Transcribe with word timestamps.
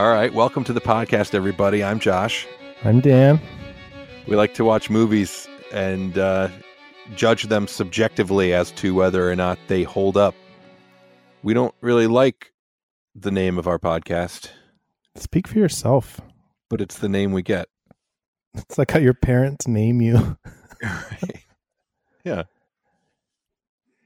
All 0.00 0.08
right, 0.08 0.32
welcome 0.32 0.64
to 0.64 0.72
the 0.72 0.80
podcast, 0.80 1.34
everybody. 1.34 1.84
I'm 1.84 2.00
Josh. 2.00 2.48
I'm 2.84 3.00
Dan. 3.00 3.38
We 4.26 4.34
like 4.34 4.54
to 4.54 4.64
watch 4.64 4.88
movies 4.88 5.46
and 5.72 6.16
uh, 6.16 6.48
judge 7.14 7.42
them 7.42 7.68
subjectively 7.68 8.54
as 8.54 8.70
to 8.72 8.94
whether 8.94 9.30
or 9.30 9.36
not 9.36 9.58
they 9.66 9.82
hold 9.82 10.16
up. 10.16 10.34
We 11.42 11.52
don't 11.52 11.74
really 11.82 12.06
like 12.06 12.54
the 13.14 13.30
name 13.30 13.58
of 13.58 13.68
our 13.68 13.78
podcast, 13.78 14.48
Speak 15.16 15.46
for 15.46 15.58
yourself. 15.58 16.18
but 16.70 16.80
it's 16.80 16.96
the 16.96 17.10
name 17.10 17.32
we 17.32 17.42
get. 17.42 17.68
It's 18.54 18.78
like 18.78 18.92
how 18.92 19.00
your 19.00 19.12
parents 19.12 19.68
name 19.68 20.00
you. 20.00 20.38
yeah, 22.24 22.44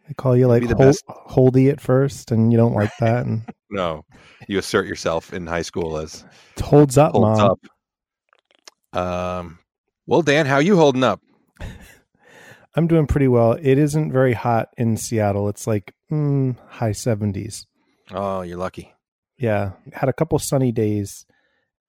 They 0.09 0.15
call 0.17 0.37
you 0.37 0.49
like 0.49 0.67
the 0.67 0.75
Hol-. 0.75 0.93
Holdy 1.07 1.71
at 1.71 1.81
first, 1.81 2.33
and 2.33 2.51
you 2.51 2.59
don't 2.59 2.75
like 2.75 2.91
that. 2.99 3.27
And 3.27 3.45
no, 3.75 4.05
you 4.49 4.59
assert 4.59 4.87
yourself 4.87 5.33
in 5.35 5.47
high 5.47 5.63
school 5.63 5.99
as 5.99 6.25
it 6.57 6.63
holds 6.63 6.97
up, 6.97 7.13
holds 7.13 7.39
mom. 7.41 7.51
up. 8.95 8.99
Um, 8.99 9.59
well, 10.07 10.23
Dan, 10.23 10.47
how 10.47 10.59
you 10.59 10.77
holding 10.77 11.05
up? 11.05 11.21
I'm 12.77 12.87
doing 12.87 13.07
pretty 13.07 13.29
well. 13.29 13.53
It 13.53 13.79
isn't 13.79 14.13
very 14.13 14.33
hot 14.33 14.69
in 14.77 14.97
Seattle. 14.97 15.49
It's 15.49 15.67
like 15.67 15.95
mm, 16.11 16.57
high 16.69 16.91
70s. 16.91 17.67
Oh, 18.11 18.43
you're 18.43 18.57
lucky. 18.59 18.93
Yeah, 19.39 19.73
had 19.93 20.09
a 20.09 20.13
couple 20.13 20.39
sunny 20.39 20.73
days, 20.73 21.27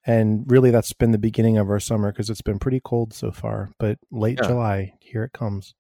and 0.06 0.44
really 0.48 0.72
that's 0.72 0.94
been 0.94 1.12
the 1.12 1.18
beginning 1.18 1.58
of 1.58 1.70
our 1.70 1.80
summer 1.80 2.12
because 2.12 2.30
it's 2.30 2.42
been 2.42 2.60
pretty 2.60 2.82
cold 2.84 3.14
so 3.14 3.32
far. 3.32 3.70
But 3.80 3.98
late 4.12 4.40
Yeah. 4.42 4.48
July, 4.48 4.94
here 5.00 5.24
it 5.24 5.34
comes. 5.34 5.74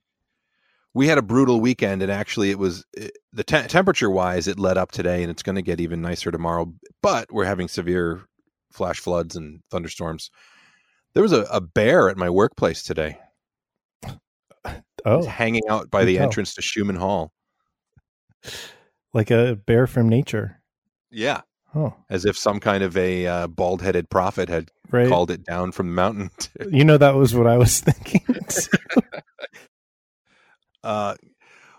We 0.96 1.08
had 1.08 1.18
a 1.20 1.22
brutal 1.22 1.60
weekend 1.62 2.02
and 2.02 2.12
actually 2.12 2.50
it 2.50 2.58
was 2.58 2.84
it, 2.94 3.12
the 3.34 3.44
te- 3.44 3.68
temperature 3.68 4.10
wise 4.10 4.48
it 4.48 4.58
led 4.58 4.78
up 4.78 4.92
today 4.92 5.22
and 5.22 5.30
it's 5.30 5.44
going 5.44 5.56
to 5.58 5.62
get 5.62 5.80
even 5.82 6.02
nicer 6.02 6.32
tomorrow 6.32 6.74
but 7.04 7.28
we're 7.32 7.46
having 7.46 7.68
severe 7.68 8.22
flash 8.72 9.00
floods 9.00 9.36
and 9.36 9.60
thunderstorms 9.70 10.32
there 11.14 11.22
was 11.22 11.34
a, 11.34 11.42
a 11.52 11.62
bear 11.62 12.10
at 12.10 12.18
my 12.18 12.30
workplace 12.30 12.82
today 12.82 13.20
Oh, 15.08 15.24
hanging 15.24 15.62
out 15.70 15.92
by 15.92 16.04
the 16.04 16.16
tell. 16.16 16.24
entrance 16.24 16.56
to 16.56 16.64
schumann 16.64 16.96
hall 16.96 17.32
like 19.14 19.30
a 19.30 19.56
bear 19.68 19.86
from 19.86 20.10
nature. 20.10 20.62
yeah 21.12 21.42
Oh, 21.76 21.94
as 22.10 22.24
if 22.26 22.38
some 22.38 22.60
kind 22.62 22.84
of 22.84 22.96
a 22.96 23.28
uh, 23.28 23.48
bald-headed 23.48 24.10
prophet 24.10 24.48
had 24.48 24.72
right. 24.92 25.10
called 25.10 25.30
it 25.30 25.44
down 25.44 25.74
from 25.74 25.88
the 25.90 25.94
mountain 25.94 26.32
You 26.72 26.86
know, 26.86 26.98
that 26.98 27.16
was 27.16 27.36
what 27.36 27.48
I 27.48 27.58
was 27.58 27.80
thinking. 27.82 28.24
Uh, 30.86 31.16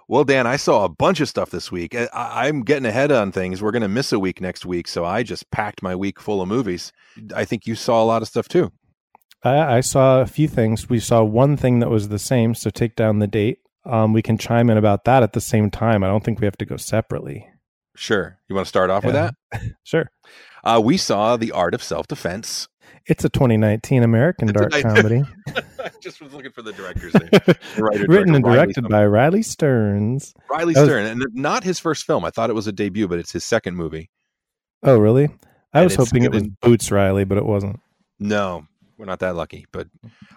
well, 0.08 0.24
Dan, 0.24 0.46
I 0.46 0.56
saw 0.56 0.84
a 0.84 0.88
bunch 0.88 1.20
of 1.20 1.28
stuff 1.28 1.50
this 1.50 1.72
week. 1.72 1.94
I, 1.94 2.08
I'm 2.12 2.62
getting 2.62 2.86
ahead 2.86 3.10
on 3.10 3.32
things. 3.32 3.60
We're 3.60 3.72
going 3.72 3.82
to 3.82 3.88
miss 3.88 4.12
a 4.12 4.18
week 4.18 4.40
next 4.40 4.64
week, 4.64 4.86
so 4.86 5.04
I 5.04 5.22
just 5.22 5.50
packed 5.50 5.82
my 5.82 5.96
week 5.96 6.20
full 6.20 6.40
of 6.40 6.48
movies. 6.48 6.92
I 7.34 7.44
think 7.44 7.66
you 7.66 7.74
saw 7.74 8.02
a 8.02 8.06
lot 8.06 8.22
of 8.22 8.28
stuff 8.28 8.48
too. 8.48 8.70
I, 9.42 9.76
I 9.76 9.80
saw 9.80 10.20
a 10.20 10.26
few 10.26 10.48
things. 10.48 10.88
We 10.88 11.00
saw 11.00 11.22
one 11.24 11.56
thing 11.56 11.80
that 11.80 11.90
was 11.90 12.08
the 12.08 12.18
same. 12.18 12.54
So 12.54 12.70
take 12.70 12.94
down 12.96 13.18
the 13.18 13.26
date. 13.26 13.58
Um, 13.84 14.12
we 14.12 14.22
can 14.22 14.38
chime 14.38 14.70
in 14.70 14.78
about 14.78 15.04
that 15.04 15.22
at 15.22 15.32
the 15.32 15.40
same 15.40 15.70
time. 15.70 16.02
I 16.02 16.08
don't 16.08 16.24
think 16.24 16.40
we 16.40 16.46
have 16.46 16.58
to 16.58 16.64
go 16.64 16.76
separately. 16.76 17.48
Sure. 17.96 18.38
You 18.48 18.54
want 18.54 18.66
to 18.66 18.68
start 18.68 18.90
off 18.90 19.04
with 19.04 19.14
that? 19.14 19.34
Sure. 19.84 20.10
Uh, 20.64 20.80
we 20.82 20.96
saw 20.96 21.36
The 21.36 21.52
Art 21.52 21.72
of 21.72 21.82
Self 21.82 22.08
Defense. 22.08 22.68
It's 23.06 23.24
a 23.24 23.28
2019 23.28 24.02
American 24.02 24.48
dark 24.48 24.72
comedy, 24.72 25.22
I 25.56 25.90
just 26.00 26.20
was 26.20 26.32
looking 26.34 26.50
for 26.52 26.62
the 26.62 26.72
director's 26.72 27.14
name. 27.14 27.28
Writer, 27.78 28.06
written 28.08 28.08
director, 28.08 28.34
and 28.34 28.44
directed 28.44 28.74
something. 28.76 28.90
by 28.90 29.06
Riley 29.06 29.42
Stearns. 29.42 30.34
Riley 30.50 30.74
was- 30.74 30.84
Stern, 30.84 31.06
and 31.06 31.24
not 31.32 31.62
his 31.64 31.78
first 31.78 32.04
film. 32.04 32.24
I 32.24 32.30
thought 32.30 32.50
it 32.50 32.54
was 32.54 32.66
a 32.66 32.72
debut, 32.72 33.06
but 33.08 33.18
it's 33.18 33.32
his 33.32 33.44
second 33.44 33.76
movie. 33.76 34.10
Oh, 34.82 34.98
really? 34.98 35.28
I 35.72 35.80
And 35.80 35.84
was 35.86 35.94
hoping 35.96 36.22
it 36.24 36.32
was 36.32 36.44
Boots 36.62 36.90
Riley, 36.90 37.24
but 37.24 37.38
it 37.38 37.44
wasn't. 37.44 37.80
No, 38.18 38.66
we're 38.98 39.04
not 39.06 39.20
that 39.20 39.36
lucky, 39.36 39.66
but 39.72 39.88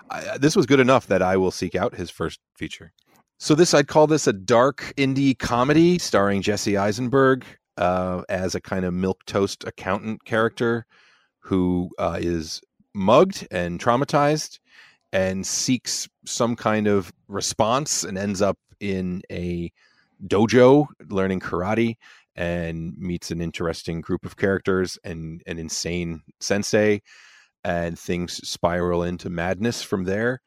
I, 0.10 0.38
this 0.38 0.56
was 0.56 0.66
good 0.66 0.80
enough 0.80 1.08
that 1.08 1.22
I 1.22 1.38
will 1.38 1.52
seek 1.52 1.76
out 1.76 1.96
his 1.96 2.10
first 2.10 2.40
feature. 2.58 2.92
So 3.38 3.56
this, 3.56 3.74
I'd 3.74 3.88
call 3.88 4.06
this 4.06 4.28
a 4.28 4.34
dark 4.34 4.94
indie 4.98 5.38
comedy 5.38 5.98
starring 5.98 6.42
Jesse 6.42 6.78
Eisenberg 6.78 7.46
uh, 7.78 8.24
as 8.28 8.54
a 8.54 8.60
kind 8.60 8.84
of 8.84 8.94
milk 8.94 9.22
toast 9.26 9.64
accountant 9.66 10.26
character 10.26 10.86
who 11.40 11.90
uh, 11.98 12.18
is 12.20 12.62
mugged 12.94 13.48
and 13.52 13.80
traumatized 13.80 14.60
and 15.12 15.46
seeks 15.46 16.08
some 16.26 16.56
kind 16.56 16.88
of 16.88 17.12
response 17.28 18.04
and 18.04 18.18
ends 18.18 18.42
up 18.42 18.58
in 18.80 19.22
a 19.32 19.72
dojo 20.28 20.86
learning 21.10 21.40
karate 21.40 21.96
and 22.36 22.94
meets 22.98 23.32
an 23.32 23.42
interesting 23.42 24.02
group 24.02 24.26
of 24.26 24.38
characters 24.38 24.98
and 25.04 25.42
an 25.46 25.58
insane 25.60 26.22
sensei 26.40 27.02
and 27.64 27.98
things 28.00 28.48
spiral 28.48 29.04
into 29.04 29.30
madness 29.30 29.82
from 29.82 30.06
there. 30.06 30.42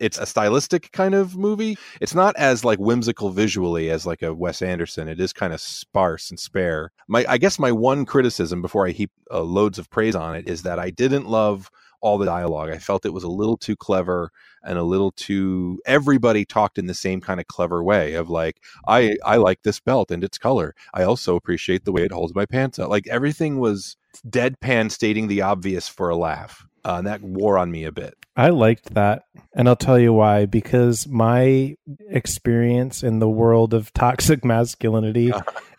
It's 0.00 0.18
a 0.18 0.26
stylistic 0.26 0.92
kind 0.92 1.14
of 1.14 1.36
movie. 1.36 1.76
It's 2.00 2.14
not 2.14 2.36
as 2.36 2.64
like 2.64 2.78
whimsical 2.78 3.30
visually 3.30 3.90
as 3.90 4.06
like 4.06 4.22
a 4.22 4.34
Wes 4.34 4.62
Anderson. 4.62 5.08
It 5.08 5.20
is 5.20 5.32
kind 5.32 5.52
of 5.52 5.60
sparse 5.60 6.30
and 6.30 6.38
spare. 6.38 6.92
My 7.08 7.24
I 7.28 7.38
guess 7.38 7.58
my 7.58 7.72
one 7.72 8.04
criticism 8.04 8.62
before 8.62 8.86
I 8.86 8.90
heap 8.90 9.10
uh, 9.30 9.42
loads 9.42 9.78
of 9.78 9.90
praise 9.90 10.14
on 10.14 10.36
it 10.36 10.48
is 10.48 10.62
that 10.62 10.78
I 10.78 10.90
didn't 10.90 11.26
love 11.26 11.70
all 12.00 12.18
the 12.18 12.26
dialogue. 12.26 12.68
I 12.68 12.76
felt 12.76 13.06
it 13.06 13.14
was 13.14 13.24
a 13.24 13.28
little 13.28 13.56
too 13.56 13.76
clever 13.76 14.30
and 14.62 14.78
a 14.78 14.82
little 14.82 15.12
too 15.12 15.80
everybody 15.86 16.44
talked 16.44 16.76
in 16.76 16.86
the 16.86 16.94
same 16.94 17.20
kind 17.20 17.40
of 17.40 17.46
clever 17.46 17.82
way 17.82 18.12
of 18.14 18.28
like 18.28 18.60
I 18.86 19.16
I 19.24 19.36
like 19.36 19.62
this 19.62 19.80
belt 19.80 20.10
and 20.10 20.22
its 20.22 20.36
color. 20.36 20.74
I 20.92 21.04
also 21.04 21.34
appreciate 21.34 21.84
the 21.84 21.92
way 21.92 22.02
it 22.02 22.12
holds 22.12 22.34
my 22.34 22.44
pants 22.44 22.78
up. 22.78 22.90
Like 22.90 23.06
everything 23.08 23.58
was 23.58 23.96
deadpan 24.28 24.90
stating 24.90 25.28
the 25.28 25.42
obvious 25.42 25.88
for 25.88 26.10
a 26.10 26.16
laugh. 26.16 26.66
Uh, 26.84 26.96
and 26.98 27.06
that 27.06 27.22
wore 27.22 27.56
on 27.56 27.70
me 27.70 27.84
a 27.84 27.92
bit. 27.92 28.14
I 28.36 28.50
liked 28.50 28.94
that. 28.94 29.22
And 29.56 29.68
I'll 29.68 29.76
tell 29.76 29.98
you 29.98 30.12
why. 30.12 30.46
Because 30.46 31.06
my 31.06 31.76
experience 32.10 33.02
in 33.02 33.18
the 33.20 33.28
world 33.28 33.72
of 33.74 33.92
toxic 33.92 34.44
masculinity 34.54 35.32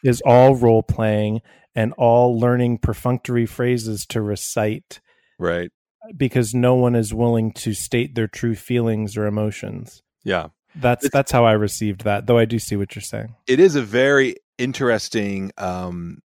is 0.03 0.21
all 0.25 0.55
role 0.55 0.83
playing 0.83 1.41
and 1.75 1.91
all 1.97 2.39
learning 2.39 2.77
perfunctory 2.77 3.45
phrases 3.45 4.05
to 4.07 4.21
recite 4.21 5.01
Right. 5.37 5.69
because 6.15 6.53
no 6.53 6.75
one 6.75 6.95
is 6.95 7.13
willing 7.13 7.51
to 7.53 7.73
state 7.73 8.15
their 8.15 8.27
true 8.27 8.55
feelings 8.55 9.17
or 9.17 9.25
emotions. 9.25 10.01
Yeah. 10.23 10.47
That's 10.75 11.05
It's- 11.05 11.11
that's 11.13 11.31
how 11.31 11.45
I 11.45 11.53
received 11.53 12.03
that, 12.05 12.27
though 12.27 12.37
I 12.37 12.45
do 12.45 12.59
see 12.59 12.75
what 12.77 12.95
you're 12.95 13.01
saying. 13.03 13.35
It 13.47 13.59
is 13.59 13.75
a 13.75 13.81
very 13.81 14.37
interesting 14.57 15.51
um 15.57 16.19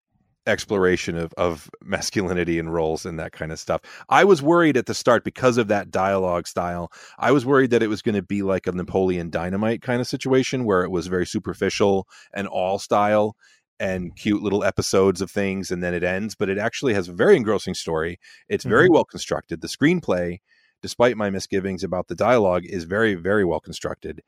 exploration 0.47 1.17
of 1.17 1.33
of 1.37 1.69
masculinity 1.83 2.59
and 2.59 2.73
roles 2.73 3.05
and 3.07 3.19
that 3.19 3.33
kind 3.33 3.53
of 3.53 3.59
stuff. 3.59 3.81
I 4.09 4.25
was 4.25 4.43
worried 4.43 4.77
at 4.77 4.87
the 4.87 4.95
start 4.95 5.25
because 5.25 5.59
of 5.59 5.69
that 5.69 5.91
dialogue 5.91 6.47
style. 6.47 6.91
I 7.19 7.33
was 7.33 7.45
worried 7.47 7.71
that 7.71 7.83
it 7.83 7.89
was 7.89 8.03
going 8.03 8.15
to 8.15 8.23
be 8.23 8.43
like 8.43 8.67
a 8.67 8.73
Napoleon 8.73 9.31
Dynamite 9.31 9.83
kind 9.83 10.01
of 10.01 10.07
situation 10.07 10.65
where 10.65 10.83
it 10.85 10.91
was 10.91 11.07
very 11.09 11.27
superficial 11.27 12.07
and 12.35 12.47
all 12.49 12.79
style 12.79 13.37
and 13.79 14.15
cute 14.17 14.43
little 14.43 14.65
episodes 14.65 15.21
of 15.21 15.31
things 15.31 15.71
and 15.71 15.83
then 15.83 15.93
it 15.95 16.03
ends, 16.05 16.35
but 16.35 16.49
it 16.49 16.59
actually 16.59 16.95
has 16.95 17.09
a 17.09 17.13
very 17.13 17.37
engrossing 17.37 17.75
story. 17.75 18.19
It's 18.49 18.65
very 18.65 18.89
Mhm. 18.89 18.91
well 18.91 19.05
constructed. 19.05 19.61
The 19.61 19.69
screenplay, 19.69 20.39
despite 20.83 21.17
my 21.17 21.31
misgivings 21.31 21.85
about 21.85 22.09
the 22.09 22.15
dialogue, 22.15 22.65
is 22.67 22.85
very 22.85 23.15
very 23.15 23.45
well 23.45 23.61
constructed. 23.61 24.23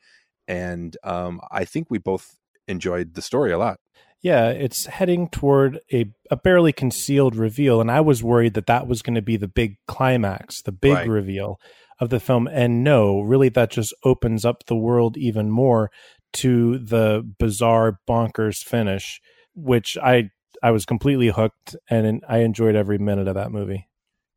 And 0.49 0.97
um 1.05 1.41
I 1.51 1.65
think 1.65 1.89
we 1.91 1.99
both 1.99 2.37
enjoyed 2.69 3.15
the 3.15 3.23
story 3.23 3.53
a 3.53 3.59
lot. 3.59 3.81
Yeah, 4.21 4.49
it's 4.49 4.87
heading 4.87 5.29
toward 5.29 5.79
a, 5.93 6.06
a 6.31 6.37
barely 6.37 6.73
concealed 6.73 7.37
reveal, 7.37 7.81
and 7.81 7.91
I 7.91 8.01
was 8.01 8.23
worried 8.23 8.55
that 8.55 8.67
that 8.67 8.89
was 8.89 9.01
going 9.03 9.15
to 9.15 9.23
be 9.23 9.37
the 9.37 9.49
big 9.49 9.77
climax, 9.87 10.62
the 10.62 10.73
big 10.73 10.95
Right. 10.95 11.09
reveal 11.09 11.60
of 12.01 12.10
the 12.10 12.19
film. 12.21 12.48
And 12.48 12.83
no, 12.83 13.21
really, 13.21 13.48
that 13.51 13.71
just 13.71 13.95
opens 14.04 14.45
up 14.45 14.66
the 14.66 14.77
world 14.77 15.16
even 15.16 15.51
more 15.51 15.91
to 16.34 16.78
the 16.78 17.22
bizarre, 17.39 18.01
bonkers 18.09 18.63
finish, 18.63 19.21
which 19.54 19.97
I 20.03 20.31
I 20.63 20.72
was 20.72 20.84
completely 20.84 21.28
hooked, 21.28 21.77
and 21.89 22.25
I 22.28 22.39
enjoyed 22.39 22.75
every 22.75 22.98
minute 22.98 23.28
of 23.28 23.34
that 23.37 23.53
movie. 23.53 23.89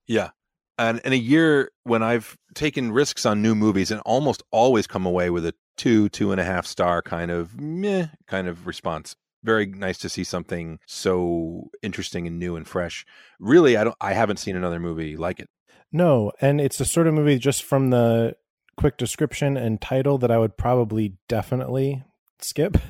Yeah. 0.08 0.30
And 0.78 1.00
in 1.04 1.14
a 1.14 1.18
year 1.18 1.72
when 1.84 2.04
I've 2.04 2.38
taken 2.56 2.92
risks 2.92 3.26
on 3.26 3.42
new 3.42 3.56
movies 3.56 3.92
and 3.92 4.02
almost 4.02 4.44
always 4.52 4.88
come 4.88 5.06
away 5.06 5.30
with 5.30 5.46
a 5.46 5.54
two, 5.78 6.10
two 6.10 6.32
and 6.32 6.40
a 6.40 6.44
half 6.44 6.66
star 6.66 7.02
kind 7.02 7.32
of 7.32 7.60
meh 7.60 8.08
kind 8.28 8.48
of 8.48 8.68
response. 8.68 9.16
Very 9.44 9.66
nice 9.66 9.98
to 10.00 10.10
see 10.10 10.24
something 10.24 10.80
so 10.86 11.70
interesting 11.82 12.28
and 12.28 12.38
new 12.38 12.56
and 12.56 12.68
fresh. 12.68 13.06
Really, 13.40 13.78
I 13.78 13.84
don't 13.84 13.96
I 14.00 14.14
haven't 14.14 14.38
seen 14.38 14.56
another 14.56 14.80
movie 14.80 15.18
like 15.18 15.40
it. 15.40 15.50
No, 15.92 16.32
and 16.40 16.62
it's 16.62 16.80
a 16.80 16.86
sort 16.86 17.08
of 17.08 17.14
movie 17.14 17.38
just 17.38 17.64
from 17.64 17.90
the 17.90 18.36
quick 18.78 18.98
description 18.98 19.58
and 19.58 19.82
title 19.82 20.18
that 20.20 20.32
I 20.32 20.38
would 20.38 20.58
probably 20.58 21.18
definitely 21.28 22.04
skip. 22.40 22.78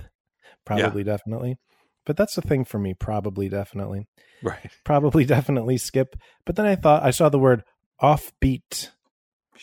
Probably 0.63 1.03
definitely. 1.03 1.57
But 2.05 2.17
that's 2.17 2.35
the 2.35 2.41
thing 2.41 2.65
for 2.65 2.77
me, 2.77 2.93
probably 2.93 3.49
definitely. 3.49 4.07
Right. 4.43 4.71
Probably 4.83 5.25
definitely 5.25 5.77
skip. 5.77 6.15
But 6.45 6.55
then 6.55 6.65
I 6.65 6.75
thought 6.75 7.03
I 7.03 7.11
saw 7.11 7.29
the 7.29 7.39
word 7.39 7.63
offbeat. 8.01 8.89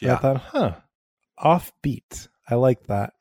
And 0.00 0.10
I 0.12 0.16
thought, 0.16 0.36
huh, 0.36 0.74
offbeat. 1.38 2.28
I 2.48 2.56
like 2.56 2.86
that. 2.86 3.12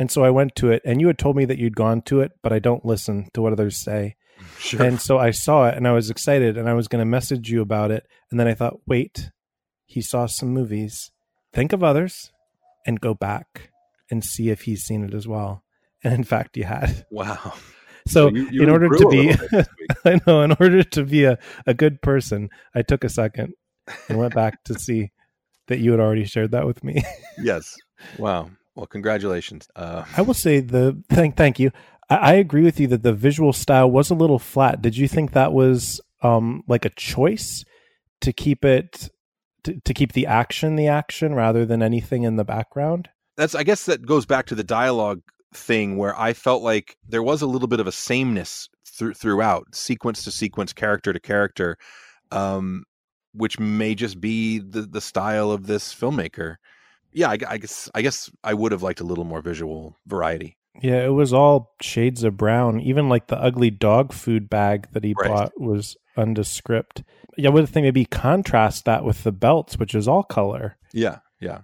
And 0.00 0.10
so 0.10 0.24
I 0.24 0.30
went 0.30 0.56
to 0.56 0.70
it 0.72 0.82
and 0.84 1.00
you 1.00 1.06
had 1.06 1.18
told 1.18 1.36
me 1.36 1.44
that 1.44 1.58
you'd 1.58 1.76
gone 1.76 2.00
to 2.02 2.20
it, 2.20 2.32
but 2.42 2.52
I 2.52 2.58
don't 2.58 2.84
listen 2.84 3.28
to 3.34 3.42
what 3.42 3.52
others 3.52 3.76
say. 3.76 4.16
Sure. 4.58 4.82
And 4.82 5.00
so 5.00 5.18
I 5.18 5.30
saw 5.30 5.68
it 5.68 5.76
and 5.76 5.86
I 5.86 5.92
was 5.92 6.08
excited 6.10 6.56
and 6.56 6.68
I 6.68 6.72
was 6.74 6.88
going 6.88 7.00
to 7.00 7.04
message 7.04 7.50
you 7.50 7.60
about 7.60 7.90
it. 7.90 8.06
And 8.30 8.40
then 8.40 8.48
I 8.48 8.54
thought, 8.54 8.80
wait, 8.86 9.30
he 9.84 10.00
saw 10.00 10.24
some 10.26 10.48
movies. 10.48 11.12
Think 11.52 11.72
of 11.74 11.84
others 11.84 12.32
and 12.86 12.98
go 13.00 13.12
back 13.12 13.70
and 14.10 14.24
see 14.24 14.48
if 14.48 14.62
he's 14.62 14.82
seen 14.82 15.04
it 15.04 15.12
as 15.14 15.28
well. 15.28 15.62
And 16.02 16.14
in 16.14 16.24
fact, 16.24 16.56
he 16.56 16.62
had. 16.62 17.04
wow. 17.10 17.52
So, 18.08 18.28
you- 18.30 18.48
you 18.50 18.62
in 18.62 18.70
order 18.70 18.88
to 18.88 19.08
be, 19.10 19.28
little 19.28 19.36
bit 19.36 19.50
this 19.50 19.68
week. 19.78 19.90
I 20.06 20.20
know, 20.26 20.40
in 20.40 20.52
order 20.58 20.82
to 20.82 21.04
be 21.04 21.24
a, 21.24 21.38
a 21.66 21.74
good 21.74 22.00
person, 22.00 22.48
I 22.74 22.80
took 22.80 23.04
a 23.04 23.10
second 23.10 23.52
and 24.08 24.16
went 24.18 24.34
back 24.34 24.64
to 24.64 24.74
see 24.78 25.10
that 25.68 25.80
you 25.80 25.90
had 25.90 26.00
already 26.00 26.24
shared 26.24 26.52
that 26.52 26.66
with 26.66 26.82
me. 26.82 27.02
yes. 27.42 27.76
Wow. 28.18 28.48
Well, 28.80 28.86
congratulations. 28.86 29.68
Uh, 29.76 30.06
I 30.16 30.22
will 30.22 30.32
say 30.32 30.60
the 30.60 31.02
thank 31.10 31.36
thank 31.36 31.58
you. 31.58 31.70
I, 32.08 32.16
I 32.16 32.32
agree 32.32 32.62
with 32.62 32.80
you 32.80 32.86
that 32.86 33.02
the 33.02 33.12
visual 33.12 33.52
style 33.52 33.90
was 33.90 34.08
a 34.08 34.14
little 34.14 34.38
flat. 34.38 34.80
Did 34.80 34.96
you 34.96 35.06
think 35.06 35.32
that 35.32 35.52
was 35.52 36.00
um 36.22 36.62
like 36.66 36.86
a 36.86 36.90
choice 36.90 37.62
to 38.22 38.32
keep 38.32 38.64
it 38.64 39.10
to, 39.64 39.78
to 39.84 39.92
keep 39.92 40.14
the 40.14 40.26
action 40.26 40.76
the 40.76 40.88
action 40.88 41.34
rather 41.34 41.66
than 41.66 41.82
anything 41.82 42.22
in 42.22 42.36
the 42.36 42.44
background? 42.44 43.10
that's 43.36 43.54
I 43.54 43.64
guess 43.64 43.84
that 43.84 44.06
goes 44.06 44.24
back 44.24 44.46
to 44.46 44.54
the 44.54 44.64
dialogue 44.64 45.20
thing 45.52 45.98
where 45.98 46.18
I 46.18 46.32
felt 46.32 46.62
like 46.62 46.96
there 47.06 47.22
was 47.22 47.42
a 47.42 47.46
little 47.46 47.68
bit 47.68 47.80
of 47.80 47.86
a 47.86 47.92
sameness 47.92 48.66
thr- 48.86 49.12
throughout, 49.12 49.74
sequence 49.74 50.24
to 50.24 50.30
sequence, 50.30 50.72
character 50.72 51.12
to 51.12 51.20
character, 51.20 51.76
um, 52.30 52.84
which 53.34 53.60
may 53.60 53.94
just 53.94 54.22
be 54.22 54.58
the 54.58 54.82
the 54.82 55.02
style 55.02 55.50
of 55.50 55.66
this 55.66 55.94
filmmaker. 55.94 56.56
Yeah, 57.12 57.30
I, 57.30 57.38
I 57.48 57.58
guess 57.58 57.90
I 57.94 58.02
guess 58.02 58.30
I 58.44 58.54
would 58.54 58.72
have 58.72 58.82
liked 58.82 59.00
a 59.00 59.04
little 59.04 59.24
more 59.24 59.40
visual 59.42 59.96
variety. 60.06 60.56
Yeah, 60.82 61.04
it 61.04 61.08
was 61.12 61.32
all 61.32 61.74
shades 61.82 62.22
of 62.24 62.36
brown. 62.36 62.80
Even 62.80 63.08
like 63.08 63.26
the 63.26 63.36
ugly 63.40 63.70
dog 63.70 64.12
food 64.12 64.48
bag 64.48 64.86
that 64.92 65.04
he 65.04 65.14
Right. 65.20 65.28
bought 65.28 65.52
was 65.60 65.96
undescript. 66.16 67.02
Yeah, 67.36 67.50
I 67.50 67.52
would 67.52 67.68
think 67.68 67.84
maybe 67.84 68.04
contrast 68.04 68.84
that 68.84 69.04
with 69.04 69.24
the 69.24 69.32
belts, 69.32 69.78
which 69.78 69.94
is 69.94 70.06
all 70.08 70.22
color. 70.22 70.76
Yeah, 70.92 71.18
yeah. 71.40 71.62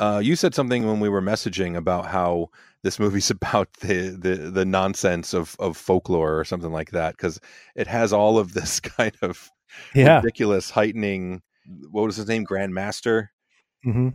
Uh, 0.00 0.20
you 0.22 0.36
said 0.36 0.54
something 0.54 0.86
when 0.86 1.00
we 1.00 1.08
were 1.08 1.22
messaging 1.22 1.76
about 1.76 2.06
how 2.06 2.48
this 2.82 2.98
movie's 2.98 3.30
about 3.38 3.72
the 3.80 4.10
the, 4.10 4.34
the 4.50 4.64
nonsense 4.64 5.32
of, 5.34 5.54
of 5.58 5.76
folklore 5.76 6.38
or 6.38 6.44
something 6.44 6.72
like 6.72 6.90
that 6.90 7.16
because 7.16 7.40
it 7.76 7.86
has 7.86 8.12
all 8.12 8.38
of 8.38 8.54
this 8.54 8.80
kind 8.98 9.16
of 9.22 9.48
Yeah. 9.94 10.16
ridiculous 10.16 10.70
heightening. 10.70 11.42
What 11.90 12.04
was 12.06 12.16
his 12.16 12.26
name? 12.28 12.44
Grandmaster. 12.46 13.28
Hmm 13.84 14.08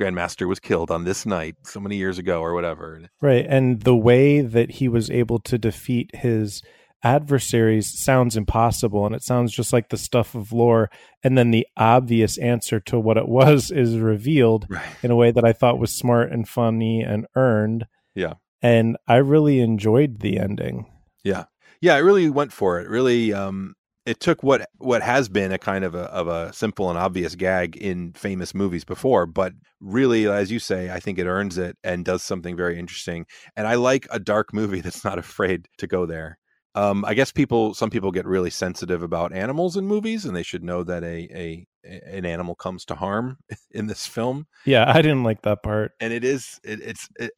Grandmaster 0.00 0.48
was 0.48 0.60
killed 0.60 0.90
on 0.90 1.04
this 1.04 1.26
night 1.26 1.56
so 1.64 1.80
many 1.80 1.96
years 1.96 2.18
ago 2.18 2.40
or 2.40 2.54
whatever. 2.54 3.02
Right. 3.20 3.44
And 3.48 3.80
the 3.82 3.96
way 3.96 4.40
that 4.40 4.70
he 4.72 4.88
was 4.88 5.10
able 5.10 5.38
to 5.40 5.58
defeat 5.58 6.10
his 6.14 6.62
adversaries 7.02 7.86
sounds 7.98 8.36
impossible 8.36 9.06
and 9.06 9.14
it 9.14 9.22
sounds 9.22 9.52
just 9.52 9.72
like 9.72 9.88
the 9.88 9.96
stuff 9.96 10.34
of 10.34 10.52
lore. 10.52 10.90
And 11.24 11.36
then 11.36 11.50
the 11.50 11.66
obvious 11.76 12.38
answer 12.38 12.78
to 12.80 12.98
what 12.98 13.16
it 13.16 13.28
was 13.40 13.70
is 13.70 13.96
revealed 13.98 14.66
Right. 14.68 14.84
in 15.02 15.10
a 15.10 15.16
way 15.16 15.30
that 15.30 15.44
I 15.44 15.52
thought 15.52 15.78
was 15.78 15.94
smart 15.94 16.30
and 16.32 16.48
funny 16.48 17.02
and 17.02 17.26
earned. 17.36 17.86
Yeah. 18.14 18.34
And 18.62 18.96
I 19.08 19.16
really 19.16 19.60
enjoyed 19.60 20.20
the 20.20 20.38
ending. 20.38 20.86
Yeah, 21.24 21.44
yeah. 21.80 21.96
It 21.96 22.00
really 22.00 22.28
went 22.28 22.52
for 22.52 22.78
it. 22.80 22.88
Really, 22.88 23.32
um, 23.32 23.74
it 24.06 24.20
took 24.20 24.42
what 24.42 24.68
what 24.78 25.02
has 25.02 25.28
been 25.28 25.52
a 25.52 25.58
kind 25.58 25.84
of 25.84 25.94
a 25.94 26.04
of 26.04 26.26
a 26.28 26.52
simple 26.52 26.88
and 26.90 26.98
obvious 26.98 27.34
gag 27.34 27.76
in 27.76 28.12
famous 28.14 28.54
movies 28.54 28.84
before, 28.84 29.26
but 29.26 29.52
really, 29.80 30.26
as 30.26 30.50
you 30.50 30.58
say, 30.58 30.90
I 30.90 31.00
think 31.00 31.18
it 31.18 31.26
earns 31.26 31.58
it 31.58 31.76
and 31.84 32.04
does 32.04 32.22
something 32.22 32.56
very 32.56 32.78
interesting. 32.78 33.26
And 33.56 33.66
I 33.66 33.74
like 33.74 34.06
a 34.10 34.18
dark 34.18 34.52
movie 34.54 34.80
that's 34.82 35.04
not 35.04 35.18
afraid 35.18 35.68
to 35.78 35.86
go 35.86 36.06
there. 36.06 36.38
Um, 36.76 37.04
I 37.04 37.14
guess 37.14 37.32
people, 37.32 37.74
some 37.74 37.90
people 37.90 38.12
get 38.12 38.26
really 38.26 38.50
sensitive 38.50 39.02
about 39.02 39.32
animals 39.32 39.76
in 39.76 39.86
movies, 39.88 40.24
and 40.24 40.36
they 40.36 40.44
should 40.44 40.62
know 40.62 40.84
that 40.84 41.02
a 41.02 41.28
a 41.34 41.66
an 41.84 42.24
animal 42.26 42.54
comes 42.54 42.84
to 42.86 42.94
harm 42.94 43.38
in 43.70 43.86
this 43.86 44.06
film 44.06 44.46
Yeah, 44.66 44.84
I 44.86 45.02
didn't 45.02 45.24
like 45.24 45.42
that 45.42 45.62
part. 45.62 45.92
and 46.00 46.12
it 46.12 46.24
is 46.24 46.60
it, 46.62 46.80
it's 46.82 47.08
it, 47.18 47.32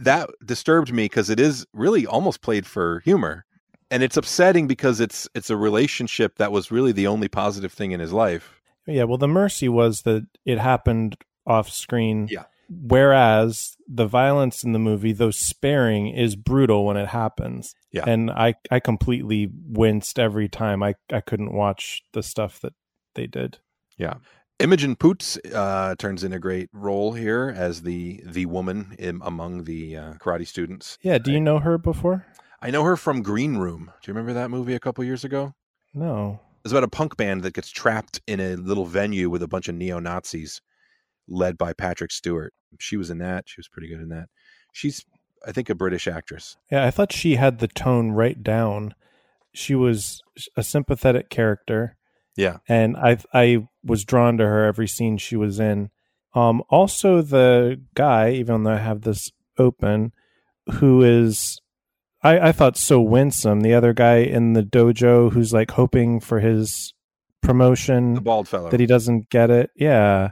that 0.00 0.28
disturbed 0.44 0.92
me 0.92 1.04
because 1.04 1.30
it 1.30 1.40
is 1.40 1.66
really 1.72 2.06
almost 2.06 2.42
played 2.42 2.66
for 2.66 3.00
humor 3.00 3.45
and 3.90 4.02
it's 4.02 4.16
upsetting 4.16 4.66
because 4.66 5.00
it's 5.00 5.28
it's 5.34 5.50
a 5.50 5.56
relationship 5.56 6.36
that 6.36 6.52
was 6.52 6.70
really 6.70 6.92
the 6.92 7.06
only 7.06 7.28
positive 7.28 7.72
thing 7.72 7.92
in 7.92 8.00
his 8.00 8.12
life 8.12 8.60
Yeah, 8.86 9.04
well, 9.04 9.18
the 9.18 9.28
mercy 9.28 9.68
was 9.68 10.02
that 10.02 10.26
it 10.44 10.58
happened 10.58 11.16
off 11.46 11.70
screen. 11.70 12.28
Yeah. 12.30 12.44
Whereas 12.68 13.76
the 13.86 14.06
violence 14.06 14.64
in 14.64 14.72
the 14.72 14.80
movie, 14.80 15.12
though 15.12 15.30
sparing, 15.30 16.08
is 16.08 16.34
brutal 16.34 16.84
when 16.84 16.96
it 16.96 17.08
happens. 17.08 17.74
Yeah. 17.92 18.04
And 18.06 18.30
I, 18.30 18.54
I 18.70 18.80
completely 18.80 19.48
winced 19.68 20.18
every 20.18 20.48
time. 20.48 20.82
I, 20.82 20.94
I 21.12 21.20
couldn't 21.20 21.52
watch 21.52 22.02
the 22.12 22.24
stuff 22.24 22.60
that 22.60 22.74
they 23.14 23.28
did. 23.28 23.58
Yeah. 23.96 24.14
Imogen 24.58 24.96
poots 24.96 25.38
uh, 25.54 25.94
turns 25.96 26.24
in 26.24 26.32
a 26.32 26.40
great 26.40 26.68
role 26.72 27.12
here 27.12 27.54
as 27.54 27.82
the 27.82 28.22
the 28.24 28.46
woman 28.46 28.96
in, 28.98 29.20
among 29.22 29.64
the 29.64 29.96
uh, 29.96 30.14
karate 30.14 30.46
students 30.46 30.98
Yeah. 31.02 31.18
Do 31.18 31.30
you 31.30 31.40
know 31.40 31.58
her 31.58 31.76
before? 31.76 32.26
I 32.66 32.70
know 32.70 32.82
her 32.82 32.96
from 32.96 33.22
green 33.22 33.56
room 33.56 33.90
do 34.02 34.10
you 34.10 34.14
remember 34.14 34.32
that 34.34 34.50
movie 34.50 34.74
a 34.74 34.80
couple 34.80 35.02
years 35.04 35.24
ago 35.24 35.54
No. 35.94 36.40
it's 36.64 36.72
about 36.72 36.84
a 36.84 36.88
punk 36.88 37.16
band 37.16 37.42
that 37.42 37.54
gets 37.54 37.70
trapped 37.70 38.20
in 38.26 38.40
a 38.40 38.56
little 38.56 38.84
venue 38.86 39.30
with 39.30 39.42
a 39.42 39.48
bunch 39.48 39.68
of 39.68 39.74
neo-nazis 39.74 40.60
led 41.28 41.56
by 41.56 41.72
patrick 41.72 42.12
stewart 42.12 42.52
she 42.78 42.96
was 42.96 43.10
in 43.10 43.18
that 43.18 43.48
she 43.48 43.58
was 43.58 43.68
pretty 43.68 43.88
good 43.88 44.00
in 44.00 44.08
that 44.10 44.28
she's 44.72 45.04
i 45.46 45.52
think 45.52 45.70
a 45.70 45.74
british 45.74 46.06
actress 46.06 46.56
Yeah, 46.70 46.84
I 46.84 46.90
thought 46.90 47.12
she 47.12 47.36
had 47.36 47.58
the 47.58 47.68
tone 47.68 48.10
right 48.12 48.42
down. 48.42 48.94
She 49.54 49.74
was 49.74 50.20
a 50.56 50.62
sympathetic 50.62 51.30
character. 51.30 51.96
Yeah. 52.36 52.58
and 52.68 52.96
I 52.96 53.16
I 53.32 53.66
was 53.82 54.04
drawn 54.04 54.36
to 54.38 54.44
her 54.44 54.64
every 54.66 54.86
scene 54.88 55.16
she 55.16 55.36
was 55.36 55.58
in. 55.58 55.88
Um, 56.34 56.62
also 56.68 57.22
the 57.22 57.80
guy, 57.94 58.32
even 58.32 58.64
though 58.64 58.72
I 58.72 58.78
have 58.78 59.00
this 59.02 59.30
open, 59.58 60.12
who 60.74 61.02
is 61.02 61.60
I, 62.26 62.48
I 62.48 62.52
thought 62.52 62.76
so 62.76 63.00
winsome. 63.00 63.60
The 63.60 63.74
other 63.74 63.92
guy 63.92 64.16
in 64.18 64.52
the 64.54 64.62
dojo 64.62 65.32
who's 65.32 65.52
like 65.52 65.70
hoping 65.70 66.20
for 66.20 66.40
his 66.40 66.92
promotion, 67.42 68.14
the 68.14 68.20
bald 68.20 68.48
fellow 68.48 68.70
that 68.70 68.80
he 68.80 68.86
doesn't 68.86 69.30
get 69.30 69.50
it. 69.50 69.70
Yeah. 69.76 70.30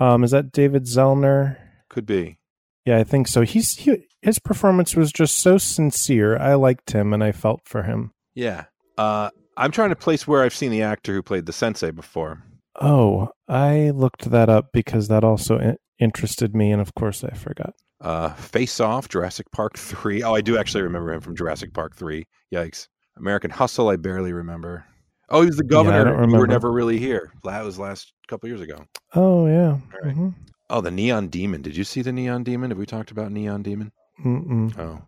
Um, 0.00 0.24
is 0.24 0.32
that 0.32 0.52
David 0.52 0.84
Zellner? 0.84 1.56
could 1.88 2.06
be 2.06 2.38
Yeah, 2.86 2.96
I 2.98 3.04
think 3.04 3.28
so. 3.28 3.42
He's 3.42 3.76
he, 3.76 4.06
his 4.22 4.38
performance 4.38 4.96
was 4.96 5.12
just 5.12 5.38
so 5.38 5.58
sincere. 5.58 6.36
I 6.38 6.54
liked 6.54 6.92
him 6.92 7.12
and 7.12 7.22
I 7.22 7.32
felt 7.32 7.60
for 7.64 7.82
him. 7.82 8.12
yeah 8.34 8.64
uh 8.98 9.30
i'm 9.56 9.70
trying 9.70 9.88
to 9.88 9.96
place 9.96 10.26
where 10.28 10.42
i've 10.42 10.54
seen 10.54 10.70
the 10.70 10.82
actor 10.82 11.14
who 11.14 11.22
played 11.22 11.46
the 11.46 11.52
sensei 11.52 11.90
before 11.90 12.42
Oh, 12.80 13.28
I 13.48 13.90
looked 13.90 14.30
that 14.30 14.48
up 14.48 14.70
because 14.72 15.08
that 15.08 15.24
also 15.24 15.58
in- 15.58 15.76
interested 15.98 16.54
me, 16.56 16.72
and 16.72 16.80
of 16.80 16.94
course 16.94 17.22
I 17.22 17.34
forgot. 17.34 17.74
Uh 18.02 18.30
face 18.34 18.80
off 18.80 19.08
jurassic 19.08 19.50
park 19.52 19.78
3 19.78 20.22
oh 20.22 20.34
i 20.34 20.40
do 20.40 20.58
actually 20.58 20.82
remember 20.82 21.12
him 21.12 21.20
from 21.20 21.34
jurassic 21.36 21.72
park 21.72 21.94
3 21.96 22.24
yikes 22.52 22.88
american 23.16 23.50
hustle 23.50 23.88
i 23.88 23.96
barely 23.96 24.32
remember 24.32 24.84
oh 25.30 25.40
he 25.40 25.46
was 25.46 25.56
the 25.56 25.64
Yeah, 25.64 25.70
governor 25.82 26.24
you 26.28 26.36
were 26.36 26.46
never 26.46 26.70
really 26.72 26.98
here 26.98 27.32
that 27.44 27.64
was 27.64 27.78
last 27.78 28.12
couple 28.28 28.48
years 28.48 28.60
ago 28.60 28.84
Oh 29.14 29.46
yeah. 29.46 29.78
right. 30.02 30.14
Mhm. 30.16 30.34
oh 30.70 30.80
the 30.80 30.90
neon 30.90 31.28
demon 31.28 31.62
did 31.62 31.76
you 31.76 31.84
see 31.84 32.02
the 32.02 32.12
neon 32.12 32.42
demon 32.44 32.70
have 32.70 32.78
we 32.78 32.86
talked 32.86 33.10
about 33.10 33.30
neon 33.32 33.62
demon 33.62 33.92
Mm-mm. 34.24 34.76
oh 34.78 35.00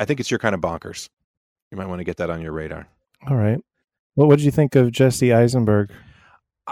i 0.00 0.04
think 0.04 0.20
it's 0.20 0.30
your 0.30 0.38
kind 0.38 0.54
of 0.54 0.60
bonkers 0.60 1.08
you 1.72 1.76
might 1.78 1.86
want 1.88 1.98
to 2.00 2.04
get 2.04 2.16
that 2.18 2.30
on 2.30 2.40
your 2.40 2.52
radar 2.52 2.86
All 3.28 3.36
right. 3.36 3.58
What 4.14 4.28
would 4.28 4.40
you 4.40 4.50
think 4.50 4.76
of 4.76 4.92
Jesse 4.92 5.30
Eisenberg? 5.34 5.90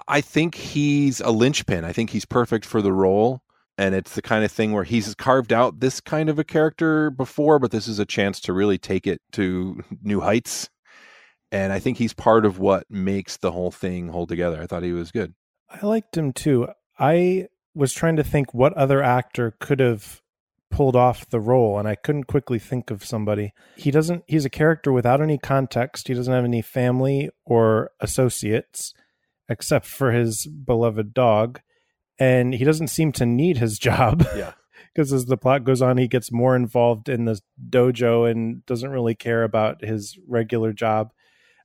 I 0.08 0.20
think 0.22 0.54
he's 0.54 1.20
a 1.20 1.30
linchpin. 1.30 1.84
I 1.84 1.92
think 1.92 2.08
he's 2.08 2.24
perfect 2.24 2.64
for 2.64 2.80
the 2.80 2.90
role. 2.92 3.42
And 3.76 3.94
it's 3.94 4.14
the 4.14 4.22
kind 4.22 4.44
of 4.44 4.52
thing 4.52 4.72
where 4.72 4.84
he's 4.84 5.14
carved 5.14 5.52
out 5.52 5.80
this 5.80 6.00
kind 6.00 6.28
of 6.28 6.38
a 6.38 6.44
character 6.44 7.10
before, 7.10 7.58
but 7.58 7.72
this 7.72 7.88
is 7.88 7.98
a 7.98 8.06
chance 8.06 8.40
to 8.40 8.52
really 8.52 8.78
take 8.78 9.06
it 9.06 9.20
to 9.32 9.82
new 10.02 10.20
heights. 10.20 10.70
And 11.50 11.72
I 11.72 11.78
think 11.78 11.98
he's 11.98 12.14
part 12.14 12.46
of 12.46 12.58
what 12.58 12.84
makes 12.90 13.36
the 13.36 13.52
whole 13.52 13.70
thing 13.70 14.08
hold 14.08 14.28
together. 14.28 14.60
I 14.60 14.66
thought 14.66 14.82
he 14.82 14.92
was 14.92 15.10
good. 15.10 15.34
I 15.70 15.84
liked 15.84 16.16
him 16.16 16.32
too. 16.32 16.68
I 16.98 17.48
was 17.74 17.92
trying 17.92 18.16
to 18.16 18.24
think 18.24 18.54
what 18.54 18.72
other 18.74 19.02
actor 19.02 19.56
could 19.58 19.80
have 19.80 20.20
pulled 20.70 20.96
off 20.96 21.28
the 21.28 21.40
role, 21.40 21.78
and 21.78 21.86
I 21.86 21.94
couldn't 21.94 22.24
quickly 22.24 22.58
think 22.58 22.90
of 22.90 23.04
somebody. 23.04 23.52
He 23.76 23.90
doesn't. 23.90 24.24
He's 24.26 24.44
a 24.44 24.50
character 24.50 24.92
without 24.92 25.20
any 25.20 25.38
context. 25.38 26.08
He 26.08 26.14
doesn't 26.14 26.32
have 26.32 26.44
any 26.44 26.62
family 26.62 27.30
or 27.44 27.90
associates, 28.00 28.92
except 29.48 29.86
for 29.86 30.10
his 30.10 30.46
beloved 30.46 31.14
dog, 31.14 31.60
and 32.18 32.54
he 32.54 32.64
doesn't 32.64 32.88
seem 32.88 33.12
to 33.12 33.26
need 33.26 33.58
his 33.58 33.78
job. 33.78 34.26
Yeah. 34.36 34.52
because 34.94 35.12
as 35.12 35.26
the 35.26 35.36
plot 35.36 35.64
goes 35.64 35.82
on, 35.82 35.98
he 35.98 36.08
gets 36.08 36.30
more 36.30 36.54
involved 36.54 37.08
in 37.08 37.24
the 37.24 37.40
dojo 37.68 38.30
and 38.30 38.64
doesn't 38.66 38.90
really 38.90 39.14
care 39.14 39.42
about 39.42 39.84
his 39.84 40.16
regular 40.28 40.72
job. 40.72 41.12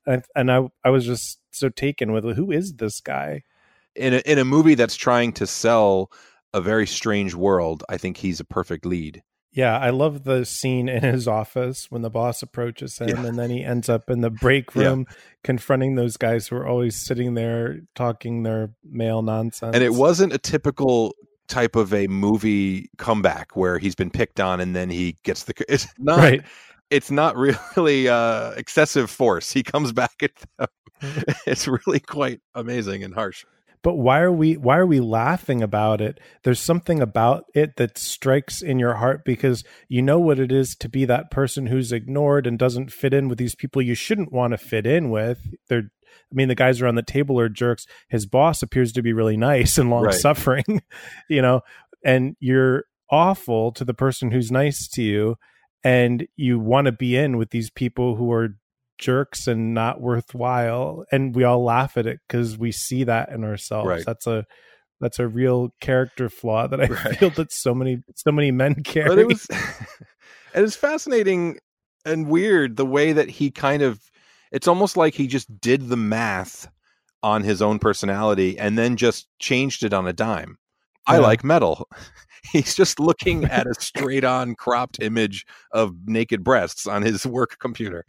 And, 0.05 0.23
and 0.35 0.51
I, 0.51 0.67
I 0.83 0.89
was 0.89 1.05
just 1.05 1.39
so 1.51 1.69
taken 1.69 2.11
with 2.11 2.23
who 2.35 2.51
is 2.51 2.73
this 2.73 2.99
guy? 3.01 3.43
In 3.95 4.15
a, 4.15 4.17
in 4.25 4.39
a 4.39 4.45
movie 4.45 4.75
that's 4.75 4.95
trying 4.95 5.33
to 5.33 5.45
sell 5.45 6.11
a 6.53 6.61
very 6.61 6.87
strange 6.87 7.35
world, 7.35 7.83
I 7.89 7.97
think 7.97 8.17
he's 8.17 8.39
a 8.39 8.45
perfect 8.45 8.85
lead. 8.85 9.21
Yeah, 9.51 9.77
I 9.77 9.89
love 9.89 10.25
the 10.25 10.45
scene 10.45 10.87
in 10.87 11.03
his 11.03 11.27
office 11.27 11.87
when 11.89 12.03
the 12.03 12.09
boss 12.09 12.43
approaches 12.43 12.99
him 12.99 13.09
yeah. 13.09 13.25
and 13.25 13.39
then 13.39 13.49
he 13.49 13.63
ends 13.63 13.89
up 13.89 14.09
in 14.09 14.21
the 14.21 14.29
break 14.29 14.75
room 14.75 15.05
yeah. 15.09 15.15
confronting 15.43 15.95
those 15.95 16.17
guys 16.17 16.47
who 16.47 16.55
are 16.55 16.67
always 16.67 16.95
sitting 16.95 17.33
there 17.33 17.79
talking 17.95 18.43
their 18.43 18.71
male 18.83 19.23
nonsense. 19.23 19.73
And 19.73 19.83
it 19.83 19.93
wasn't 19.93 20.33
a 20.33 20.37
typical 20.37 21.15
type 21.47 21.75
of 21.75 21.93
a 21.95 22.05
movie 22.07 22.91
comeback 22.97 23.55
where 23.55 23.79
he's 23.79 23.95
been 23.95 24.11
picked 24.11 24.39
on 24.39 24.59
and 24.59 24.75
then 24.75 24.89
he 24.89 25.17
gets 25.23 25.45
the 25.45 25.53
it's 25.67 25.87
not 25.97 26.19
right. 26.19 26.45
it's 26.91 27.09
not 27.09 27.35
really 27.35 28.07
uh 28.07 28.51
excessive 28.51 29.09
force. 29.09 29.51
He 29.51 29.63
comes 29.63 29.91
back 29.91 30.21
at 30.21 30.31
them. 30.57 30.67
it's 31.47 31.67
really 31.67 31.99
quite 31.99 32.39
amazing 32.53 33.03
and 33.03 33.15
harsh 33.15 33.45
but 33.83 33.95
why 33.95 34.19
are 34.19 34.31
we 34.31 34.57
why 34.57 34.77
are 34.77 34.85
we 34.85 34.99
laughing 34.99 35.61
about 35.61 36.01
it 36.01 36.19
there's 36.43 36.59
something 36.59 37.01
about 37.01 37.45
it 37.53 37.75
that 37.77 37.97
strikes 37.97 38.61
in 38.61 38.79
your 38.79 38.95
heart 38.95 39.23
because 39.23 39.63
you 39.87 40.01
know 40.01 40.19
what 40.19 40.39
it 40.39 40.51
is 40.51 40.75
to 40.75 40.89
be 40.89 41.05
that 41.05 41.31
person 41.31 41.67
who's 41.67 41.91
ignored 41.91 42.45
and 42.45 42.59
doesn't 42.59 42.91
fit 42.91 43.13
in 43.13 43.27
with 43.27 43.37
these 43.37 43.55
people 43.55 43.81
you 43.81 43.95
shouldn't 43.95 44.33
want 44.33 44.51
to 44.51 44.57
fit 44.57 44.85
in 44.85 45.09
with 45.09 45.55
they're 45.67 45.91
I 46.31 46.35
mean, 46.35 46.47
the 46.47 46.55
guys 46.55 46.81
around 46.81 46.95
the 46.95 47.03
table 47.03 47.39
are 47.39 47.49
jerks. 47.49 47.87
His 48.07 48.25
boss 48.25 48.61
appears 48.61 48.91
to 48.93 49.01
be 49.01 49.13
really 49.13 49.37
nice 49.37 49.77
and 49.77 49.89
long 49.89 50.11
suffering, 50.11 50.63
right. 50.67 50.81
you 51.29 51.41
know, 51.41 51.61
and 52.03 52.35
you're 52.39 52.85
awful 53.09 53.71
to 53.73 53.83
the 53.83 53.93
person 53.93 54.31
who's 54.31 54.51
nice 54.51 54.87
to 54.89 55.01
you. 55.01 55.37
And 55.83 56.27
you 56.35 56.59
want 56.59 56.85
to 56.85 56.91
be 56.91 57.15
in 57.15 57.37
with 57.37 57.51
these 57.51 57.69
people 57.69 58.15
who 58.15 58.31
are 58.33 58.58
jerks 58.99 59.47
and 59.47 59.73
not 59.73 60.01
worthwhile 60.01 61.05
and 61.11 61.33
we 61.33 61.43
all 61.43 61.63
laugh 61.63 61.97
at 61.97 62.05
it 62.05 62.19
because 62.27 62.57
we 62.57 62.71
see 62.71 63.05
that 63.05 63.29
in 63.29 63.43
ourselves 63.43 63.87
right. 63.87 64.03
that's 64.05 64.27
a 64.27 64.45
that's 64.99 65.19
a 65.19 65.27
real 65.27 65.73
character 65.79 66.29
flaw 66.29 66.67
that 66.67 66.81
i 66.81 66.85
right. 67.05 67.17
feel 67.17 67.29
that 67.31 67.51
so 67.51 67.73
many 67.73 68.03
so 68.15 68.31
many 68.31 68.51
men 68.51 68.75
carry 68.83 69.07
but 69.07 69.17
it 69.17 69.27
was 69.27 69.47
it 70.53 70.61
was 70.61 70.75
fascinating 70.75 71.57
and 72.05 72.27
weird 72.27 72.75
the 72.75 72.85
way 72.85 73.13
that 73.13 73.29
he 73.29 73.49
kind 73.49 73.81
of 73.81 73.99
it's 74.51 74.67
almost 74.67 74.97
like 74.97 75.15
he 75.15 75.27
just 75.27 75.59
did 75.61 75.87
the 75.87 75.97
math 75.97 76.67
on 77.23 77.43
his 77.43 77.61
own 77.61 77.79
personality 77.79 78.59
and 78.59 78.77
then 78.77 78.97
just 78.97 79.27
changed 79.39 79.83
it 79.83 79.93
on 79.93 80.07
a 80.07 80.13
dime 80.13 80.57
yeah. 81.07 81.15
i 81.15 81.17
like 81.17 81.43
metal 81.43 81.87
he's 82.51 82.75
just 82.75 82.99
looking 82.99 83.45
at 83.45 83.67
a 83.67 83.73
straight 83.75 84.23
on 84.23 84.55
cropped 84.55 85.01
image 85.01 85.45
of 85.71 85.93
naked 86.05 86.43
breasts 86.43 86.87
on 86.87 87.01
his 87.01 87.25
work 87.25 87.57
computer. 87.59 88.05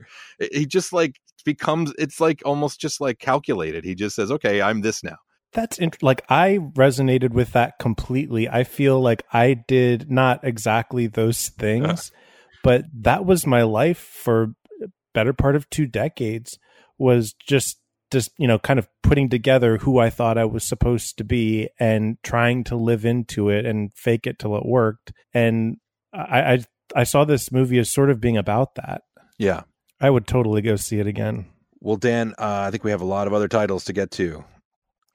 He 0.53 0.67
just 0.67 0.93
like 0.93 1.21
becomes 1.45 1.93
it's 1.99 2.21
like 2.21 2.43
almost 2.45 2.81
just 2.81 3.01
like 3.01 3.19
calculated. 3.19 3.85
He 3.85 3.95
just 3.95 4.17
says, 4.17 4.31
"Okay, 4.31 4.61
I'm 4.63 4.81
this 4.81 5.03
now." 5.03 5.17
That's 5.53 5.79
int- 5.79 6.03
like 6.03 6.25
I 6.29 6.59
resonated 6.75 7.31
with 7.31 7.53
that 7.53 7.79
completely. 7.79 8.49
I 8.49 8.65
feel 8.65 9.01
like 9.01 9.25
I 9.33 9.55
did 9.55 10.11
not 10.11 10.45
exactly 10.45 11.07
those 11.07 11.49
uh-huh. 11.49 11.55
things, 11.59 12.13
but 12.63 12.85
that 13.01 13.25
was 13.25 13.47
my 13.47 13.63
life 13.63 13.99
for 13.99 14.55
uh, 14.83 14.87
better 15.13 15.33
part 15.33 15.57
of 15.57 15.69
two 15.71 15.87
decades 15.87 16.59
was 16.99 17.33
just 17.33 17.80
just 18.11 18.31
you 18.39 18.47
know 18.47 18.59
kind 18.59 18.79
of 18.79 18.89
putting 19.03 19.29
together 19.29 19.79
who 19.79 19.99
I 19.99 20.11
thought 20.11 20.39
I 20.39 20.45
was 20.45 20.67
supposed 20.67 21.19
to 21.19 21.25
be 21.25 21.69
and 21.79 22.17
trying 22.23 22.65
to 22.65 22.77
live 22.77 23.05
into 23.05 23.49
it 23.49 23.67
and 23.67 23.93
fake 23.95 24.27
it 24.27 24.39
till 24.39 24.57
it 24.57 24.67
worked. 24.67 25.13
And 25.33 25.79
I 26.13 26.41
I, 26.41 26.65
I 26.95 27.05
saw 27.05 27.25
this 27.25 27.53
movie 27.53 27.79
as 27.79 27.91
sort 27.91 28.11
of 28.11 28.21
being 28.21 28.37
about 28.37 28.75
that. 28.77 29.03
Yeah, 29.39 29.63
I 30.01 30.11
would 30.11 30.27
totally 30.27 30.63
go 30.63 30.77
see 30.77 30.99
it 30.99 31.07
again. 31.07 31.47
Well, 31.81 31.97
Dan, 31.97 32.35
uh, 32.39 32.65
I 32.67 32.71
think 32.71 32.85
we 32.85 32.91
have 32.91 33.01
a 33.01 33.07
lot 33.07 33.27
of 33.27 33.33
other 33.33 33.49
titles 33.49 33.85
to 33.85 33.93
get 33.93 34.11
to. 34.13 34.45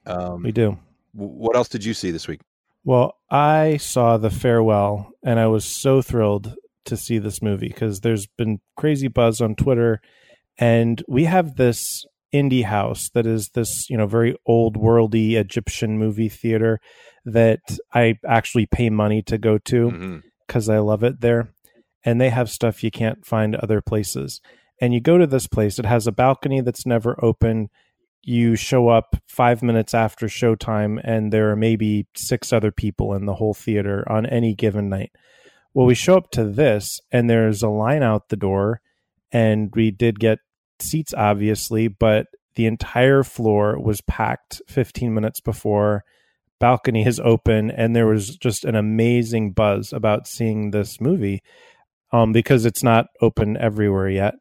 Um, 0.06 0.44
we 0.44 0.52
do. 0.52 0.78
W- 1.14 1.34
what 1.34 1.56
else 1.56 1.70
did 1.70 1.86
you 1.86 1.94
see 1.94 2.12
this 2.12 2.28
week? 2.28 2.42
Well, 2.84 3.16
I 3.30 3.78
saw 3.78 4.18
The 4.18 4.30
Farewell, 4.30 5.12
and 5.24 5.40
I 5.40 5.48
was 5.48 5.66
so 5.66 6.02
thrilled 6.02 6.56
to 6.86 6.98
see 6.98 7.18
this 7.18 7.42
movie 7.42 7.68
because 7.68 8.02
there's 8.02 8.28
been 8.28 8.60
crazy 8.76 9.08
buzz 9.08 9.42
on 9.42 9.56
Twitter, 9.56 10.02
and 10.58 11.04
we 11.08 11.26
have 11.26 11.56
this 11.56 12.06
indie 12.34 12.66
house 12.66 13.10
that 13.14 13.26
is 13.26 13.50
this 13.54 13.90
you 13.90 13.98
know 13.98 14.08
very 14.08 14.36
old 14.46 14.78
worldy 14.78 15.34
Egyptian 15.34 15.98
movie 15.98 16.30
theater 16.30 16.80
that 17.26 17.62
I 17.94 18.16
actually 18.26 18.66
pay 18.68 18.90
money 18.90 19.22
to 19.24 19.38
go 19.38 19.58
to 19.58 20.22
because 20.48 20.68
mm-hmm. 20.68 20.76
I 20.76 20.80
love 20.80 21.04
it 21.04 21.22
there, 21.22 21.54
and 22.04 22.20
they 22.22 22.30
have 22.30 22.50
stuff 22.50 22.84
you 22.84 22.92
can't 22.92 23.26
find 23.26 23.56
other 23.56 23.82
places. 23.82 24.42
And 24.82 24.94
you 24.94 25.02
go 25.02 25.18
to 25.18 25.28
this 25.28 25.48
place; 25.48 25.80
it 25.80 25.86
has 25.86 26.08
a 26.08 26.12
balcony 26.12 26.62
that's 26.62 26.86
never 26.86 27.18
open. 27.24 27.70
You 28.22 28.56
show 28.56 28.90
up 28.90 29.16
five 29.28 29.62
minutes 29.64 29.94
after 29.94 30.28
showtime, 30.28 31.00
and 31.04 31.32
there 31.32 31.52
are 31.52 31.56
maybe 31.56 32.08
six 32.16 32.52
other 32.52 32.72
people 32.72 33.14
in 33.14 33.26
the 33.26 33.36
whole 33.36 33.54
theater 33.54 34.04
on 34.12 34.26
any 34.26 34.56
given 34.56 34.90
night. 34.90 35.12
Well, 35.74 35.86
we 35.86 35.96
show 35.96 36.18
up 36.18 36.32
to 36.32 36.46
this, 36.46 37.00
and 37.12 37.30
there's 37.30 37.62
a 37.62 37.70
line 37.70 38.02
out 38.02 38.30
the 38.30 38.38
door, 38.38 38.82
and 39.32 39.72
we 39.76 39.92
did 39.92 40.20
get 40.20 40.40
seats, 40.82 41.14
obviously, 41.16 41.88
but 41.88 42.28
the 42.56 42.66
entire 42.66 43.24
floor 43.24 43.80
was 43.80 44.02
packed 44.02 44.62
15 44.68 45.14
minutes 45.14 45.40
before. 45.40 46.04
Balcony 46.60 47.06
is 47.06 47.20
open, 47.20 47.70
and 47.70 47.96
there 47.96 48.08
was 48.08 48.38
just 48.38 48.64
an 48.64 48.76
amazing 48.76 49.52
buzz 49.52 49.92
about 49.92 50.28
seeing 50.28 50.72
this 50.72 51.02
movie 51.02 51.44
um, 52.12 52.32
because 52.32 52.66
it's 52.66 52.84
not 52.84 53.08
open 53.22 53.58
everywhere 53.58 54.10
yet. 54.10 54.36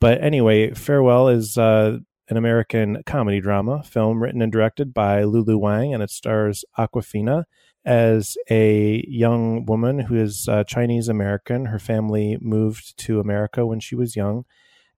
But 0.00 0.22
anyway, 0.22 0.72
Farewell 0.72 1.28
is 1.28 1.58
uh, 1.58 1.98
an 2.28 2.36
American 2.36 3.02
comedy 3.04 3.40
drama 3.40 3.82
film 3.82 4.22
written 4.22 4.40
and 4.40 4.50
directed 4.50 4.94
by 4.94 5.24
Lulu 5.24 5.58
Wang, 5.58 5.92
and 5.92 6.02
it 6.02 6.10
stars 6.10 6.64
Awkwafina 6.78 7.44
as 7.84 8.36
a 8.50 9.04
young 9.06 9.66
woman 9.66 9.98
who 9.98 10.16
is 10.16 10.48
uh, 10.48 10.64
Chinese 10.64 11.08
American. 11.08 11.66
Her 11.66 11.78
family 11.78 12.38
moved 12.40 12.96
to 13.00 13.20
America 13.20 13.66
when 13.66 13.80
she 13.80 13.94
was 13.94 14.16
young 14.16 14.44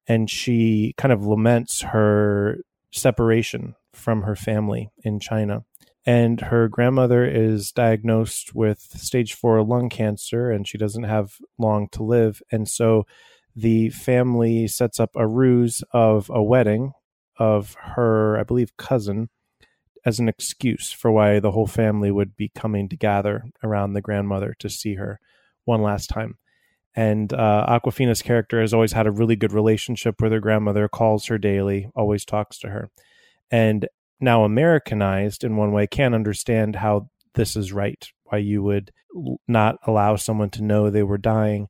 and 0.07 0.29
she 0.29 0.95
kind 0.97 1.13
of 1.13 1.27
laments 1.27 1.83
her 1.83 2.59
separation 2.91 3.75
from 3.93 4.23
her 4.23 4.37
family 4.37 4.91
in 5.03 5.21
China. 5.21 5.65
And 6.07 6.41
her 6.43 6.69
grandmother 6.69 7.25
is 7.25 7.73
diagnosed 7.73 8.55
with 8.55 8.81
stage 8.81 9.33
four 9.33 9.63
lung 9.63 9.89
cancer, 9.89 10.51
and 10.51 10.69
she 10.69 10.77
doesn't 10.77 11.05
have 11.05 11.39
long 11.59 11.89
to 11.93 12.03
live. 12.03 12.43
And 12.53 12.69
so 12.69 13.07
the 13.57 13.89
family 13.91 14.69
sets 14.69 15.01
up 15.01 15.11
a 15.15 15.27
ruse 15.27 15.83
of 15.93 16.31
a 16.31 16.43
wedding 16.43 16.93
of 17.39 17.75
her, 17.81 18.39
I 18.39 18.43
believe, 18.43 18.77
cousin 18.77 19.31
as 20.05 20.19
an 20.19 20.29
excuse 20.29 20.93
for 20.93 21.11
why 21.11 21.41
the 21.41 21.53
whole 21.53 21.67
family 21.67 22.11
would 22.11 22.37
be 22.37 22.51
coming 22.55 22.89
to 22.91 22.97
gather 22.97 23.45
around 23.63 23.95
the 23.95 24.03
grandmother 24.03 24.55
to 24.59 24.69
see 24.69 24.97
her 24.97 25.19
one 25.65 25.83
last 25.83 26.09
time. 26.09 26.37
And 26.97 27.33
uh, 27.33 27.67
Awkwafina's 27.69 28.23
character 28.23 28.61
has 28.61 28.73
always 28.73 28.93
had 28.93 29.07
a 29.07 29.13
really 29.13 29.37
good 29.37 29.53
relationship 29.53 30.23
with 30.23 30.33
her 30.33 30.41
grandmother, 30.41 30.89
calls 30.89 31.27
her 31.27 31.39
daily, 31.39 31.89
always 31.95 32.25
talks 32.25 32.59
to 32.61 32.69
her. 32.69 32.89
And 33.51 33.89
now 34.21 34.45
Americanized 34.45 35.43
in 35.43 35.57
one 35.57 35.73
way, 35.73 35.87
can't 35.87 36.15
understand 36.15 36.77
how 36.77 37.09
this 37.35 37.57
is 37.57 37.73
right, 37.73 38.07
why 38.25 38.39
you 38.39 38.63
would 38.63 38.93
not 39.49 39.77
allow 39.87 40.17
someone 40.17 40.51
to 40.51 40.63
know 40.63 40.89
they 40.89 41.03
were 41.03 41.19
dying. 41.19 41.69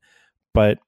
But 0.53 0.79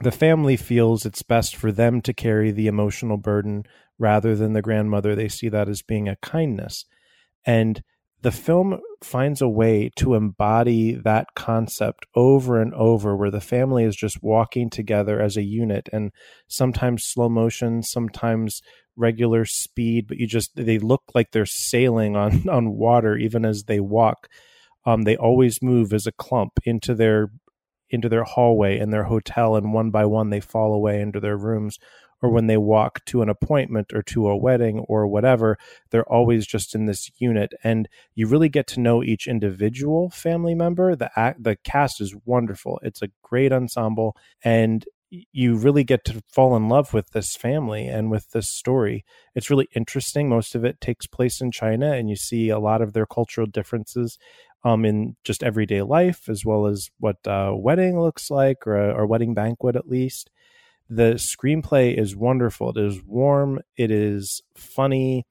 the 0.00 0.12
family 0.12 0.56
feels 0.56 1.06
it's 1.06 1.22
best 1.22 1.56
for 1.56 1.70
them 1.72 2.00
to 2.02 2.12
carry 2.12 2.50
the 2.50 2.66
emotional 2.66 3.16
burden 3.16 3.64
rather 3.98 4.34
than 4.34 4.52
the 4.52 4.62
grandmother. 4.62 5.14
They 5.14 5.28
see 5.28 5.48
that 5.48 5.68
as 5.68 5.82
being 5.82 6.08
a 6.08 6.16
kindness. 6.16 6.86
And 7.44 7.82
the 8.22 8.30
film 8.30 8.78
finds 9.02 9.40
a 9.40 9.48
way 9.48 9.90
to 9.96 10.14
embody 10.14 10.92
that 10.92 11.28
concept 11.34 12.06
over 12.14 12.60
and 12.60 12.74
over 12.74 13.16
where 13.16 13.30
the 13.30 13.40
family 13.40 13.84
is 13.84 13.96
just 13.96 14.22
walking 14.22 14.68
together 14.68 15.20
as 15.20 15.36
a 15.36 15.42
unit 15.42 15.88
and 15.92 16.12
sometimes 16.46 17.04
slow 17.04 17.28
motion 17.28 17.82
sometimes 17.82 18.60
regular 18.96 19.44
speed 19.44 20.06
but 20.06 20.18
you 20.18 20.26
just 20.26 20.50
they 20.54 20.78
look 20.78 21.02
like 21.14 21.30
they're 21.30 21.46
sailing 21.46 22.16
on 22.16 22.48
on 22.48 22.76
water 22.76 23.16
even 23.16 23.44
as 23.44 23.64
they 23.64 23.80
walk. 23.80 24.28
Um, 24.86 25.02
they 25.02 25.16
always 25.16 25.62
move 25.62 25.92
as 25.92 26.06
a 26.06 26.12
clump 26.12 26.52
into 26.64 26.94
their 26.94 27.28
into 27.90 28.08
their 28.08 28.24
hallway 28.24 28.78
in 28.78 28.90
their 28.90 29.04
hotel 29.04 29.56
and 29.56 29.72
one 29.72 29.90
by 29.90 30.06
one 30.06 30.30
they 30.30 30.40
fall 30.40 30.72
away 30.72 31.00
into 31.00 31.20
their 31.20 31.36
rooms 31.36 31.76
or 32.22 32.30
when 32.30 32.46
they 32.46 32.56
walk 32.56 33.04
to 33.06 33.22
an 33.22 33.28
appointment 33.28 33.92
or 33.92 34.02
to 34.02 34.28
a 34.28 34.36
wedding 34.36 34.80
or 34.80 35.06
whatever, 35.06 35.58
they're 35.90 36.10
always 36.10 36.46
just 36.46 36.74
in 36.74 36.86
this 36.86 37.10
unit. 37.18 37.52
And 37.64 37.88
you 38.14 38.26
really 38.26 38.48
get 38.48 38.66
to 38.68 38.80
know 38.80 39.02
each 39.02 39.26
individual 39.26 40.10
family 40.10 40.54
member. 40.54 40.94
The 40.94 41.10
act, 41.16 41.42
the 41.42 41.56
cast 41.56 42.00
is 42.00 42.14
wonderful. 42.24 42.80
It's 42.82 43.02
a 43.02 43.10
great 43.22 43.52
ensemble, 43.52 44.16
and 44.44 44.84
you 45.32 45.56
really 45.56 45.82
get 45.82 46.04
to 46.04 46.22
fall 46.32 46.54
in 46.54 46.68
love 46.68 46.94
with 46.94 47.10
this 47.10 47.34
family 47.34 47.86
and 47.86 48.10
with 48.10 48.30
this 48.30 48.48
story. 48.48 49.04
It's 49.34 49.50
really 49.50 49.68
interesting. 49.74 50.28
Most 50.28 50.54
of 50.54 50.64
it 50.64 50.80
takes 50.80 51.06
place 51.06 51.40
in 51.40 51.50
China, 51.50 51.92
and 51.92 52.08
you 52.08 52.16
see 52.16 52.48
a 52.48 52.60
lot 52.60 52.80
of 52.80 52.92
their 52.92 53.06
cultural 53.06 53.46
differences 53.46 54.18
um, 54.62 54.84
in 54.84 55.16
just 55.24 55.42
everyday 55.42 55.82
life, 55.82 56.28
as 56.28 56.44
well 56.44 56.66
as 56.66 56.90
what 56.98 57.16
a 57.26 57.56
wedding 57.56 58.00
looks 58.00 58.30
like 58.30 58.66
or 58.66 58.76
a 58.76 58.94
or 58.94 59.06
wedding 59.06 59.34
banquet, 59.34 59.74
at 59.74 59.88
least. 59.88 60.30
The 60.90 61.14
screenplay 61.14 61.96
is 61.96 62.16
wonderful. 62.16 62.70
It 62.70 62.76
is 62.78 63.00
warm. 63.04 63.60
It 63.76 63.90
is 63.92 64.42
funny. 64.56 65.24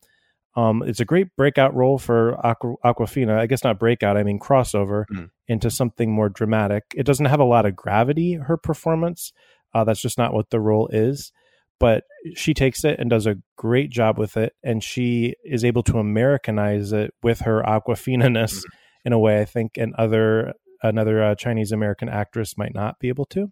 Um, 0.55 0.81
it's 0.83 0.99
a 1.01 1.05
great 1.05 1.27
breakout 1.37 1.75
role 1.75 1.97
for 1.97 2.37
Aqu- 2.43 2.77
Awkwafina. 2.83 3.37
I 3.37 3.45
guess 3.45 3.63
not 3.63 3.77
breakout, 3.77 4.17
I 4.17 4.23
mean 4.23 4.39
crossover 4.39 5.03
Mhm. 5.11 5.29
into 5.47 5.69
something 5.69 6.11
more 6.11 6.29
dramatic. 6.29 6.85
It 6.95 7.05
doesn't 7.05 7.27
have 7.27 7.39
a 7.39 7.45
lot 7.45 7.65
of 7.65 7.75
gravity, 7.75 8.33
her 8.33 8.57
performance. 8.57 9.31
Uh, 9.73 9.83
that's 9.83 10.01
just 10.01 10.17
not 10.17 10.33
what 10.33 10.49
the 10.49 10.59
role 10.59 10.87
is. 10.91 11.31
But 11.79 12.03
she 12.35 12.53
takes 12.53 12.83
it 12.83 12.99
and 12.99 13.09
does 13.09 13.25
a 13.27 13.37
great 13.57 13.89
job 13.89 14.17
with 14.17 14.35
it. 14.37 14.53
And 14.63 14.83
she 14.83 15.35
is 15.45 15.63
able 15.63 15.83
to 15.83 15.99
Americanize 15.99 16.91
it 16.93 17.13
with 17.21 17.41
her 17.41 17.61
Awkwafina 17.63 18.31
ness 18.31 18.63
in 19.05 19.13
a 19.13 19.19
way 19.19 19.39
I 19.41 19.45
think 19.45 19.77
an 19.77 19.93
other 19.97 20.53
another 20.81 21.21
uh, 21.23 21.35
Chinese 21.35 21.71
American 21.73 22.07
actress 22.09 22.57
might 22.57 22.73
not 22.73 22.99
be 22.99 23.09
able 23.09 23.25
to. 23.25 23.51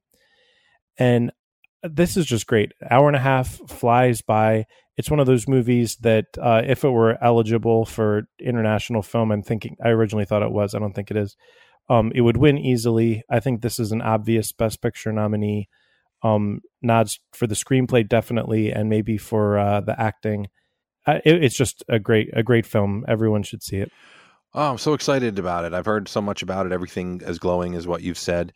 And 0.97 1.31
this 1.83 2.17
is 2.17 2.25
just 2.25 2.47
great. 2.47 2.71
Hour 2.89 3.07
and 3.07 3.15
a 3.15 3.19
half 3.19 3.49
flies 3.69 4.21
by. 4.21 4.65
It's 4.97 5.11
one 5.11 5.19
of 5.19 5.27
those 5.27 5.47
movies 5.47 5.95
that, 5.97 6.25
uh, 6.41 6.63
if 6.65 6.83
it 6.83 6.89
were 6.89 7.23
eligible 7.23 7.85
for 7.85 8.23
international 8.39 9.03
film, 9.03 9.31
I'm 9.31 9.43
thinking 9.43 9.77
I 9.83 9.89
originally 9.89 10.25
thought 10.25 10.41
it 10.41 10.51
was. 10.51 10.73
I 10.73 10.79
don't 10.79 10.93
think 10.93 11.11
it 11.11 11.17
is. 11.17 11.35
Um, 11.89 12.11
it 12.15 12.21
would 12.21 12.37
win 12.37 12.57
easily. 12.57 13.23
I 13.29 13.39
think 13.39 13.61
this 13.61 13.79
is 13.79 13.91
an 13.91 14.01
obvious 14.01 14.51
Best 14.51 14.81
Picture 14.81 15.13
nominee. 15.13 15.69
Um, 16.23 16.61
nods 16.81 17.19
for 17.31 17.45
the 17.45 17.55
screenplay 17.55 18.07
definitely, 18.07 18.71
and 18.71 18.89
maybe 18.89 19.17
for 19.17 19.59
uh, 19.59 19.81
the 19.81 19.99
acting. 19.99 20.47
Uh, 21.05 21.19
it, 21.23 21.43
it's 21.43 21.55
just 21.55 21.83
a 21.87 21.99
great, 21.99 22.29
a 22.33 22.43
great 22.43 22.65
film. 22.65 23.05
Everyone 23.07 23.43
should 23.43 23.61
see 23.61 23.77
it. 23.77 23.91
Oh, 24.53 24.71
I'm 24.71 24.77
so 24.79 24.93
excited 24.93 25.37
about 25.37 25.65
it. 25.65 25.73
I've 25.73 25.85
heard 25.85 26.07
so 26.07 26.21
much 26.21 26.41
about 26.41 26.65
it. 26.65 26.71
Everything 26.71 27.21
as 27.23 27.37
glowing 27.37 27.75
as 27.75 27.85
what 27.85 28.01
you've 28.01 28.17
said. 28.17 28.51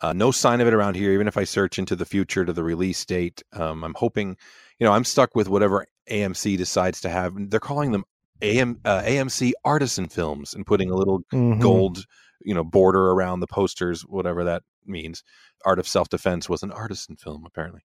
Uh, 0.00 0.12
no 0.12 0.30
sign 0.30 0.60
of 0.60 0.66
it 0.66 0.74
around 0.74 0.96
here. 0.96 1.12
Even 1.12 1.28
if 1.28 1.36
I 1.36 1.44
search 1.44 1.78
into 1.78 1.94
the 1.94 2.06
future 2.06 2.44
to 2.44 2.52
the 2.52 2.64
release 2.64 3.04
date, 3.04 3.42
um, 3.52 3.84
I'm 3.84 3.94
hoping. 3.94 4.36
You 4.78 4.86
know, 4.86 4.92
I'm 4.92 5.04
stuck 5.04 5.34
with 5.34 5.48
whatever 5.48 5.86
AMC 6.10 6.56
decides 6.56 7.00
to 7.02 7.10
have. 7.10 7.34
They're 7.50 7.60
calling 7.60 7.92
them 7.92 8.04
AM, 8.40 8.80
uh, 8.86 9.02
AMC 9.02 9.52
artisan 9.64 10.08
films 10.08 10.54
and 10.54 10.64
putting 10.64 10.90
a 10.90 10.94
little 10.96 11.20
Mhm. 11.32 11.60
gold, 11.60 12.04
you 12.40 12.54
know, 12.54 12.64
border 12.64 13.10
around 13.10 13.40
the 13.40 13.46
posters, 13.46 14.00
whatever 14.02 14.44
that 14.44 14.62
means. 14.86 15.22
Art 15.66 15.78
of 15.78 15.86
Self 15.86 16.08
Defense 16.08 16.48
was 16.48 16.62
an 16.62 16.72
artisan 16.72 17.16
film, 17.16 17.44
apparently. 17.46 17.82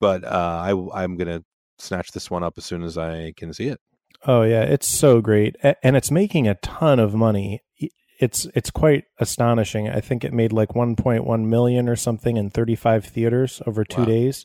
But 0.00 0.22
uh, 0.24 0.28
I, 0.94 1.02
I'm 1.02 1.16
gonna 1.16 1.42
snatch 1.80 2.12
this 2.12 2.30
one 2.30 2.44
up 2.44 2.54
as 2.56 2.64
soon 2.64 2.84
as 2.84 2.96
I 2.96 3.32
can 3.36 3.52
see 3.52 3.66
it. 3.66 3.80
Oh 4.24 4.42
yeah, 4.42 4.62
it's 4.62 4.86
so 4.86 5.20
great, 5.20 5.56
and 5.82 5.96
it's 5.96 6.10
making 6.12 6.46
a 6.46 6.54
ton 6.56 7.00
of 7.00 7.14
money. 7.14 7.62
It's 8.18 8.46
it's 8.54 8.70
quite 8.70 9.04
astonishing. 9.18 9.88
I 9.88 10.00
think 10.00 10.24
it 10.24 10.32
made 10.32 10.52
like 10.52 10.70
1.1 10.70 11.44
million 11.46 11.88
or 11.88 11.96
something 11.96 12.36
in 12.36 12.50
35 12.50 13.04
theaters 13.04 13.62
over 13.66 13.84
two 13.84 14.00
Wow. 14.02 14.06
days, 14.06 14.44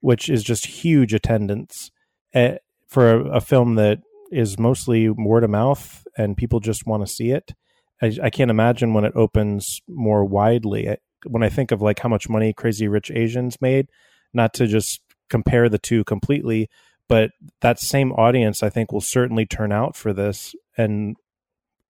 which 0.00 0.28
is 0.28 0.42
just 0.44 0.66
huge 0.66 1.12
attendance 1.12 1.90
eh, 2.34 2.56
for 2.88 3.10
a, 3.12 3.24
a 3.36 3.40
film 3.40 3.74
that 3.74 3.98
is 4.30 4.58
mostly 4.58 5.08
word 5.08 5.44
of 5.44 5.50
mouth 5.50 6.04
and 6.16 6.36
people 6.36 6.60
just 6.60 6.86
want 6.86 7.04
to 7.06 7.12
see 7.12 7.30
it. 7.30 7.52
I, 8.00 8.16
I 8.22 8.30
can't 8.30 8.50
imagine 8.50 8.94
when 8.94 9.04
it 9.04 9.12
opens 9.16 9.80
more 9.88 10.24
widely. 10.24 10.88
I- 10.88 10.98
When 11.26 11.42
I 11.42 11.48
think 11.50 11.70
of 11.72 11.80
like 11.82 12.00
how 12.00 12.08
much 12.08 12.28
money 12.28 12.52
Crazy 12.52 12.88
Rich 12.88 13.10
Asians 13.10 13.60
made, 13.60 13.86
not 14.32 14.54
to 14.54 14.66
just 14.66 15.00
compare 15.28 15.68
the 15.68 15.78
two 15.78 16.02
completely, 16.04 16.68
but 17.08 17.30
that 17.60 17.78
same 17.78 18.12
audience 18.12 18.62
I 18.62 18.70
think 18.70 18.90
will 18.92 19.00
certainly 19.00 19.46
turn 19.46 19.70
out 19.72 19.94
for 19.96 20.12
this 20.12 20.54
and 20.76 21.16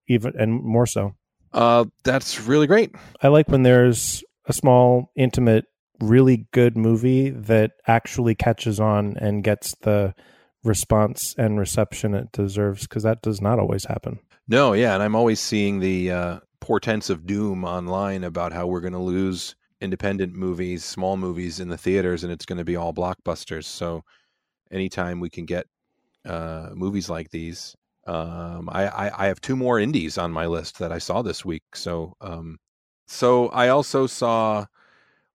even 0.09 0.32
and 0.38 0.62
more 0.62 0.87
so. 0.87 1.14
Uh, 1.52 1.85
that's 2.02 2.40
really 2.40 2.66
great. 2.66 2.94
I 3.23 3.28
like 3.28 3.49
when 3.49 3.62
there's 3.62 4.25
a 4.47 4.52
small 4.52 5.11
intimate 5.16 5.66
really 6.00 6.49
good 6.52 6.76
movie 6.76 7.30
that 7.30 7.73
actually 7.87 8.35
catches 8.35 8.80
on 8.80 9.16
and 9.18 9.44
gets 9.44 9.75
the 9.82 10.14
response 10.64 11.35
and 11.38 11.59
reception 11.59 12.14
it 12.14 12.30
deserves 12.32 12.82
because 12.82 13.02
that 13.02 13.23
does 13.23 13.40
not 13.40 13.59
always 13.59 13.85
happen. 13.85 14.18
No, 14.49 14.73
yeah, 14.73 14.94
and 14.94 15.02
I'm 15.02 15.14
always 15.14 15.40
seeing 15.40 15.78
the 15.78 16.11
uh, 16.11 16.40
portents 16.61 17.11
of 17.11 17.26
doom 17.26 17.64
online 17.64 18.25
about 18.25 18.52
how 18.52 18.66
we're 18.66 18.80
going 18.80 18.93
to 18.93 18.99
lose 18.99 19.54
independent 19.80 20.34
movies, 20.34 20.84
small 20.84 21.17
movies 21.17 21.60
in 21.60 21.69
the 21.69 21.76
theaters, 21.76 22.25
and 22.25 22.32
it's 22.32 22.47
going 22.47 22.58
to 22.58 22.65
be 22.65 22.76
all 22.76 22.93
blockbusters. 22.93 23.65
So, 23.65 24.02
anytime 24.71 25.21
we 25.21 25.30
can 25.30 25.45
get 25.47 25.67
uh, 26.25 26.71
movies 26.75 27.08
like 27.08 27.30
these, 27.30 27.76
um, 28.06 28.69
I, 28.71 28.86
I 28.88 29.25
I 29.25 29.26
have 29.26 29.41
two 29.41 29.56
more 29.56 29.78
indies 29.78 30.19
on 30.19 30.32
my 30.32 30.47
list 30.47 30.78
that 30.78 30.93
I 30.93 30.99
saw 30.99 31.23
this 31.23 31.45
week. 31.45 31.62
So, 31.75 32.15
um, 32.21 32.58
so 33.06 33.49
I 33.49 33.69
also 33.69 34.06
saw 34.06 34.67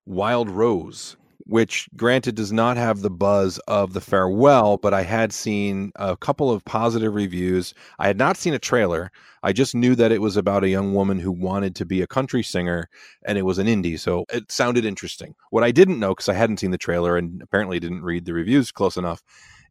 Wild 0.06 0.50
Rose, 0.50 1.16
which 1.48 1.88
granted 1.96 2.34
does 2.34 2.52
not 2.52 2.76
have 2.76 3.00
the 3.00 3.10
buzz 3.10 3.58
of 3.68 3.94
The 3.94 4.00
Farewell, 4.00 4.76
but 4.76 4.92
I 4.92 5.02
had 5.02 5.32
seen 5.32 5.92
a 5.96 6.16
couple 6.16 6.50
of 6.50 6.64
positive 6.64 7.14
reviews. 7.14 7.72
I 7.98 8.06
had 8.06 8.18
not 8.18 8.36
seen 8.36 8.52
a 8.52 8.58
trailer. 8.58 9.10
I 9.42 9.52
just 9.52 9.74
knew 9.74 9.94
that 9.94 10.12
it 10.12 10.20
was 10.20 10.36
about 10.36 10.64
a 10.64 10.68
young 10.68 10.92
woman 10.92 11.18
who 11.18 11.32
wanted 11.32 11.74
to 11.76 11.86
be 11.86 12.02
a 12.02 12.06
country 12.06 12.42
singer 12.42 12.88
and 13.26 13.38
it 13.38 13.42
was 13.42 13.58
an 13.58 13.66
indie. 13.66 13.98
So 13.98 14.24
it 14.30 14.50
sounded 14.52 14.84
interesting. 14.84 15.34
What 15.50 15.64
I 15.64 15.70
didn't 15.70 16.00
know, 16.00 16.10
because 16.10 16.28
I 16.28 16.34
hadn't 16.34 16.58
seen 16.60 16.70
the 16.70 16.78
trailer 16.78 17.16
and 17.16 17.40
apparently 17.40 17.80
didn't 17.80 18.02
read 18.02 18.26
the 18.26 18.34
reviews 18.34 18.70
close 18.70 18.96
enough, 18.96 19.22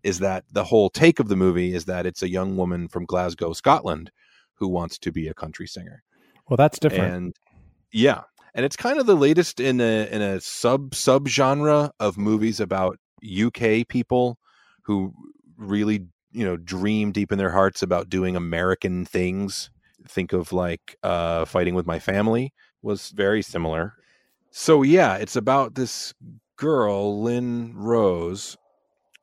is 0.08 0.20
that 0.20 0.46
the 0.50 0.64
whole 0.64 0.90
take 0.90 1.20
of 1.20 1.28
the 1.28 1.36
movie 1.36 1.76
is 1.76 1.84
that 1.84 2.06
it's 2.06 2.24
a 2.24 2.30
young 2.30 2.56
woman 2.56 2.88
from 2.88 3.04
Glasgow, 3.04 3.52
Scotland, 3.52 4.10
who 4.54 4.70
wants 4.70 4.98
to 5.00 5.12
be 5.12 5.28
a 5.28 5.34
country 5.34 5.68
singer. 5.68 6.02
Well, 6.48 6.56
that's 6.56 6.80
different. 6.80 7.14
And 7.14 7.36
yeah, 7.92 8.22
and 8.56 8.66
it's 8.66 8.78
kind 8.78 9.00
of 9.00 9.06
the 9.06 9.18
latest 9.18 9.60
in 9.60 9.82
a 9.82 10.08
in 10.10 10.22
a 10.22 10.40
sub 10.40 10.96
sub 10.96 11.28
genre 11.28 11.92
of 12.00 12.18
movies 12.18 12.62
about 12.62 12.98
UK 13.22 13.86
people 13.90 14.40
who 14.84 15.14
really 15.58 16.06
you 16.32 16.46
know 16.46 16.56
dream 16.56 17.12
deep 17.12 17.34
in 17.34 17.38
their 17.38 17.52
hearts 17.52 17.84
about 17.84 18.10
doing 18.10 18.38
American 18.38 19.04
things. 19.04 19.70
Think 20.08 20.32
of 20.32 20.54
like 20.54 20.96
uh, 21.04 21.44
fighting 21.44 21.76
with 21.76 21.86
my 21.86 22.00
family 22.00 22.54
was 22.82 23.10
very 23.10 23.42
similar. 23.42 23.96
So 24.52 24.84
yeah, 24.84 25.18
it's 25.18 25.36
about 25.36 25.76
this 25.76 26.14
girl 26.56 27.22
Lynn 27.22 27.74
Rose, 27.76 28.58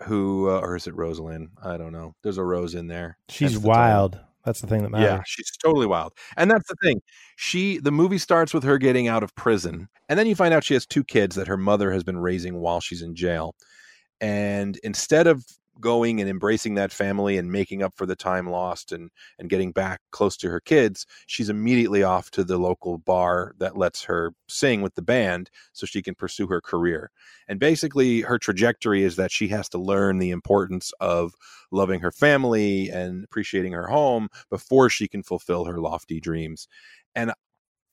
who 0.02 0.50
uh, 0.50 0.61
or 0.61 0.76
is 0.76 0.87
it 0.87 0.94
Rosalind? 0.94 1.50
I 1.62 1.76
don't 1.76 1.92
know. 1.92 2.14
There's 2.22 2.38
a 2.38 2.44
rose 2.44 2.74
in 2.74 2.88
there. 2.88 3.16
She's 3.28 3.54
the 3.54 3.61
title. 3.61 3.70
wild. 3.70 4.20
That's 4.44 4.61
the 4.61 4.66
thing 4.66 4.83
that 4.83 4.90
matters. 4.90 5.07
Yeah, 5.07 5.22
she's 5.24 5.50
totally 5.62 5.87
wild. 5.87 6.12
And 6.37 6.50
that's 6.50 6.68
the 6.68 6.76
thing. 6.83 7.00
She 7.37 7.78
the 7.78 7.92
movie 7.92 8.18
starts 8.18 8.52
with 8.52 8.64
her 8.64 8.78
getting 8.78 9.09
out 9.09 9.22
of 9.22 9.35
prison. 9.35 9.88
And 10.09 10.18
then 10.18 10.26
you 10.26 10.35
find 10.35 10.52
out 10.52 10.64
she 10.64 10.74
has 10.74 10.87
two 10.87 11.04
kids 11.04 11.37
that 11.37 11.48
her 11.48 11.57
mother 11.57 11.90
has 11.92 12.04
been 12.04 12.18
raising 12.18 12.57
while 12.57 12.80
she's 12.80 13.02
in 13.02 13.14
jail. 13.14 13.54
And 14.20 14.78
instead 14.83 15.26
of 15.26 15.44
going 15.80 16.20
and 16.20 16.28
embracing 16.28 16.74
that 16.74 16.92
family 16.92 17.37
and 17.37 17.50
making 17.50 17.82
up 17.82 17.94
for 17.96 18.06
the 18.06 18.16
time 18.16 18.48
lost 18.48 18.92
and 18.92 19.10
and 19.38 19.50
getting 19.50 19.72
back 19.72 20.00
close 20.10 20.37
to 20.38 20.50
her 20.50 20.60
kids, 20.60 21.06
she's 21.26 21.48
immediately 21.48 22.02
off 22.02 22.30
to 22.32 22.44
the 22.44 22.58
local 22.58 22.98
bar 22.98 23.54
that 23.58 23.76
lets 23.76 24.04
her 24.04 24.32
sing 24.48 24.82
with 24.82 24.94
the 24.94 25.02
band 25.02 25.50
so 25.72 25.87
she 25.87 26.02
can 26.02 26.14
pursue 26.14 26.46
her 26.46 26.60
career. 26.60 27.10
And 27.48 27.58
basically 27.58 28.22
her 28.22 28.38
trajectory 28.38 29.02
is 29.02 29.16
that 29.16 29.32
she 29.32 29.48
has 29.48 29.68
to 29.70 29.78
learn 29.78 30.18
the 30.18 30.30
importance 30.30 30.92
of 31.00 31.34
loving 31.70 32.00
her 32.00 32.12
family 32.12 32.88
and 32.90 33.24
appreciating 33.24 33.72
her 33.72 33.88
home 33.88 34.28
before 34.50 34.88
she 34.88 35.08
can 35.08 35.22
fulfill 35.22 35.64
her 35.64 35.80
lofty 35.80 36.20
dreams. 36.20 36.68
And 37.14 37.32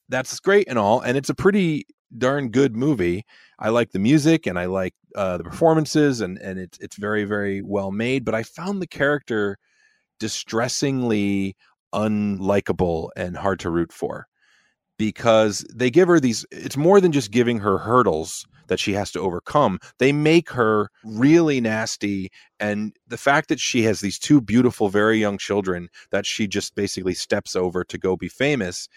that's 0.09 0.39
great 0.39 0.67
and 0.67 0.77
all. 0.77 1.01
And 1.01 1.17
it's 1.17 1.29
a 1.29 1.35
pretty 1.35 1.85
darn 2.17 2.49
good 2.49 2.75
movie. 2.75 3.25
I 3.59 3.69
like 3.69 3.91
the 3.91 3.99
music 3.99 4.47
and 4.47 4.57
I 4.57 4.65
like 4.65 4.93
uh, 5.15 5.37
the 5.37 5.43
performances 5.43 6.21
and, 6.21 6.37
and 6.39 6.59
it's, 6.59 6.77
it's 6.79 6.95
very, 6.95 7.23
very 7.23 7.61
well 7.61 7.91
made. 7.91 8.25
But 8.25 8.35
I 8.35 8.43
found 8.43 8.81
the 8.81 8.87
character 8.87 9.57
distressingly 10.19 11.55
unlikable 11.93 13.09
and 13.15 13.37
hard 13.37 13.59
to 13.59 13.69
root 13.69 13.91
for 13.91 14.27
because 14.97 15.65
they 15.73 15.89
give 15.89 16.07
her 16.07 16.19
these, 16.19 16.45
it's 16.51 16.77
more 16.77 17.01
than 17.01 17.11
just 17.11 17.31
giving 17.31 17.59
her 17.59 17.79
hurdles 17.79 18.45
that 18.67 18.79
she 18.79 18.93
has 18.93 19.11
to 19.11 19.19
overcome. 19.19 19.79
They 19.99 20.13
make 20.13 20.49
her 20.51 20.89
really 21.03 21.59
nasty 21.59 22.29
and 22.59 22.95
the 23.05 23.17
fact 23.17 23.49
that 23.49 23.59
she 23.59 23.83
has 23.83 23.99
these 23.99 24.17
two 24.17 24.39
beautiful 24.39 24.87
very 24.87 25.17
young 25.17 25.37
children 25.37 25.89
that 26.11 26.25
she 26.25 26.47
just 26.47 26.73
basically 26.73 27.13
steps 27.13 27.55
over 27.55 27.83
to 27.83 27.97
go 27.97 28.15
be 28.15 28.29
famous 28.29 28.87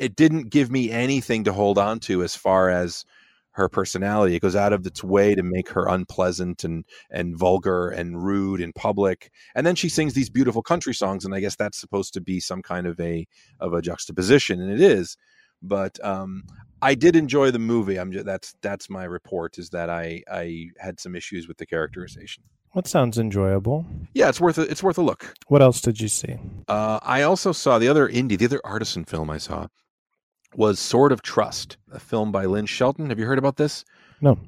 it 0.00 0.16
didn't 0.16 0.50
give 0.50 0.70
me 0.70 0.90
anything 0.90 1.44
to 1.44 1.52
hold 1.52 1.78
on 1.78 2.00
to 2.00 2.22
as 2.22 2.34
far 2.34 2.70
as 2.70 3.04
her 3.52 3.68
personality 3.68 4.34
it 4.34 4.40
goes 4.40 4.56
out 4.56 4.72
of 4.72 4.86
its 4.86 5.04
way 5.04 5.34
to 5.34 5.42
make 5.42 5.68
her 5.68 5.86
unpleasant 5.86 6.64
and 6.64 6.84
and 7.10 7.36
vulgar 7.36 7.90
and 7.90 8.24
rude 8.24 8.60
in 8.60 8.72
public 8.72 9.30
and 9.54 9.66
then 9.66 9.74
she 9.74 9.88
sings 9.88 10.14
these 10.14 10.30
beautiful 10.30 10.62
country 10.62 10.94
songs 10.94 11.24
and 11.24 11.34
i 11.34 11.40
guess 11.40 11.56
that's 11.56 11.78
supposed 11.78 12.14
to 12.14 12.20
be 12.20 12.40
some 12.40 12.62
kind 12.62 12.86
of 12.86 12.98
a 13.00 13.26
of 13.60 13.74
a 13.74 13.82
juxtaposition 13.82 14.60
and 14.60 14.72
it 14.72 14.80
is 14.80 15.16
but 15.62 16.02
um 16.04 16.44
I 16.82 16.94
did 16.94 17.14
enjoy 17.14 17.50
the 17.50 17.58
movie. 17.58 17.98
I'm 17.98 18.10
just, 18.10 18.24
that's 18.24 18.54
that's 18.62 18.88
my 18.88 19.04
report 19.04 19.58
is 19.58 19.70
that 19.70 19.90
I 19.90 20.22
I 20.30 20.68
had 20.78 20.98
some 20.98 21.14
issues 21.14 21.46
with 21.46 21.58
the 21.58 21.66
characterization. 21.66 22.44
That 22.74 22.86
sounds 22.86 23.18
enjoyable. 23.18 23.84
Yeah, 24.14 24.28
it's 24.28 24.40
worth 24.40 24.56
a, 24.56 24.62
it's 24.62 24.82
worth 24.82 24.96
a 24.96 25.02
look. 25.02 25.34
What 25.48 25.60
else 25.60 25.80
did 25.80 26.00
you 26.00 26.08
see? 26.08 26.38
Uh, 26.68 27.00
I 27.02 27.22
also 27.22 27.52
saw 27.52 27.78
the 27.78 27.88
other 27.88 28.08
indie, 28.08 28.38
the 28.38 28.44
other 28.44 28.60
artisan 28.64 29.04
film 29.04 29.28
I 29.28 29.38
saw 29.38 29.66
was 30.54 30.78
Sword 30.78 31.12
of 31.12 31.22
Trust, 31.22 31.76
a 31.92 31.98
film 31.98 32.32
by 32.32 32.46
Lynn 32.46 32.66
Shelton. 32.66 33.10
Have 33.10 33.18
you 33.18 33.26
heard 33.26 33.38
about 33.38 33.56
this? 33.56 33.84
No. 34.20 34.38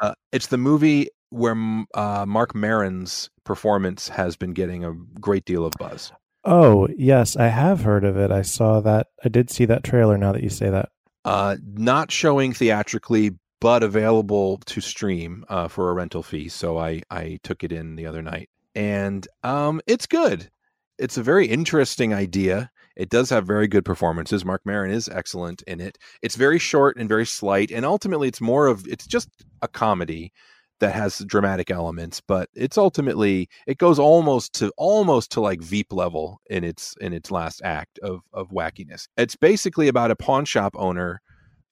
Uh, 0.00 0.14
it's 0.32 0.48
the 0.48 0.58
movie 0.58 1.08
where 1.30 1.54
uh, 1.94 2.24
Marc 2.26 2.54
Maron's 2.54 3.30
performance 3.44 4.08
has 4.08 4.36
been 4.36 4.52
getting 4.52 4.84
a 4.84 4.92
great 5.20 5.44
deal 5.44 5.64
of 5.64 5.72
buzz. 5.78 6.12
Oh, 6.44 6.88
yes, 6.96 7.36
I 7.36 7.48
have 7.48 7.80
heard 7.80 8.04
of 8.04 8.16
it. 8.16 8.30
I 8.30 8.42
saw 8.42 8.80
that. 8.80 9.08
I 9.24 9.28
did 9.28 9.50
see 9.50 9.64
that 9.64 9.84
trailer 9.84 10.16
now 10.16 10.32
that 10.32 10.42
you 10.42 10.50
say 10.50 10.70
that. 10.70 10.90
Uh, 11.24 11.56
not 11.74 12.12
showing 12.12 12.52
theatrically, 12.52 13.32
but 13.60 13.82
available 13.82 14.58
to 14.66 14.80
stream 14.80 15.44
uh, 15.48 15.66
for 15.66 15.90
a 15.90 15.94
rental 15.94 16.22
fee. 16.22 16.48
So 16.48 16.78
I, 16.78 17.02
I 17.10 17.40
took 17.42 17.64
it 17.64 17.72
in 17.72 17.96
the 17.96 18.06
other 18.06 18.22
night. 18.22 18.48
And 18.74 19.26
um, 19.42 19.80
it's 19.86 20.06
good. 20.06 20.50
It's 20.98 21.16
a 21.16 21.22
very 21.22 21.46
interesting 21.46 22.14
idea. 22.14 22.70
It 22.96 23.10
does 23.10 23.30
have 23.30 23.46
very 23.46 23.68
good 23.68 23.84
performances. 23.84 24.44
Marc 24.44 24.62
Maron 24.64 24.90
is 24.90 25.08
excellent 25.08 25.62
in 25.62 25.80
it. 25.80 25.98
It's 26.22 26.36
very 26.36 26.58
short 26.58 26.96
and 26.96 27.08
very 27.08 27.26
slight. 27.26 27.70
And 27.70 27.84
ultimately, 27.84 28.28
it's 28.28 28.40
more 28.40 28.66
of, 28.66 28.86
it's 28.86 29.06
just 29.06 29.28
a 29.62 29.68
comedy 29.68 30.32
that 30.80 30.94
has 30.94 31.18
dramatic 31.20 31.70
elements, 31.70 32.20
but 32.20 32.50
it's 32.54 32.76
ultimately 32.76 33.48
it 33.66 33.78
goes 33.78 33.98
almost 33.98 34.52
to 34.54 34.72
almost 34.76 35.32
to 35.32 35.40
like 35.40 35.62
Veep 35.62 35.92
level 35.92 36.40
in 36.50 36.64
its 36.64 36.94
in 37.00 37.12
its 37.12 37.30
last 37.30 37.62
act 37.64 37.98
of 38.00 38.20
of 38.32 38.50
wackiness. 38.50 39.08
It's 39.16 39.36
basically 39.36 39.88
about 39.88 40.10
a 40.10 40.16
pawn 40.16 40.44
shop 40.44 40.74
owner 40.76 41.22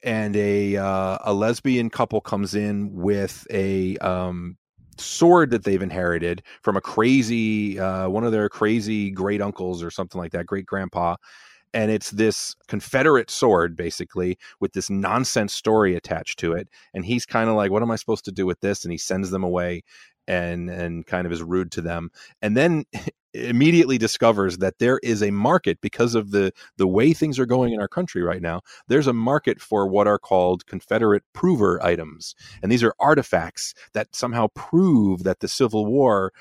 and 0.02 0.36
a 0.36 0.76
uh, 0.76 1.18
a 1.22 1.34
lesbian 1.34 1.90
couple 1.90 2.20
comes 2.20 2.54
in 2.54 2.94
with 2.94 3.46
a 3.50 3.96
um, 3.98 4.56
sword 4.98 5.50
that 5.50 5.64
they've 5.64 5.82
inherited 5.82 6.42
from 6.62 6.76
a 6.76 6.80
crazy 6.80 7.78
uh, 7.78 8.08
one 8.08 8.24
of 8.24 8.32
their 8.32 8.48
crazy 8.48 9.10
great 9.10 9.40
uncles 9.40 9.82
or 9.82 9.90
something 9.90 10.20
like 10.20 10.32
that, 10.32 10.46
great 10.46 10.66
grandpa, 10.66 11.16
and 11.74 11.90
it's 11.90 12.10
this 12.10 12.54
Confederate 12.68 13.30
sword, 13.30 13.76
basically, 13.76 14.38
with 14.60 14.72
this 14.72 14.88
nonsense 14.88 15.52
story 15.52 15.96
attached 15.96 16.38
to 16.38 16.52
it. 16.52 16.68
And 16.94 17.04
he's 17.04 17.26
kind 17.26 17.50
of 17.50 17.56
like, 17.56 17.70
"What 17.72 17.82
am 17.82 17.90
I 17.90 17.96
supposed 17.96 18.24
to 18.26 18.32
do 18.32 18.46
with 18.46 18.60
this?" 18.60 18.84
And 18.84 18.92
he 18.92 18.98
sends 18.98 19.30
them 19.30 19.42
away, 19.44 19.82
and 20.28 20.70
and 20.70 21.06
kind 21.06 21.26
of 21.26 21.32
is 21.32 21.42
rude 21.42 21.72
to 21.72 21.80
them. 21.80 22.10
And 22.42 22.56
then 22.56 22.84
immediately 23.34 23.98
discovers 23.98 24.58
that 24.58 24.78
there 24.78 24.98
is 25.02 25.22
a 25.22 25.30
market 25.30 25.80
because 25.80 26.14
of 26.14 26.30
the 26.30 26.52
the 26.76 26.86
way 26.86 27.12
things 27.12 27.38
are 27.38 27.46
going 27.46 27.72
in 27.72 27.80
our 27.80 27.88
country 27.88 28.22
right 28.22 28.42
now 28.42 28.60
there's 28.88 29.06
a 29.06 29.12
market 29.12 29.60
for 29.60 29.86
what 29.86 30.06
are 30.06 30.18
called 30.18 30.66
confederate 30.66 31.24
prover 31.32 31.82
items 31.82 32.34
and 32.62 32.70
these 32.70 32.82
are 32.82 32.94
artifacts 33.00 33.74
that 33.92 34.14
somehow 34.14 34.46
prove 34.54 35.24
that 35.24 35.40
the 35.40 35.48
civil 35.48 35.84
war 35.86 36.32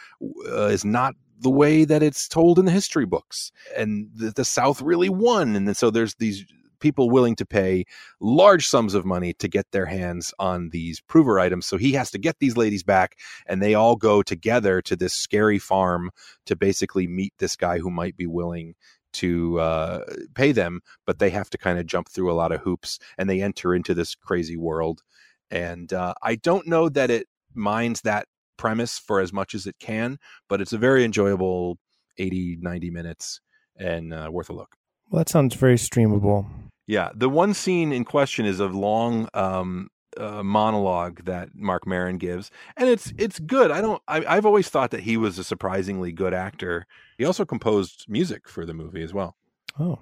uh, 0.47 0.67
is 0.67 0.85
not 0.85 1.15
the 1.39 1.49
way 1.49 1.85
that 1.85 2.01
it's 2.01 2.27
told 2.27 2.57
in 2.57 2.65
the 2.65 2.71
history 2.71 3.05
books. 3.05 3.51
And 3.77 4.09
the, 4.15 4.31
the 4.31 4.45
South 4.45 4.81
really 4.81 5.09
won. 5.09 5.55
And 5.55 5.67
then, 5.67 5.75
so 5.75 5.91
there's 5.91 6.15
these 6.15 6.45
people 6.83 7.09
willing 7.09 7.35
to 7.37 7.45
pay 7.45 7.85
large 8.19 8.67
sums 8.67 8.93
of 8.93 9.05
money 9.05 9.33
to 9.35 9.47
get 9.47 9.65
their 9.71 9.85
hands 9.85 10.33
on 10.37 10.69
these 10.69 10.99
prover 10.99 11.39
items. 11.39 11.65
So 11.65 11.77
he 11.77 11.93
has 11.93 12.11
to 12.11 12.19
get 12.19 12.37
these 12.39 12.57
ladies 12.57 12.83
back, 12.83 13.17
and 13.47 13.61
they 13.61 13.73
all 13.73 13.95
go 13.95 14.21
together 14.21 14.81
to 14.83 14.95
this 14.95 15.13
scary 15.13 15.59
farm 15.59 16.11
to 16.45 16.55
basically 16.57 17.07
meet 17.07 17.33
this 17.39 17.55
guy 17.55 17.79
who 17.79 17.89
might 17.89 18.17
be 18.17 18.27
willing 18.27 18.75
to 19.13 19.59
uh, 19.59 20.03
pay 20.35 20.51
them, 20.51 20.81
but 21.05 21.19
they 21.19 21.29
have 21.29 21.49
to 21.51 21.57
kind 21.57 21.79
of 21.79 21.85
jump 21.85 22.09
through 22.09 22.31
a 22.31 22.35
lot 22.35 22.51
of 22.51 22.61
hoops 22.61 22.99
and 23.17 23.29
they 23.29 23.41
enter 23.41 23.73
into 23.73 23.93
this 23.93 24.15
crazy 24.15 24.57
world. 24.57 25.01
And 25.49 25.93
uh, 25.93 26.15
I 26.21 26.35
don't 26.35 26.67
know 26.67 26.89
that 26.89 27.09
it 27.09 27.27
minds 27.53 28.01
that 28.01 28.27
premise 28.57 28.97
for 28.99 29.21
as 29.21 29.31
much 29.31 29.55
as 29.55 29.67
it 29.67 29.75
can, 29.79 30.17
but 30.49 30.61
it's 30.61 30.73
a 30.73 30.77
very 30.77 31.05
enjoyable 31.05 31.77
80, 32.17 32.57
90 32.59 32.89
minutes 32.89 33.39
and 33.77 34.13
uh, 34.13 34.29
worth 34.31 34.49
a 34.49 34.53
look. 34.53 34.75
Well, 35.09 35.19
that 35.19 35.29
sounds 35.29 35.53
very 35.53 35.75
streamable. 35.75 36.47
Yeah. 36.87 37.09
The 37.15 37.29
one 37.29 37.53
scene 37.53 37.91
in 37.91 38.05
question 38.05 38.45
is 38.45 38.59
a 38.59 38.67
long 38.67 39.29
um, 39.33 39.89
uh, 40.17 40.43
monologue 40.43 41.23
that 41.25 41.49
Marc 41.55 41.87
Maron 41.87 42.17
gives, 42.17 42.51
and 42.77 42.89
it's 42.89 43.13
it's 43.17 43.39
good. 43.39 43.71
I 43.71 43.81
don't. 43.81 44.01
I, 44.07 44.23
I've 44.25 44.45
always 44.45 44.69
thought 44.69 44.91
that 44.91 45.01
he 45.01 45.17
was 45.17 45.39
a 45.39 45.43
surprisingly 45.43 46.11
good 46.11 46.33
actor. 46.33 46.85
He 47.17 47.25
also 47.25 47.45
composed 47.45 48.05
music 48.07 48.47
for 48.47 48.65
the 48.65 48.73
movie 48.73 49.03
as 49.03 49.13
well. 49.13 49.35
Oh, 49.79 49.99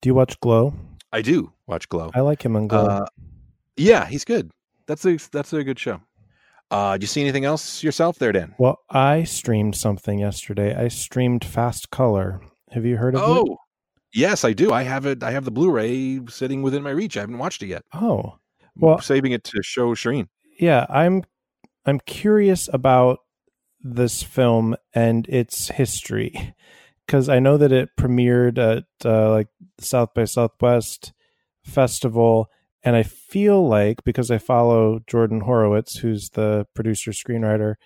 do 0.00 0.08
you 0.08 0.14
watch 0.14 0.38
Glow? 0.40 0.74
I 1.12 1.22
do 1.22 1.52
watch 1.66 1.88
Glow. 1.88 2.10
I 2.14 2.20
like 2.20 2.44
him 2.44 2.56
in 2.56 2.68
Glow. 2.68 2.86
Uh, 2.86 3.06
yeah, 3.76 4.06
he's 4.06 4.24
good. 4.24 4.50
That's 4.86 5.04
a 5.04 5.18
that's 5.32 5.52
a 5.52 5.64
good 5.64 5.78
show. 5.78 6.00
Uh, 6.70 6.94
did 6.94 7.02
you 7.02 7.06
see 7.06 7.20
anything 7.20 7.44
else 7.44 7.82
yourself 7.82 8.18
there, 8.18 8.32
Dan? 8.32 8.54
Well, 8.58 8.80
I 8.88 9.24
streamed 9.24 9.76
something 9.76 10.18
yesterday. 10.18 10.74
I 10.74 10.88
streamed 10.88 11.44
Fast 11.44 11.90
Color. 11.90 12.40
Have 12.70 12.86
you 12.86 12.96
heard 12.96 13.14
of 13.14 13.20
oh, 13.22 13.36
it? 13.36 13.48
Oh, 13.50 13.58
yes, 14.12 14.44
I 14.44 14.52
do. 14.52 14.72
I 14.72 14.82
have 14.82 15.06
it. 15.06 15.22
I 15.22 15.30
have 15.30 15.44
the 15.44 15.50
Blu-ray 15.50 16.20
sitting 16.28 16.62
within 16.62 16.82
my 16.82 16.90
reach. 16.90 17.16
I 17.16 17.20
haven't 17.20 17.38
watched 17.38 17.62
it 17.62 17.68
yet. 17.68 17.84
Oh, 17.92 18.36
well, 18.76 18.96
I'm 18.96 19.02
saving 19.02 19.32
it 19.32 19.44
to 19.44 19.62
show 19.62 19.94
Shireen. 19.94 20.28
Yeah, 20.58 20.86
I'm. 20.88 21.24
I'm 21.84 21.98
curious 21.98 22.68
about 22.72 23.18
this 23.80 24.22
film 24.22 24.76
and 24.94 25.26
its 25.28 25.68
history 25.68 26.54
because 27.06 27.28
I 27.28 27.40
know 27.40 27.56
that 27.56 27.72
it 27.72 27.88
premiered 27.98 28.56
at 28.58 28.84
uh, 29.04 29.30
like 29.30 29.48
South 29.80 30.14
by 30.14 30.24
Southwest 30.24 31.12
festival 31.64 32.48
and 32.82 32.96
I 32.96 33.02
feel 33.02 33.66
like 33.66 34.02
because 34.04 34.30
I 34.30 34.38
follow 34.38 35.00
Jordan 35.06 35.40
Horowitz, 35.40 35.96
who's 35.96 36.30
the 36.30 36.66
producer 36.74 37.12
screenwriter, 37.12 37.76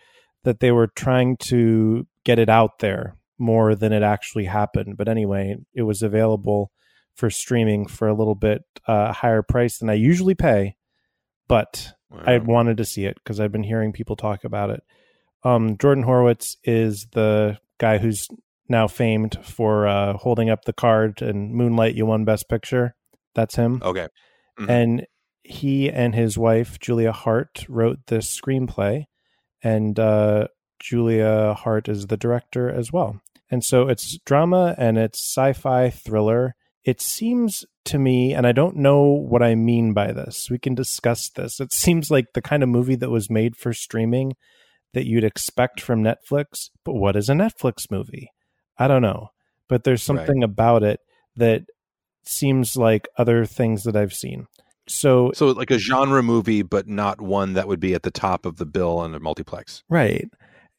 that 0.45 0.61
they 0.61 0.73
were 0.73 0.87
trying 0.87 1.37
to 1.39 2.07
get 2.25 2.39
it 2.39 2.49
out 2.49 2.79
there 2.79 3.17
more 3.38 3.75
than 3.75 3.92
it 3.92 4.03
actually 4.03 4.44
happened. 4.44 4.96
But 4.96 5.09
anyway, 5.09 5.57
it 5.75 5.83
was 5.83 6.03
available 6.03 6.70
for 7.14 7.31
streaming 7.31 7.87
for 7.87 8.09
a 8.09 8.14
little 8.14 8.35
bit 8.35 8.62
uh, 8.87 9.12
higher 9.12 9.42
price 9.42 9.79
than 9.79 9.90
I 9.90 9.94
usually 9.94 10.35
pay. 10.35 10.77
But 11.49 11.92
wow. 12.11 12.22
I 12.27 12.38
wanted 12.38 12.77
to 12.79 12.85
see 12.85 13.05
it 13.05 13.16
because 13.16 13.40
I've 13.40 13.53
been 13.53 13.62
hearing 13.62 13.92
people 13.92 14.16
talk 14.16 14.44
about 14.44 14.70
it. 14.70 14.83
Um, 15.44 15.79
Jordan 15.79 16.05
Horowitz 16.05 16.57
is 16.64 17.07
the 17.12 17.59
guy 17.79 17.99
who's 17.99 18.29
now 18.68 18.88
famed 18.88 19.38
for 19.44 19.87
uh, 19.87 20.14
holding 20.14 20.51
up 20.51 20.64
the 20.64 20.72
card 20.72 21.22
and 21.22 21.53
Moonlight. 21.55 21.94
You 21.94 22.07
won 22.07 22.25
Best 22.25 22.49
Picture. 22.49 22.96
That's 23.35 23.55
him. 23.55 23.81
Okay. 23.85 24.09
Mm-hmm. 24.59 24.70
And 24.70 25.07
he 25.42 25.90
and 25.90 26.14
his 26.14 26.37
wife, 26.37 26.81
Julia 26.81 27.12
Hart, 27.12 27.64
wrote 27.68 28.01
this 28.07 28.38
screenplay. 28.38 29.05
And 29.62 29.99
uh, 29.99 30.49
Julia 30.81 31.55
Hart 31.55 31.89
is 31.89 32.07
the 32.07 32.17
director 32.17 32.71
as 32.71 32.93
well. 32.93 33.21
And 33.51 33.65
so 33.65 33.89
it's 33.89 34.19
drama 34.25 34.75
and 34.77 34.99
it's 34.99 35.21
sci 35.21 35.53
fi 35.53 35.91
thriller. 35.91 36.55
It 36.85 37.01
seems 37.01 37.65
to 37.87 37.99
me, 37.99 38.33
and 38.33 38.47
I 38.47 38.53
don't 38.53 38.77
know 38.77 39.03
what 39.03 39.43
I 39.43 39.55
mean 39.55 39.93
by 39.93 40.12
this, 40.12 40.49
we 40.51 40.59
can 40.59 40.75
discuss 40.75 41.29
this. 41.31 41.59
It 41.59 41.73
seems 41.73 42.11
like 42.11 42.27
the 42.35 42.43
kind 42.43 42.62
of 42.62 42.69
movie 42.69 42.97
that 42.97 43.11
was 43.11 43.31
made 43.31 43.57
for 43.57 43.73
streaming 43.73 44.35
that 44.95 45.07
you'd 45.07 45.25
expect 45.25 45.81
from 45.81 46.03
Netflix. 46.03 46.71
But 46.85 46.95
what 46.95 47.17
is 47.17 47.29
a 47.29 47.35
Netflix 47.35 47.91
movie? 47.91 48.31
I 48.79 48.89
don't 48.89 49.03
know. 49.03 49.29
But 49.69 49.85
there's 49.85 50.03
something 50.03 50.41
right. 50.41 50.45
about 50.45 50.83
it 50.83 51.01
that 51.37 51.62
seems 52.25 52.77
like 52.77 53.09
other 53.19 53.45
things 53.47 53.83
that 53.85 53.97
I've 53.97 54.15
seen. 54.15 54.47
So, 54.89 55.33
so 55.35 55.49
like 55.49 55.73
a 55.73 55.79
genre 55.79 56.23
movie, 56.23 56.62
but 56.62 56.87
not 56.87 57.21
one 57.21 57.55
that 57.55 57.67
would 57.67 57.81
be 57.81 57.95
at 57.95 58.05
the 58.05 58.11
top 58.11 58.47
of 58.47 58.57
the 58.57 58.67
bill 58.67 58.99
on 58.99 59.15
a 59.15 59.21
multiplex. 59.21 59.83
Right. 59.89 60.29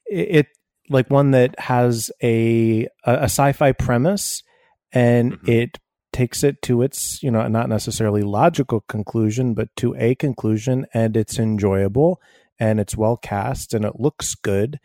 It, 0.09 0.35
it 0.35 0.47
like 0.89 1.09
one 1.09 1.31
that 1.31 1.59
has 1.59 2.11
a 2.23 2.87
a, 3.05 3.13
a 3.13 3.23
sci-fi 3.23 3.71
premise, 3.73 4.43
and 4.91 5.33
mm-hmm. 5.33 5.49
it 5.49 5.79
takes 6.13 6.43
it 6.43 6.61
to 6.63 6.81
its 6.81 7.21
you 7.21 7.31
know 7.31 7.47
not 7.47 7.69
necessarily 7.69 8.23
logical 8.23 8.81
conclusion, 8.81 9.53
but 9.53 9.75
to 9.77 9.95
a 9.97 10.15
conclusion, 10.15 10.85
and 10.93 11.15
it's 11.17 11.39
enjoyable 11.39 12.21
and 12.59 12.79
it's 12.79 12.97
well 12.97 13.17
cast 13.17 13.73
and 13.73 13.85
it 13.85 13.99
looks 13.99 14.35
good. 14.35 14.79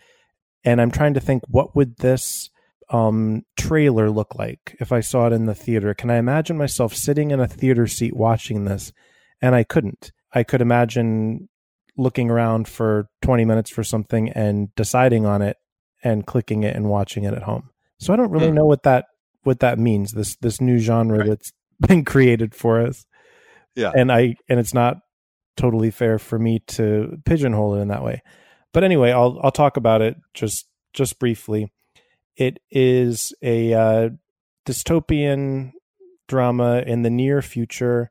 And 0.65 0.81
I'm 0.81 0.91
trying 0.91 1.15
to 1.15 1.21
think, 1.21 1.43
what 1.49 1.75
would 1.75 1.97
this 1.97 2.51
um, 2.91 3.45
trailer 3.57 4.11
look 4.11 4.35
like 4.35 4.77
if 4.79 4.93
I 4.93 5.01
saw 5.01 5.27
it 5.27 5.33
in 5.33 5.47
the 5.47 5.55
theater? 5.55 5.95
Can 5.95 6.11
I 6.11 6.17
imagine 6.17 6.57
myself 6.57 6.95
sitting 6.95 7.31
in 7.31 7.41
a 7.41 7.49
theater 7.49 7.87
seat 7.87 8.15
watching 8.15 8.65
this? 8.65 8.93
And 9.41 9.55
I 9.55 9.65
couldn't. 9.65 10.13
I 10.33 10.45
could 10.45 10.61
imagine 10.61 11.49
looking 11.97 12.31
around 12.31 12.69
for 12.69 13.09
20 13.23 13.45
minutes 13.45 13.71
for 13.71 13.85
something 13.85 14.31
and 14.31 14.75
deciding 14.75 15.27
on 15.27 15.43
it 15.43 15.57
and 16.03 16.27
clicking 16.27 16.63
it 16.63 16.75
and 16.75 16.89
watching 16.89 17.25
it 17.25 17.35
at 17.35 17.43
home. 17.43 17.71
So 17.99 18.13
I 18.13 18.17
don't 18.17 18.31
really 18.31 18.51
know 18.51 18.65
what 18.65 18.83
that 18.83 19.07
what 19.45 19.61
that 19.61 19.79
means. 19.79 20.13
This 20.13 20.37
this 20.37 20.61
new 20.61 20.79
genre 20.79 21.19
right. 21.19 21.29
that's 21.29 21.53
been 21.81 22.05
created 22.05 22.55
for 22.55 22.81
us. 22.81 23.05
Yeah. 23.75 23.93
And 23.95 24.11
I 24.11 24.37
and 24.49 24.59
it's 24.59 24.75
not 24.75 24.99
totally 25.57 25.91
fair 25.91 26.19
for 26.19 26.39
me 26.39 26.61
to 26.67 27.19
pigeonhole 27.25 27.77
it 27.77 27.81
in 27.81 27.89
that 27.89 28.03
way. 28.03 28.23
But 28.73 28.85
anyway, 28.85 29.13
I'll 29.13 29.39
I'll 29.43 29.53
talk 29.53 29.77
about 29.77 30.03
it 30.03 30.17
just 30.35 30.67
just 30.93 31.19
briefly. 31.19 31.73
It 32.37 32.59
is 32.71 33.35
a 33.43 33.75
uh, 33.75 34.09
dystopian 34.67 35.73
drama 36.29 36.83
in 36.87 37.03
the 37.03 37.11
near 37.11 37.43
future. 37.43 38.11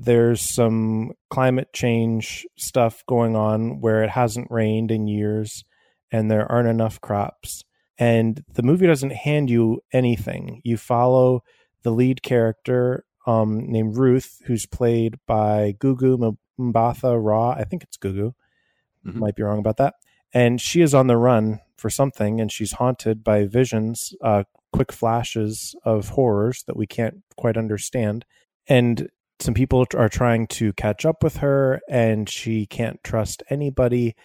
There's 0.00 0.40
some 0.40 1.10
climate 1.28 1.72
change 1.74 2.46
stuff 2.56 3.02
going 3.08 3.34
on 3.34 3.80
where 3.80 4.04
it 4.04 4.10
hasn't 4.10 4.46
rained 4.50 4.92
in 4.92 5.08
years 5.08 5.64
and 6.12 6.30
there 6.30 6.50
aren't 6.50 6.68
enough 6.68 7.00
crops. 7.00 7.64
And 7.98 8.44
the 8.54 8.62
movie 8.62 8.86
doesn't 8.86 9.12
hand 9.12 9.50
you 9.50 9.80
anything. 9.92 10.60
You 10.64 10.76
follow 10.76 11.42
the 11.82 11.90
lead 11.90 12.22
character 12.22 13.04
um, 13.26 13.70
named 13.70 13.96
Ruth, 13.96 14.40
who's 14.46 14.66
played 14.66 15.18
by 15.26 15.74
Gugu 15.78 16.36
Mbatha 16.58 17.18
Raw. 17.20 17.50
I 17.50 17.64
think 17.64 17.82
it's 17.82 17.96
Gugu. 17.96 18.34
Mm-hmm. 19.04 19.18
Might 19.18 19.34
be 19.34 19.42
wrong 19.42 19.58
about 19.58 19.78
that. 19.78 19.94
and 20.32 20.60
she 20.60 20.80
is 20.80 20.94
on 20.94 21.06
the 21.06 21.16
run 21.16 21.60
for 21.76 21.90
something, 21.90 22.40
and 22.40 22.52
she's 22.52 22.72
haunted 22.72 23.24
by 23.24 23.46
visions, 23.46 24.12
uh, 24.22 24.44
quick 24.72 24.92
flashes 24.92 25.74
of 25.84 26.10
horrors 26.10 26.64
that 26.66 26.76
we 26.76 26.86
can't 26.86 27.22
quite 27.36 27.56
understand, 27.56 28.24
and 28.68 29.08
some 29.40 29.54
people 29.54 29.86
are 29.94 30.08
trying 30.08 30.46
to 30.48 30.72
catch 30.72 31.04
up 31.06 31.22
with 31.22 31.38
her, 31.38 31.80
and 31.88 32.28
she 32.28 32.66
can't 32.66 33.02
trust 33.04 33.42
anybody, 33.50 34.16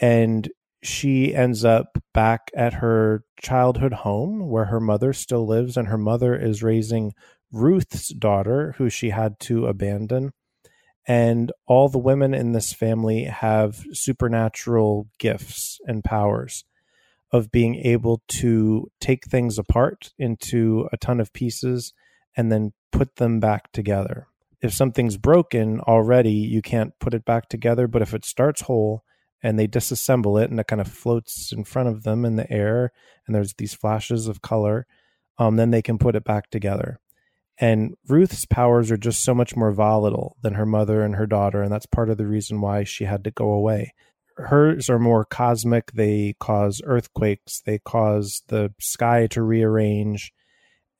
and 0.00 0.48
she 0.82 1.34
ends 1.34 1.64
up 1.64 1.98
back 2.12 2.50
at 2.54 2.74
her 2.74 3.24
childhood 3.40 3.92
home 3.92 4.48
where 4.48 4.66
her 4.66 4.80
mother 4.80 5.12
still 5.12 5.46
lives, 5.46 5.76
and 5.76 5.88
her 5.88 5.98
mother 5.98 6.34
is 6.36 6.62
raising 6.62 7.12
Ruth's 7.50 8.12
daughter, 8.14 8.74
who 8.78 8.88
she 8.88 9.10
had 9.10 9.38
to 9.40 9.66
abandon. 9.66 10.32
And 11.06 11.52
all 11.66 11.88
the 11.88 11.98
women 11.98 12.32
in 12.32 12.52
this 12.52 12.72
family 12.72 13.24
have 13.24 13.84
supernatural 13.92 15.08
gifts 15.18 15.78
and 15.86 16.02
powers 16.02 16.64
of 17.30 17.50
being 17.50 17.74
able 17.76 18.22
to 18.28 18.90
take 19.00 19.26
things 19.26 19.58
apart 19.58 20.12
into 20.18 20.88
a 20.92 20.96
ton 20.96 21.20
of 21.20 21.32
pieces 21.32 21.92
and 22.36 22.50
then 22.50 22.72
put 22.92 23.16
them 23.16 23.40
back 23.40 23.72
together. 23.72 24.28
If 24.64 24.72
something's 24.72 25.18
broken 25.18 25.80
already, 25.80 26.32
you 26.32 26.62
can't 26.62 26.98
put 26.98 27.14
it 27.14 27.24
back 27.24 27.48
together. 27.48 27.86
But 27.86 28.02
if 28.02 28.14
it 28.14 28.24
starts 28.24 28.62
whole 28.62 29.04
and 29.42 29.58
they 29.58 29.68
disassemble 29.68 30.42
it 30.42 30.50
and 30.50 30.58
it 30.58 30.66
kind 30.66 30.80
of 30.80 30.88
floats 30.88 31.52
in 31.52 31.64
front 31.64 31.90
of 31.90 32.02
them 32.02 32.24
in 32.24 32.36
the 32.36 32.50
air 32.50 32.90
and 33.26 33.34
there's 33.34 33.54
these 33.54 33.74
flashes 33.74 34.26
of 34.26 34.40
color, 34.40 34.86
um, 35.38 35.56
then 35.56 35.70
they 35.70 35.82
can 35.82 35.98
put 35.98 36.16
it 36.16 36.24
back 36.24 36.50
together. 36.50 36.98
And 37.58 37.94
Ruth's 38.08 38.46
powers 38.46 38.90
are 38.90 38.96
just 38.96 39.22
so 39.22 39.34
much 39.34 39.54
more 39.54 39.70
volatile 39.70 40.36
than 40.42 40.54
her 40.54 40.66
mother 40.66 41.02
and 41.02 41.14
her 41.14 41.26
daughter, 41.26 41.62
and 41.62 41.72
that's 41.72 41.86
part 41.86 42.10
of 42.10 42.16
the 42.16 42.26
reason 42.26 42.60
why 42.60 42.82
she 42.82 43.04
had 43.04 43.22
to 43.24 43.30
go 43.30 43.52
away. 43.52 43.92
Hers 44.36 44.90
are 44.90 44.98
more 44.98 45.24
cosmic. 45.24 45.92
They 45.92 46.34
cause 46.40 46.82
earthquakes. 46.84 47.60
They 47.60 47.78
cause 47.78 48.42
the 48.48 48.72
sky 48.80 49.28
to 49.28 49.42
rearrange. 49.42 50.32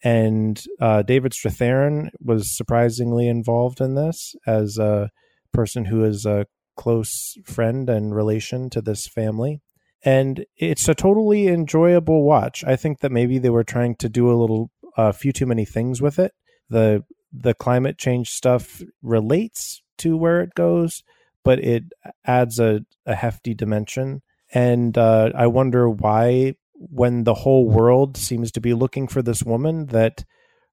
And 0.04 0.62
uh, 0.80 1.02
David 1.02 1.32
Strathairn 1.32 2.10
was 2.20 2.54
surprisingly 2.54 3.26
involved 3.26 3.80
in 3.80 3.94
this 3.94 4.36
as 4.46 4.78
a 4.78 5.10
person 5.52 5.86
who 5.86 6.04
is 6.04 6.26
a 6.26 6.46
close 6.76 7.38
friend 7.44 7.88
and 7.88 8.14
relation 8.14 8.68
to 8.70 8.82
this 8.82 9.08
family. 9.08 9.62
And 10.04 10.44
it's 10.56 10.88
a 10.88 10.94
totally 10.94 11.48
enjoyable 11.48 12.22
watch. 12.22 12.62
I 12.64 12.76
think 12.76 13.00
that 13.00 13.10
maybe 13.10 13.38
they 13.38 13.48
were 13.48 13.64
trying 13.64 13.96
to 13.96 14.08
do 14.10 14.30
a 14.30 14.36
little, 14.36 14.70
a 14.96 15.14
few 15.14 15.32
too 15.32 15.46
many 15.46 15.64
things 15.64 16.02
with 16.02 16.18
it 16.18 16.32
the 16.68 17.04
the 17.32 17.54
climate 17.54 17.98
change 17.98 18.30
stuff 18.30 18.80
relates 19.02 19.82
to 19.98 20.16
where 20.16 20.40
it 20.40 20.54
goes, 20.54 21.02
but 21.42 21.58
it 21.58 21.84
adds 22.24 22.60
a, 22.60 22.84
a 23.06 23.14
hefty 23.14 23.54
dimension. 23.54 24.22
And 24.52 24.96
uh, 24.96 25.30
I 25.34 25.48
wonder 25.48 25.90
why, 25.90 26.54
when 26.74 27.24
the 27.24 27.34
whole 27.34 27.68
world 27.68 28.16
seems 28.16 28.50
to 28.52 28.60
be 28.60 28.74
looking 28.74 29.08
for 29.08 29.22
this 29.22 29.42
woman, 29.42 29.86
that 29.86 30.24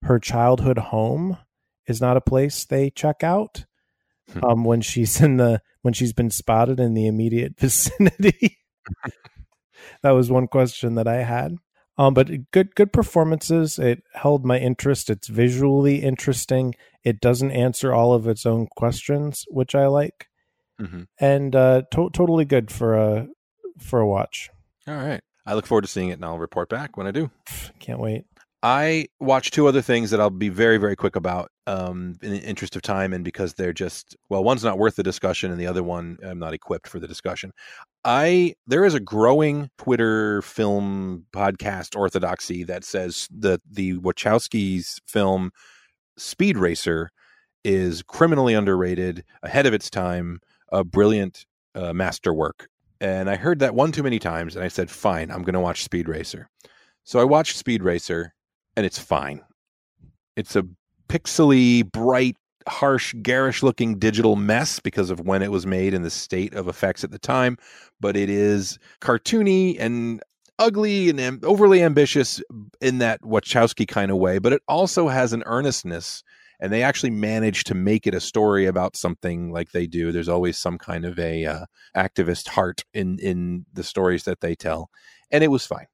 her 0.04 0.20
childhood 0.20 0.78
home 0.78 1.38
is 1.88 2.02
not 2.02 2.18
a 2.18 2.22
place 2.22 2.66
they 2.66 2.90
check 2.90 3.24
out 3.24 3.66
hmm. 4.32 4.44
um, 4.44 4.64
when 4.64 4.82
she's 4.82 5.22
in 5.22 5.38
the 5.38 5.62
when 5.82 5.94
she's 5.94 6.14
been 6.14 6.30
spotted 6.30 6.80
in 6.80 6.94
the 6.94 7.08
immediate 7.08 7.54
vicinity. 7.60 8.58
that 10.04 10.12
was 10.12 10.32
one 10.32 10.48
question 10.48 10.96
that 10.96 11.08
I 11.08 11.24
had. 11.24 11.56
Um, 11.98 12.14
but 12.14 12.52
good 12.52 12.74
good 12.76 12.94
performances. 12.94 13.78
It 13.78 14.04
held 14.14 14.46
my 14.46 14.58
interest. 14.58 15.10
It's 15.10 15.28
visually 15.28 15.98
interesting. 15.98 16.74
It 17.04 17.20
doesn't 17.20 17.52
answer 17.52 17.94
all 17.94 18.14
of 18.14 18.28
its 18.28 18.46
own 18.46 18.68
questions, 18.76 19.46
which 19.50 19.76
I 19.76 19.88
like, 19.88 20.28
mm-hmm. 20.82 21.04
and 21.20 21.56
uh, 21.56 21.84
to- 21.92 22.10
totally 22.12 22.46
good 22.46 22.72
for 22.72 22.96
a 22.96 23.28
for 23.78 24.00
a 24.00 24.08
watch. 24.08 24.50
All 24.88 24.96
right, 24.96 25.22
I 25.46 25.54
look 25.54 25.66
forward 25.66 25.82
to 25.82 25.88
seeing 25.88 26.10
it, 26.10 26.14
and 26.14 26.26
I'll 26.26 26.40
report 26.40 26.70
back 26.70 26.98
when 26.98 27.08
I 27.08 27.12
do. 27.12 27.32
Can't 27.80 28.00
wait. 28.00 28.26
I 28.64 29.08
watched 29.20 29.56
two 29.56 29.68
other 29.68 29.82
things 29.82 30.12
that 30.12 30.22
I'll 30.22 30.30
be 30.30 30.50
very, 30.50 30.78
very 30.78 30.96
quick 30.96 31.16
about 31.16 31.50
um, 31.66 32.18
in 32.22 32.32
the 32.32 32.40
interest 32.40 32.76
of 32.76 32.84
time 32.84 33.12
and 33.12 33.26
because 33.26 33.56
they're 33.56 33.74
just, 33.74 34.16
well, 34.30 34.44
one's 34.44 34.64
not 34.64 34.78
worth 34.78 34.98
the 34.98 35.04
discussion 35.04 35.50
and 35.50 35.60
the 35.60 35.66
other 35.66 35.82
one 35.82 36.20
I'm 36.24 36.38
not 36.38 36.54
equipped 36.54 36.88
for 36.88 37.00
the 37.00 37.08
discussion. 37.08 37.54
I 38.06 38.54
there 38.68 38.86
is 38.86 38.94
a 38.94 39.00
growing 39.00 39.72
Twitter 39.80 40.44
film 40.44 41.26
podcast 41.34 41.96
orthodoxy 41.96 42.64
that 42.66 42.84
says 42.84 43.28
that 43.32 43.62
the 43.70 43.94
Wachowskis 43.96 45.00
film 45.08 45.52
Speed 46.18 46.58
Racer 46.58 47.10
is 47.64 48.04
criminally 48.04 48.54
underrated, 48.54 49.24
ahead 49.44 49.66
of 49.66 49.74
its 49.74 49.90
time, 49.90 50.40
a 50.72 50.84
brilliant 50.84 51.46
uh, 51.76 51.94
masterwork. 51.94 52.68
And 53.02 53.30
I 53.30 53.36
heard 53.36 53.60
that 53.60 53.76
one 53.76 53.92
too 53.92 54.04
many 54.04 54.20
times, 54.20 54.56
and 54.56 54.64
I 54.64 54.68
said, 54.68 54.90
"Fine, 54.90 55.32
I'm 55.32 55.42
going 55.42 55.56
to 55.56 55.60
watch 55.60 55.84
Speed 55.84 56.08
Racer." 56.08 56.50
So 57.04 57.20
I 57.20 57.24
watched 57.24 57.58
Speed 57.58 57.84
Racer, 57.84 58.34
and 58.78 58.86
it's 58.86 59.00
fine. 59.00 59.42
It's 60.38 60.56
a 60.56 60.64
pixely, 61.10 61.92
bright, 61.92 62.38
harsh, 62.68 63.16
garish 63.22 63.64
looking 63.64 63.98
digital 63.98 64.36
mess 64.36 64.80
because 64.80 65.10
of 65.10 65.20
when 65.22 65.42
it 65.42 65.52
was 65.52 65.66
made 65.66 65.94
and 65.94 66.06
the 66.06 66.12
state 66.12 66.54
of 66.54 66.68
effects 66.68 67.04
at 67.04 67.12
the 67.12 67.20
time, 67.20 67.58
but 68.00 68.16
it 68.16 68.30
is 68.30 68.78
cartoony 69.02 69.76
and 69.80 70.22
ugly 70.60 71.10
and 71.10 71.44
overly 71.44 71.82
ambitious 71.82 72.42
in 72.82 73.00
that 73.00 73.22
Wachowski 73.22 73.88
kind 73.88 74.12
of 74.12 74.18
way, 74.18 74.38
but 74.38 74.54
it 74.54 74.62
also 74.68 75.08
has 75.08 75.34
an 75.34 75.42
earnestness 75.48 76.24
and 76.62 76.72
they 76.72 76.84
actually 76.84 77.10
manage 77.10 77.66
to 77.66 77.74
make 77.74 78.08
it 78.08 78.14
a 78.14 78.22
story 78.22 78.66
about 78.66 78.96
something 78.96 79.52
like 79.52 79.72
they 79.72 79.88
do. 79.88 80.12
There's 80.12 80.30
always 80.30 80.58
some 80.58 80.78
kind 80.78 81.04
of 81.06 81.20
a 81.20 81.46
uh, 81.46 81.66
activist 81.98 82.48
heart 82.48 82.86
in 82.94 83.20
in 83.20 83.66
the 83.74 83.84
stories 83.84 84.24
that 84.24 84.40
they 84.40 84.56
tell, 84.56 84.90
and 85.32 85.44
it 85.44 85.50
was 85.50 85.66
fine 85.66 85.88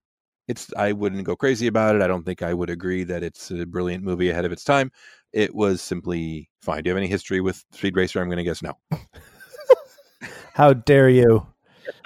it's 0.47 0.71
I 0.77 0.93
wouldn't 0.93 1.25
go 1.25 1.35
crazy 1.35 1.67
about 1.67 1.95
it. 1.95 2.01
I 2.01 2.07
don't 2.07 2.23
think 2.23 2.41
I 2.41 2.53
would 2.53 2.69
agree 2.69 3.03
that 3.03 3.23
it's 3.23 3.51
a 3.51 3.65
brilliant 3.65 4.03
movie 4.03 4.29
ahead 4.29 4.45
of 4.45 4.51
its 4.51 4.63
time. 4.63 4.91
It 5.33 5.53
was 5.53 5.81
simply 5.81 6.49
fine. 6.61 6.83
Do 6.83 6.89
you 6.89 6.93
have 6.93 6.97
any 6.97 7.07
history 7.07 7.41
with 7.41 7.63
Speed 7.71 7.95
Racer? 7.95 8.21
I'm 8.21 8.29
going 8.29 8.37
to 8.37 8.43
guess 8.43 8.61
no. 8.61 8.73
How 10.53 10.73
dare 10.73 11.09
you? 11.09 11.45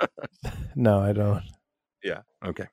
no, 0.75 0.99
I 0.99 1.13
don't. 1.13 1.43
Yeah. 2.03 2.21
Okay. 2.43 2.65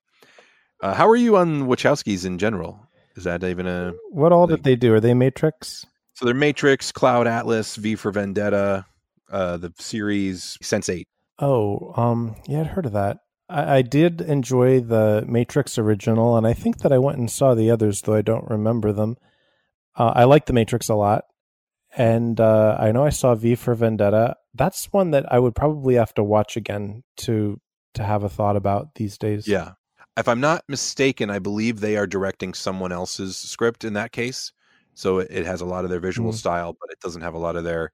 Uh, 0.81 0.94
how 0.94 1.09
are 1.09 1.16
you 1.16 1.37
on 1.37 1.66
Wachowskis 1.66 2.24
in 2.24 2.38
general? 2.38 2.88
Is 3.18 3.24
that 3.24 3.42
even 3.42 3.66
a 3.66 3.94
what 4.11 4.31
all 4.31 4.46
thing? 4.46 4.57
did 4.57 4.64
they 4.64 4.76
do? 4.76 4.94
Are 4.94 5.00
they 5.00 5.12
Matrix? 5.12 5.85
So 6.14 6.24
they're 6.24 6.35
Matrix, 6.35 6.92
Cloud 6.92 7.26
Atlas, 7.26 7.74
V 7.74 7.96
for 7.96 8.12
Vendetta, 8.12 8.87
uh, 9.28 9.57
the 9.57 9.72
series 9.76 10.57
Sense 10.62 10.88
Eight. 10.88 11.09
Oh, 11.40 11.92
um, 11.96 12.37
yeah, 12.46 12.61
I'd 12.61 12.68
heard 12.68 12.87
of 12.87 12.92
that. 12.92 13.18
I, 13.48 13.78
I 13.78 13.83
did 13.83 14.20
enjoy 14.20 14.78
the 14.78 15.24
Matrix 15.26 15.78
original, 15.78 16.37
and 16.37 16.46
I 16.46 16.52
think 16.52 16.78
that 16.78 16.92
I 16.92 16.98
went 16.98 17.18
and 17.18 17.28
saw 17.28 17.54
the 17.54 17.72
others, 17.72 18.02
though 18.02 18.14
I 18.14 18.22
don't 18.22 18.48
remember 18.48 18.92
them. 18.92 19.16
Uh, 19.96 20.12
I 20.14 20.22
like 20.24 20.46
the 20.46 20.52
Matrix 20.52 20.88
a 20.88 20.94
lot, 20.94 21.24
and 21.96 22.38
uh, 22.38 22.76
I 22.78 22.92
know 22.92 23.04
I 23.04 23.11
saw 23.11 23.35
V 23.35 23.57
for 23.57 23.74
Vendetta. 23.74 24.37
That's 24.54 24.92
one 24.92 25.11
that 25.11 25.33
I 25.33 25.40
would 25.40 25.57
probably 25.57 25.96
have 25.96 26.14
to 26.14 26.22
watch 26.22 26.57
again 26.57 27.02
to 27.18 27.61
to 27.94 28.04
have 28.04 28.22
a 28.22 28.28
thought 28.28 28.54
about 28.54 28.94
these 28.94 29.18
days. 29.18 29.48
Yeah, 29.48 29.72
if 30.18 30.28
I'm 30.28 30.40
not 30.40 30.64
mistaken, 30.68 31.31
I 31.31 31.38
believe 31.38 31.81
they 31.81 31.96
are 31.96 32.07
directing 32.07 32.54
someone 32.54 32.92
else's 32.92 33.37
script 33.37 33.85
in 33.85 33.94
that 33.94 34.12
case. 34.12 34.52
So 34.94 35.18
it, 35.18 35.28
it 35.31 35.46
has 35.46 35.61
a 35.61 35.66
lot 35.66 35.85
of 35.85 35.90
their 35.90 36.00
visual 36.00 36.33
mm. 36.33 36.35
style, 36.37 36.76
but 36.78 36.90
it 36.90 37.00
doesn't 37.00 37.22
have 37.22 37.35
a 37.35 37.38
lot 37.38 37.57
of 37.57 37.64
their 37.64 37.92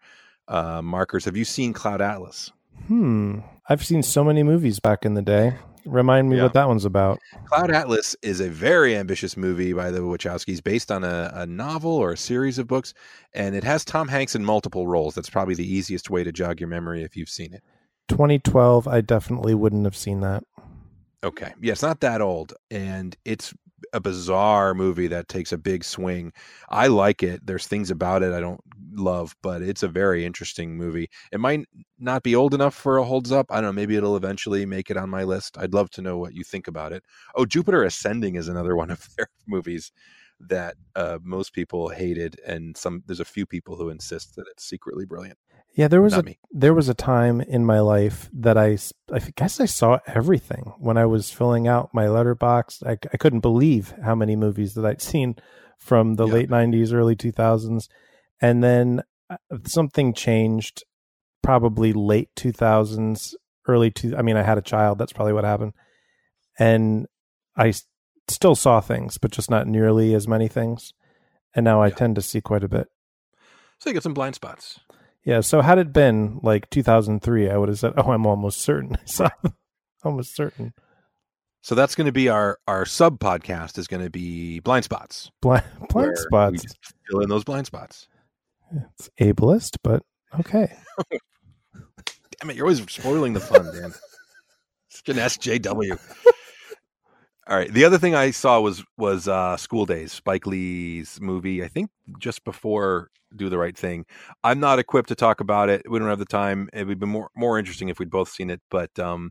uh, 0.49 0.81
markers. 0.83 1.25
Have 1.27 1.37
you 1.37 1.45
seen 1.45 1.73
Cloud 1.73 2.01
Atlas? 2.01 2.51
Hmm. 2.87 3.41
I've 3.69 3.85
seen 3.85 4.03
so 4.03 4.25
many 4.25 4.43
movies 4.43 4.81
back 4.81 5.05
in 5.05 5.15
the 5.15 5.23
day. 5.23 5.57
Remind 5.87 6.31
me 6.31 6.37
yeah. 6.37 6.45
what 6.45 6.55
that 6.55 6.67
one's 6.67 6.87
about. 6.87 7.19
Cloud 7.47 7.71
Atlas 7.71 8.17
is 8.23 8.41
a 8.41 8.49
very 8.49 8.97
ambitious 8.97 9.37
movie 9.37 9.75
by 9.75 9.91
the 9.91 10.01
Wachowskis 10.01 10.63
based 10.65 10.91
on 10.91 11.05
a, 11.05 11.31
a, 11.35 11.47
novel 11.47 11.93
or 11.93 12.13
a 12.13 12.17
series 12.17 12.59
of 12.59 12.67
books, 12.67 12.95
and 13.35 13.55
it 13.55 13.65
has 13.65 13.85
Tom 13.85 14.09
Hanks 14.09 14.35
in 14.35 14.45
multiple 14.45 14.87
roles. 14.87 15.15
That's 15.15 15.29
probably 15.29 15.55
the 15.55 15.71
easiest 15.71 16.09
way 16.09 16.25
to 16.25 16.33
jog 16.33 16.59
your 16.59 16.69
memory 16.69 17.03
if 17.03 17.17
you've 17.17 17.29
seen 17.29 17.53
it. 17.53 17.63
2012, 18.09 18.89
I 18.89 19.03
definitely 19.03 19.55
wouldn't 19.55 19.85
have 19.85 19.97
seen 19.97 20.21
that. 20.21 20.45
Okay. 21.25 21.55
Yeah, 21.63 21.73
it's 21.73 21.83
not 21.83 22.01
that 22.01 22.21
old, 22.21 22.53
and 22.71 23.17
it's 23.25 23.55
a 23.95 24.01
bizarre 24.01 24.75
movie 24.75 25.07
that 25.09 25.29
takes 25.29 25.53
a 25.53 25.59
big 25.59 25.85
swing. 25.85 26.33
I 26.69 26.89
like 26.89 27.23
it. 27.23 27.47
There's 27.47 27.67
things 27.67 27.91
about 27.91 28.23
it 28.23 28.33
I 28.35 28.41
don't 28.41 28.61
love, 28.93 29.35
but 29.43 29.63
it's 29.63 29.83
a 29.83 29.89
very 29.89 30.25
interesting 30.27 30.77
movie. 30.77 31.09
It 31.33 31.41
might 31.41 31.67
not 31.99 32.23
be 32.23 32.35
old 32.37 32.55
enough 32.55 32.75
for 32.75 32.99
a 32.99 33.05
holds 33.05 33.33
up. 33.33 33.47
I 33.51 33.57
don't 33.57 33.65
know. 33.65 33.73
Maybe 33.73 33.97
it'll 33.97 34.17
eventually 34.17 34.67
make 34.67 34.91
it 34.91 34.97
on 34.99 35.11
my 35.11 35.25
list. 35.25 35.57
I'd 35.59 35.75
love 35.75 35.91
to 35.93 36.03
know 36.03 36.19
what 36.19 36.35
you 36.35 36.45
think 36.45 36.69
about 36.69 36.93
it. 36.93 37.05
Oh, 37.37 37.47
Jupiter 37.47 37.85
Ascending 37.85 38.37
is 38.37 38.49
another 38.49 38.77
one 38.83 38.91
of 38.91 39.09
their 39.17 39.29
movies 39.47 39.93
that 40.41 40.77
uh, 40.97 41.19
most 41.23 41.55
people 41.55 41.89
hated, 41.89 42.39
and 42.47 42.77
some 42.77 43.03
there's 43.07 43.21
a 43.21 43.25
few 43.25 43.47
people 43.47 43.77
who 43.77 43.89
insist 43.91 44.37
that 44.37 44.47
it's 44.51 44.65
secretly 44.65 45.07
brilliant. 45.07 45.39
Yeah, 45.75 45.89
there 45.89 46.01
was 46.03 46.13
Not 46.13 46.21
a 46.21 46.27
me. 46.27 46.39
there 46.53 46.73
was 46.75 46.89
a 46.89 46.95
time 46.95 47.41
in 47.41 47.65
my 47.67 47.81
life 47.81 48.31
that 48.33 48.57
I 48.57 48.79
I 49.13 49.19
guess 49.35 49.61
I 49.61 49.65
saw 49.67 49.99
everything 50.07 50.73
when 50.79 50.97
I 50.97 51.05
was 51.07 51.31
filling 51.33 51.67
out 51.67 51.93
my 51.93 52.05
Letterboxd. 52.05 52.87
I, 52.87 52.93
I 53.13 53.17
couldn't 53.17 53.41
believe 53.41 53.93
how 54.05 54.15
many 54.15 54.37
movies 54.37 54.75
that 54.75 54.87
I'd 54.87 55.03
seen 55.03 55.35
from 55.79 56.15
the 56.15 56.27
yeah. 56.29 56.35
late 56.35 56.49
'90s, 56.49 56.93
early 56.93 57.17
2000s, 57.17 57.89
and 58.41 58.63
then 58.63 59.03
uh, 59.29 59.37
something 59.67 60.15
changed, 60.15 60.85
probably 61.43 61.93
late 61.93 62.29
2000s, 62.37 63.35
early 63.67 63.91
two. 63.91 64.17
I 64.17 64.23
mean, 64.23 64.37
I 64.37 64.43
had 64.43 64.59
a 64.59 64.63
child. 64.63 64.99
That's 64.99 65.13
probably 65.13 65.33
what 65.33 65.45
happened, 65.45 65.73
and 66.57 67.07
I 67.57 67.73
still 68.29 68.55
saw 68.55 68.81
things, 68.81 69.19
but 69.19 69.33
just 69.33 69.51
not 69.51 69.67
nearly 69.67 70.15
as 70.15 70.29
many 70.29 70.47
things. 70.47 70.93
And 71.57 71.65
now 71.65 71.83
I 71.83 71.89
Yeah. 71.89 71.95
tend 71.95 72.15
to 72.17 72.23
see 72.23 72.41
quite 72.41 72.63
a 72.65 72.69
bit. 72.69 72.87
So 73.81 73.91
you 73.91 73.95
get 73.95 74.03
some 74.05 74.15
blind 74.15 74.35
spots. 74.37 74.79
Yeah. 75.25 75.41
So 75.41 75.61
had 75.61 75.79
it 75.79 75.93
been 75.93 76.41
like 76.43 76.71
2003, 76.71 77.51
I 77.51 77.57
would 77.57 77.69
have 77.69 77.79
said, 77.79 77.95
"Oh, 77.97 78.13
I'm 78.13 78.27
almost 78.27 78.61
certain." 78.61 78.97
Them. 79.17 79.31
almost 80.05 80.35
certain. 80.35 80.75
So 81.63 81.75
that's 81.75 81.95
going 81.95 82.05
to 82.07 82.13
be 82.13 82.29
our 82.29 82.59
our 82.69 82.85
sub 82.85 83.19
podcast 83.19 83.79
is 83.79 83.87
going 83.87 84.03
to 84.03 84.11
be 84.11 84.61
blind 84.61 84.85
spots. 84.85 85.31
Blind, 85.41 85.65
blind 85.89 86.19
spots. 86.19 86.65
fill 87.09 87.21
in 87.21 87.31
those 87.31 87.45
blind 87.45 87.67
spots. 87.67 88.07
It's 88.99 89.09
ableist, 89.19 89.77
but 89.83 90.03
okay. 90.41 90.77
Damn 92.41 92.51
it, 92.51 92.57
you're 92.57 92.67
always 92.67 92.83
spoiling 92.91 93.33
the 93.33 93.41
fun, 93.41 93.65
Dan. 93.65 93.95
It's 94.91 95.03
an 95.09 95.17
SJW. 95.17 95.99
All 97.47 97.57
right. 97.57 97.73
The 97.73 97.85
other 97.85 97.99
thing 97.99 98.15
I 98.15 98.31
saw 98.31 98.61
was 98.61 98.83
was 98.97 99.29
uh 99.29 99.57
School 99.57 99.85
Daze, 99.85 100.13
Spike 100.13 100.47
Lee's 100.47 101.19
movie, 101.21 101.63
I 101.63 101.69
think 101.69 101.91
just 102.19 102.43
before 102.45 103.11
Do 103.37 103.49
the 103.51 103.59
Right 103.59 103.77
Thing. 103.77 104.07
I'm 104.43 104.61
not 104.61 104.79
equipped 104.79 105.09
to 105.11 105.15
talk 105.15 105.41
about 105.41 105.69
it. 105.69 105.83
We 105.89 105.99
don't 105.99 106.09
have 106.09 106.19
the 106.19 106.25
time. 106.25 106.71
It 106.73 106.87
would 106.87 106.99
be 106.99 107.07
more 107.07 107.29
more 107.37 107.59
interesting 107.59 107.89
if 107.91 107.99
we'd 107.99 108.11
both 108.11 108.31
seen 108.31 108.49
it, 108.51 108.63
but 108.71 108.99
um 108.99 109.31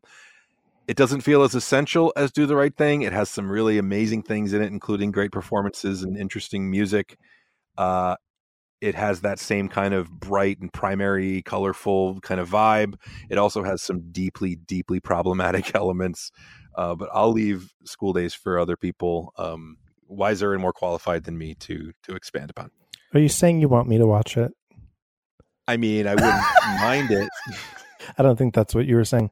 it 0.88 0.98
doesn't 0.98 1.22
feel 1.22 1.44
as 1.44 1.56
essential 1.56 2.14
as 2.18 2.32
Do 2.32 2.46
the 2.48 2.56
Right 2.58 2.76
Thing. 2.76 3.04
It 3.04 3.14
has 3.14 3.30
some 3.30 3.52
really 3.52 3.78
amazing 3.78 4.24
things 4.24 4.54
in 4.54 4.62
it, 4.62 4.68
including 4.72 5.12
great 5.12 5.32
performances 5.32 6.04
and 6.04 6.18
interesting 6.18 6.70
music. 6.72 7.18
Uh 7.78 8.16
it 8.82 8.96
has 8.96 9.22
that 9.22 9.40
same 9.40 9.70
kind 9.70 9.94
of 9.94 10.12
bright 10.12 10.60
and 10.60 10.72
primary, 10.74 11.42
colorful 11.44 12.20
kind 12.22 12.42
of 12.42 12.50
vibe. 12.50 12.96
It 13.30 13.38
also 13.38 13.64
has 13.64 13.82
some 13.82 14.12
deeply, 14.12 14.56
deeply 14.58 15.00
problematic 15.00 15.74
elements. 15.76 16.32
Uh, 16.76 16.96
but 16.96 17.10
I'll 17.14 17.32
leave 17.32 17.72
School 17.86 18.14
Daze 18.14 18.34
for 18.34 18.60
other 18.60 18.76
people 18.78 19.34
um, 19.38 19.78
wiser 20.08 20.54
and 20.54 20.62
more 20.62 20.74
qualified 20.74 21.24
than 21.24 21.38
me 21.38 21.56
to 21.56 21.92
to 22.04 22.16
expand 22.16 22.50
upon. 22.50 22.72
Are 23.14 23.20
you 23.20 23.30
saying 23.30 23.62
you 23.62 23.70
want 23.70 23.88
me 23.88 23.98
to 23.98 24.08
watch 24.08 24.38
it? 24.38 24.52
I 25.68 25.78
mean, 25.78 26.08
I 26.08 26.16
wouldn't 26.16 26.44
mind 26.82 27.12
it. 27.12 27.30
I 28.18 28.24
don't 28.24 28.38
think 28.38 28.54
that's 28.54 28.76
what 28.76 28.86
you 28.86 28.96
were 28.96 29.06
saying. 29.06 29.32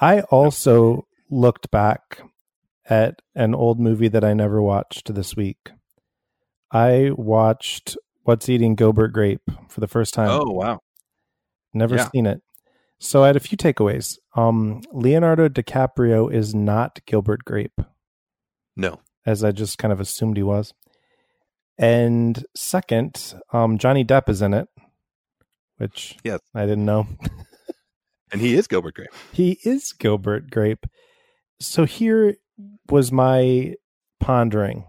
I 0.00 0.20
also 0.22 1.06
looked 1.30 1.70
back 1.70 2.22
at 2.88 3.22
an 3.34 3.54
old 3.54 3.80
movie 3.80 4.08
that 4.08 4.24
I 4.24 4.34
never 4.34 4.60
watched 4.60 5.14
this 5.14 5.34
week. 5.34 5.70
I 6.70 7.10
watched 7.14 7.96
What's 8.24 8.48
Eating 8.48 8.74
Gilbert 8.74 9.08
Grape 9.08 9.50
for 9.68 9.80
the 9.80 9.88
first 9.88 10.14
time. 10.14 10.28
Oh 10.30 10.50
wow! 10.50 10.80
Never 11.74 11.96
yeah. 11.96 12.08
seen 12.10 12.26
it. 12.26 12.42
So 13.04 13.24
I 13.24 13.26
had 13.26 13.36
a 13.36 13.40
few 13.40 13.58
takeaways. 13.58 14.16
Um, 14.36 14.80
Leonardo 14.92 15.48
DiCaprio 15.48 16.32
is 16.32 16.54
not 16.54 17.00
Gilbert 17.04 17.44
Grape, 17.44 17.80
No, 18.76 19.00
as 19.26 19.42
I 19.42 19.50
just 19.50 19.76
kind 19.76 19.92
of 19.92 19.98
assumed 19.98 20.36
he 20.36 20.44
was. 20.44 20.72
And 21.76 22.44
second, 22.54 23.34
um, 23.52 23.76
Johnny 23.78 24.04
Depp 24.04 24.28
is 24.28 24.40
in 24.40 24.54
it, 24.54 24.68
which 25.78 26.16
Yes. 26.22 26.38
I 26.54 26.60
didn't 26.62 26.84
know. 26.84 27.08
and 28.30 28.40
he 28.40 28.54
is 28.54 28.68
Gilbert 28.68 28.94
Grape. 28.94 29.08
He 29.32 29.58
is 29.64 29.92
Gilbert 29.92 30.48
Grape. 30.48 30.86
So 31.58 31.84
here 31.86 32.36
was 32.88 33.10
my 33.10 33.74
pondering. 34.20 34.84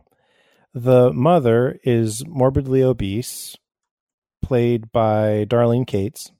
The 0.72 1.12
mother 1.12 1.80
is 1.84 2.24
morbidly 2.28 2.84
obese, 2.84 3.56
played 4.44 4.92
by 4.92 5.46
Darlene 5.50 5.88
Cates. 5.88 6.32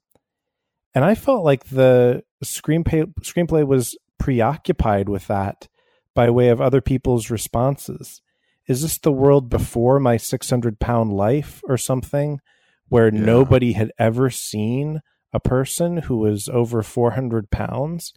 And 0.94 1.04
I 1.04 1.14
felt 1.14 1.44
like 1.44 1.64
the 1.64 2.22
screenplay 2.44 3.12
screenplay 3.20 3.66
was 3.66 3.96
preoccupied 4.18 5.08
with 5.08 5.26
that 5.26 5.68
by 6.14 6.30
way 6.30 6.48
of 6.48 6.60
other 6.60 6.80
people's 6.80 7.30
responses. 7.30 8.22
Is 8.66 8.82
this 8.82 8.98
the 8.98 9.12
world 9.12 9.50
before 9.50 9.98
my 10.00 10.16
600 10.16 10.78
pound 10.78 11.12
life 11.12 11.60
or 11.68 11.76
something 11.76 12.40
where 12.88 13.12
Yeah. 13.12 13.20
nobody 13.20 13.72
had 13.72 13.92
ever 13.98 14.30
seen 14.30 15.00
a 15.32 15.40
person 15.40 15.98
who 15.98 16.16
was 16.18 16.48
over 16.48 16.82
400 16.82 17.50
pounds 17.50 18.12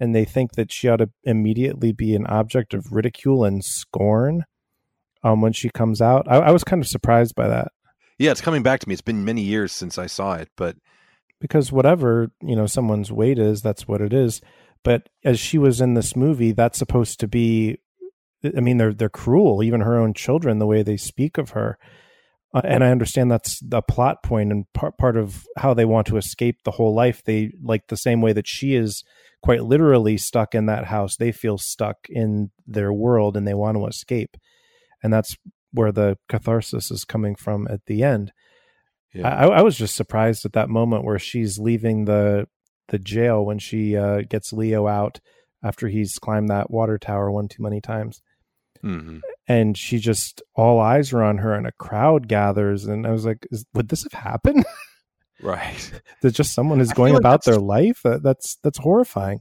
and 0.00 0.14
they 0.14 0.24
think 0.24 0.52
that 0.52 0.72
she 0.72 0.88
ought 0.88 0.96
to 0.96 1.10
immediately 1.24 1.92
be 1.92 2.14
an 2.16 2.26
object 2.26 2.72
of 2.74 2.92
ridicule 2.92 3.44
and 3.44 3.62
scorn 3.64 4.44
um, 5.22 5.40
when 5.42 5.52
she 5.52 5.68
comes 5.70 6.00
out? 6.00 6.26
I, 6.28 6.36
I 6.36 6.50
was 6.50 6.64
kind 6.64 6.82
of 6.82 6.88
surprised 6.88 7.34
by 7.34 7.46
that 7.48 7.68
Yeah, 8.18 8.30
it's 8.32 8.40
coming 8.40 8.62
back 8.62 8.80
to 8.80 8.88
me. 8.88 8.94
It's 8.94 9.02
been 9.02 9.24
many 9.24 9.42
years 9.42 9.70
since 9.72 9.98
I 9.98 10.06
saw 10.06 10.34
it, 10.34 10.48
but 10.56 10.76
because 11.42 11.72
whatever 11.72 12.30
you 12.40 12.54
know 12.54 12.66
someone's 12.66 13.10
weight 13.10 13.38
is 13.38 13.60
that's 13.60 13.86
what 13.86 14.00
it 14.00 14.14
is. 14.14 14.40
But 14.84 15.08
as 15.24 15.40
she 15.40 15.58
was 15.58 15.80
in 15.80 15.94
this 15.94 16.16
movie 16.16 16.52
that's 16.52 16.78
supposed 16.78 17.20
to 17.20 17.28
be 17.28 17.78
i 18.56 18.60
mean 18.60 18.78
they're 18.78 18.94
they're 18.94 19.08
cruel 19.08 19.62
even 19.62 19.80
her 19.80 19.98
own 19.98 20.14
children 20.14 20.58
the 20.58 20.66
way 20.66 20.82
they 20.82 20.96
speak 20.96 21.36
of 21.36 21.50
her. 21.50 21.76
Uh, 22.54 22.62
and 22.64 22.84
i 22.84 22.90
understand 22.90 23.30
that's 23.30 23.58
the 23.60 23.82
plot 23.82 24.22
point 24.22 24.52
and 24.52 24.72
part 24.72 24.96
part 24.98 25.16
of 25.16 25.44
how 25.56 25.74
they 25.74 25.84
want 25.84 26.06
to 26.06 26.16
escape 26.16 26.62
the 26.62 26.70
whole 26.70 26.94
life. 26.94 27.22
They 27.24 27.50
like 27.60 27.88
the 27.88 27.96
same 27.96 28.22
way 28.22 28.32
that 28.32 28.46
she 28.46 28.76
is 28.76 29.02
quite 29.42 29.64
literally 29.64 30.16
stuck 30.16 30.54
in 30.54 30.66
that 30.66 30.84
house 30.84 31.16
they 31.16 31.32
feel 31.32 31.58
stuck 31.58 31.96
in 32.08 32.52
their 32.64 32.92
world 32.92 33.36
and 33.36 33.48
they 33.48 33.54
want 33.54 33.76
to 33.76 33.86
escape. 33.86 34.36
And 35.02 35.12
that's 35.12 35.36
where 35.72 35.90
the 35.90 36.16
catharsis 36.28 36.92
is 36.92 37.04
coming 37.04 37.34
from 37.34 37.66
at 37.68 37.80
the 37.86 38.04
end 38.04 38.32
yeah. 39.12 39.28
I, 39.28 39.46
I 39.46 39.62
was 39.62 39.76
just 39.76 39.94
surprised 39.96 40.44
at 40.44 40.52
that 40.54 40.68
moment 40.68 41.04
where 41.04 41.18
she's 41.18 41.58
leaving 41.58 42.04
the 42.06 42.46
the 42.88 42.98
jail 42.98 43.44
when 43.44 43.58
she 43.58 43.96
uh, 43.96 44.22
gets 44.28 44.52
Leo 44.52 44.86
out 44.86 45.20
after 45.64 45.88
he's 45.88 46.18
climbed 46.18 46.48
that 46.50 46.70
water 46.70 46.98
tower 46.98 47.30
one 47.30 47.48
too 47.48 47.62
many 47.62 47.80
times, 47.80 48.20
Mhm. 48.84 49.20
and 49.46 49.78
she 49.78 49.98
just 49.98 50.42
all 50.54 50.80
eyes 50.80 51.12
are 51.12 51.22
on 51.22 51.38
her, 51.38 51.54
and 51.54 51.66
a 51.66 51.72
crowd 51.72 52.26
gathers, 52.28 52.84
and 52.86 53.06
I 53.06 53.10
was 53.10 53.24
like, 53.24 53.46
is, 53.50 53.64
"Would 53.74 53.88
this 53.88 54.02
have 54.02 54.12
happened? 54.12 54.64
right. 55.42 56.02
that 56.22 56.32
just 56.32 56.54
someone 56.54 56.80
is 56.80 56.90
I 56.90 56.94
going 56.94 57.12
like 57.14 57.20
about 57.20 57.44
their 57.44 57.56
life? 57.58 58.00
That, 58.04 58.22
that's 58.22 58.56
that's 58.62 58.78
horrifying." 58.78 59.40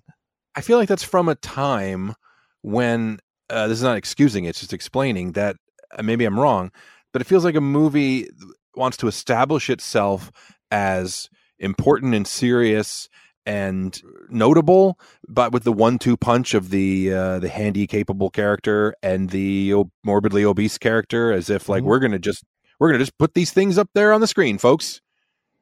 I 0.55 0.61
feel 0.61 0.77
like 0.77 0.89
that's 0.89 1.03
from 1.03 1.27
a 1.29 1.35
time 1.35 2.13
when 2.61 3.19
uh, 3.49 3.67
this 3.67 3.77
is 3.79 3.83
not 3.83 3.97
excusing 3.97 4.45
it, 4.45 4.49
it's 4.49 4.59
just 4.59 4.73
explaining 4.73 5.31
that 5.33 5.55
uh, 5.97 6.03
maybe 6.03 6.25
I'm 6.25 6.39
wrong, 6.39 6.71
but 7.13 7.21
it 7.21 7.25
feels 7.25 7.43
like 7.43 7.55
a 7.55 7.61
movie 7.61 8.29
wants 8.75 8.97
to 8.97 9.07
establish 9.07 9.69
itself 9.69 10.31
as 10.71 11.29
important 11.59 12.13
and 12.15 12.27
serious 12.27 13.07
and 13.45 14.01
notable, 14.29 14.99
but 15.27 15.51
with 15.51 15.63
the 15.63 15.71
one-two 15.73 16.15
punch 16.15 16.53
of 16.53 16.69
the 16.69 17.11
uh, 17.11 17.39
the 17.39 17.49
handy, 17.49 17.87
capable 17.87 18.29
character 18.29 18.93
and 19.01 19.31
the 19.31 19.73
morbidly 20.03 20.45
obese 20.45 20.77
character, 20.77 21.31
as 21.31 21.49
if 21.49 21.67
like 21.67 21.81
Mhm. 21.83 21.87
we're 21.87 21.99
gonna 21.99 22.19
just 22.19 22.43
we're 22.79 22.89
gonna 22.89 22.99
just 22.99 23.17
put 23.17 23.33
these 23.33 23.51
things 23.51 23.77
up 23.77 23.89
there 23.95 24.13
on 24.13 24.21
the 24.21 24.27
screen, 24.27 24.57
folks. 24.57 25.01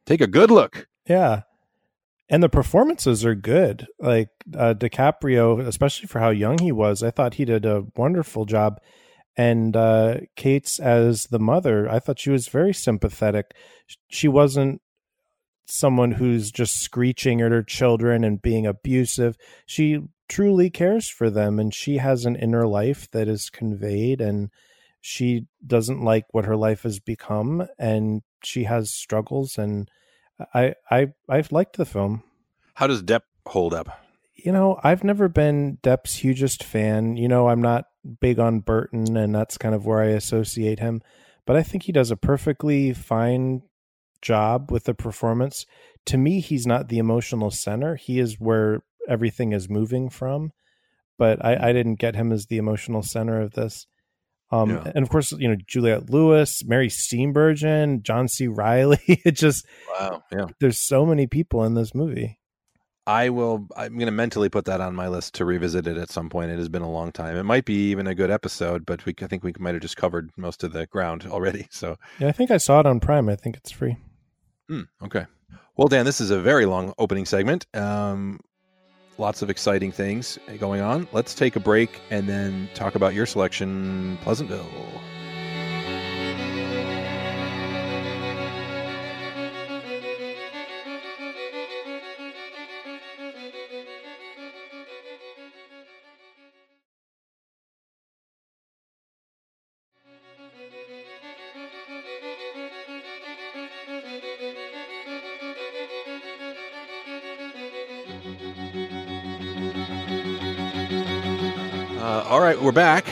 Take 0.05 0.21
a 0.21 0.27
good 0.27 0.51
look. 0.51 0.87
Yeah. 1.07 1.41
And 2.29 2.43
the 2.43 2.49
performances 2.49 3.25
are 3.25 3.33
good. 3.35 3.87
Like 3.99 4.29
uh, 4.55 4.73
DiCaprio, 4.77 5.65
especially 5.65 6.07
for 6.07 6.19
how 6.19 6.29
young 6.29 6.59
he 6.59 6.71
was, 6.71 7.01
I 7.01 7.11
thought 7.11 7.35
he 7.35 7.45
did 7.45 7.65
a 7.65 7.85
wonderful 7.95 8.45
job. 8.45 8.79
And 9.39 9.73
uh, 9.73 10.17
Cates 10.35 10.79
as 10.79 11.27
the 11.27 11.39
mother, 11.39 11.89
I 11.89 11.99
thought 11.99 12.19
she 12.19 12.29
was 12.29 12.49
very 12.49 12.73
sympathetic. 12.73 13.55
She 14.09 14.27
wasn't 14.27 14.81
someone 15.65 16.11
who's 16.11 16.51
just 16.51 16.81
screeching 16.81 17.39
at 17.39 17.53
her 17.53 17.63
children 17.63 18.25
and 18.25 18.41
being 18.41 18.67
abusive. 18.67 19.37
She 19.65 20.01
truly 20.27 20.69
cares 20.69 21.07
for 21.07 21.29
them 21.29 21.57
and 21.57 21.73
she 21.73 21.99
has 21.99 22.25
an 22.25 22.35
inner 22.35 22.67
life 22.67 23.09
that 23.11 23.29
is 23.29 23.49
conveyed 23.49 24.19
and 24.19 24.49
she 24.99 25.45
doesn't 25.65 26.03
like 26.03 26.25
what 26.31 26.43
her 26.43 26.57
life 26.57 26.83
has 26.83 26.99
become 26.99 27.65
and 27.79 28.23
she 28.43 28.65
has 28.65 28.91
struggles 28.91 29.57
and 29.57 29.89
I 30.53 30.73
I 30.91 31.13
I've 31.29 31.53
liked 31.53 31.77
the 31.77 31.85
film. 31.85 32.23
How 32.73 32.87
does 32.87 33.03
Depp 33.03 33.21
hold 33.45 33.73
up? 33.73 33.87
You 34.35 34.51
know, 34.51 34.81
I've 34.83 35.05
never 35.05 35.29
been 35.29 35.77
Depp's 35.81 36.17
hugest 36.17 36.61
fan. 36.61 37.15
You 37.15 37.29
know, 37.29 37.47
I'm 37.47 37.61
not 37.61 37.85
big 38.21 38.39
on 38.39 38.59
Burton 38.59 39.17
and 39.17 39.33
that's 39.35 39.57
kind 39.57 39.75
of 39.75 39.85
where 39.85 39.99
I 39.99 40.07
associate 40.07 40.79
him, 40.79 41.01
but 41.45 41.55
I 41.55 41.63
think 41.63 41.83
he 41.83 41.91
does 41.91 42.11
a 42.11 42.15
perfectly 42.17 42.93
fine 42.93 43.61
job 44.21 44.71
with 44.71 44.85
the 44.85 44.93
performance. 44.93 45.65
To 46.07 46.17
me, 46.17 46.39
he's 46.39 46.65
not 46.65 46.87
the 46.89 46.97
emotional 46.97 47.51
center. 47.51 47.95
He 47.95 48.19
is 48.19 48.39
where 48.39 48.81
everything 49.07 49.51
is 49.53 49.69
moving 49.69 50.09
from, 50.09 50.51
but 51.17 51.43
I, 51.43 51.69
I 51.69 51.73
didn't 51.73 51.95
get 51.99 52.15
him 52.15 52.31
as 52.31 52.45
the 52.45 52.57
emotional 52.57 53.01
center 53.03 53.41
of 53.41 53.53
this. 53.53 53.85
Um, 54.51 54.69
Yeah. 54.71 54.91
and 54.95 55.03
of 55.03 55.09
course, 55.09 55.31
you 55.33 55.47
know, 55.47 55.55
Juliette 55.67 56.09
Lewis, 56.09 56.63
Mary 56.65 56.87
Steenburgen, 56.87 58.01
John 58.01 58.27
C. 58.27 58.47
Reilly. 58.47 58.99
It 59.07 59.31
just, 59.35 59.65
Wow. 59.99 60.23
Yeah. 60.31 60.45
there's 60.59 60.79
so 60.79 61.05
many 61.05 61.27
people 61.27 61.63
in 61.63 61.73
this 61.75 61.93
movie. 61.93 62.39
I 63.09 63.29
will. 63.29 63.67
I'm 63.75 63.95
going 63.95 64.05
to 64.05 64.11
mentally 64.11 64.49
put 64.49 64.65
that 64.65 64.81
on 64.81 64.93
my 64.93 65.07
list 65.07 65.33
to 65.35 65.45
revisit 65.45 65.87
it 65.87 65.97
at 65.97 66.11
some 66.11 66.29
point. 66.29 66.51
It 66.51 66.59
has 66.59 66.69
been 66.69 66.83
a 66.83 66.91
long 66.91 67.11
time. 67.11 67.35
It 67.37 67.43
might 67.43 67.65
be 67.65 67.89
even 67.89 68.05
a 68.05 68.13
good 68.13 68.29
episode, 68.29 68.85
but 68.85 69.03
we 69.03 69.15
I 69.19 69.25
think 69.25 69.43
we 69.43 69.51
might 69.57 69.73
have 69.73 69.81
just 69.81 69.97
covered 69.97 70.29
most 70.37 70.63
of 70.63 70.73
the 70.73 70.85
ground 70.85 71.25
already. 71.25 71.67
So, 71.79 71.97
Yeah, 72.19 72.27
I 72.27 72.33
think 72.33 72.51
I 72.51 72.57
saw 72.57 72.81
it 72.81 72.85
on 72.85 72.99
Prime. 72.99 73.27
I 73.29 73.35
think 73.35 73.55
it's 73.57 73.71
free. 73.71 73.97
hmm, 74.67 74.81
okay. 75.01 75.25
Well, 75.75 75.87
Dan, 75.87 76.05
this 76.05 76.21
is 76.21 76.29
a 76.29 76.39
very 76.39 76.65
long 76.67 76.93
opening 76.99 77.25
segment. 77.25 77.65
Um, 77.73 78.41
lots 79.17 79.41
of 79.41 79.49
exciting 79.49 79.91
things 79.91 80.37
going 80.59 80.81
on. 80.81 81.07
Let's 81.11 81.33
take 81.33 81.55
a 81.55 81.59
break 81.59 81.89
and 82.11 82.27
then 82.27 82.69
talk 82.75 82.93
about 82.93 83.15
your 83.15 83.25
selection, 83.25 84.19
Pleasantville. 84.21 84.67
We're 112.69 112.73
back. 112.73 113.07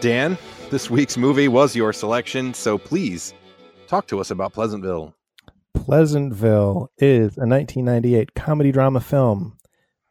Dan, 0.00 0.38
this 0.70 0.88
week's 0.88 1.18
movie 1.18 1.46
was 1.46 1.76
your 1.76 1.92
selection, 1.92 2.54
so 2.54 2.78
please 2.78 3.34
talk 3.86 4.06
to 4.06 4.18
us 4.18 4.30
about 4.30 4.54
Pleasantville. 4.54 5.14
Pleasantville 5.74 6.90
is 6.96 7.36
a 7.36 7.44
1998 7.44 8.34
comedy 8.34 8.72
drama 8.72 9.00
film 9.00 9.58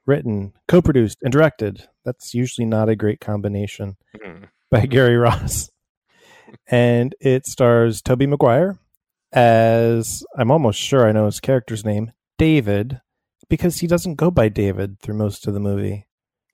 written, 0.06 0.54
co 0.68 0.80
produced, 0.80 1.18
and 1.24 1.32
directed. 1.32 1.88
That's 2.06 2.36
usually 2.36 2.68
not 2.68 2.88
a 2.88 2.96
great 2.96 3.20
combination 3.20 3.98
Hmm. 4.24 4.44
by 4.70 4.86
Gary 4.86 5.18
Ross. 5.18 5.72
And 6.68 7.16
it 7.20 7.48
stars 7.48 8.04
Tobey 8.04 8.28
Maguire 8.28 8.78
as 9.34 10.24
I'm 10.38 10.52
almost 10.52 10.80
sure 10.80 11.08
I 11.08 11.14
know 11.14 11.26
his 11.26 11.40
character's 11.40 11.84
name, 11.84 12.12
David, 12.38 13.02
because 13.50 13.80
he 13.80 13.88
doesn't 13.88 14.18
go 14.18 14.30
by 14.30 14.50
David 14.50 15.00
through 15.00 15.16
most 15.16 15.48
of 15.48 15.56
the 15.56 15.60
movie. 15.60 16.06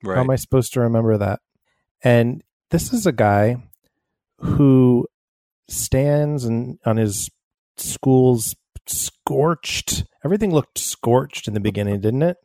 Right. 0.02 0.14
How 0.14 0.22
am 0.22 0.30
I 0.30 0.36
supposed 0.36 0.72
to 0.72 0.80
remember 0.80 1.18
that? 1.18 1.40
And 2.02 2.42
this 2.70 2.92
is 2.92 3.06
a 3.06 3.12
guy 3.12 3.56
who 4.38 5.06
stands 5.68 6.44
and 6.44 6.78
on 6.84 6.96
his 6.96 7.28
school's 7.76 8.54
scorched. 8.86 10.04
Everything 10.24 10.52
looked 10.52 10.78
scorched 10.78 11.48
in 11.48 11.54
the 11.54 11.60
beginning, 11.60 12.00
didn't 12.00 12.22
it? 12.22 12.36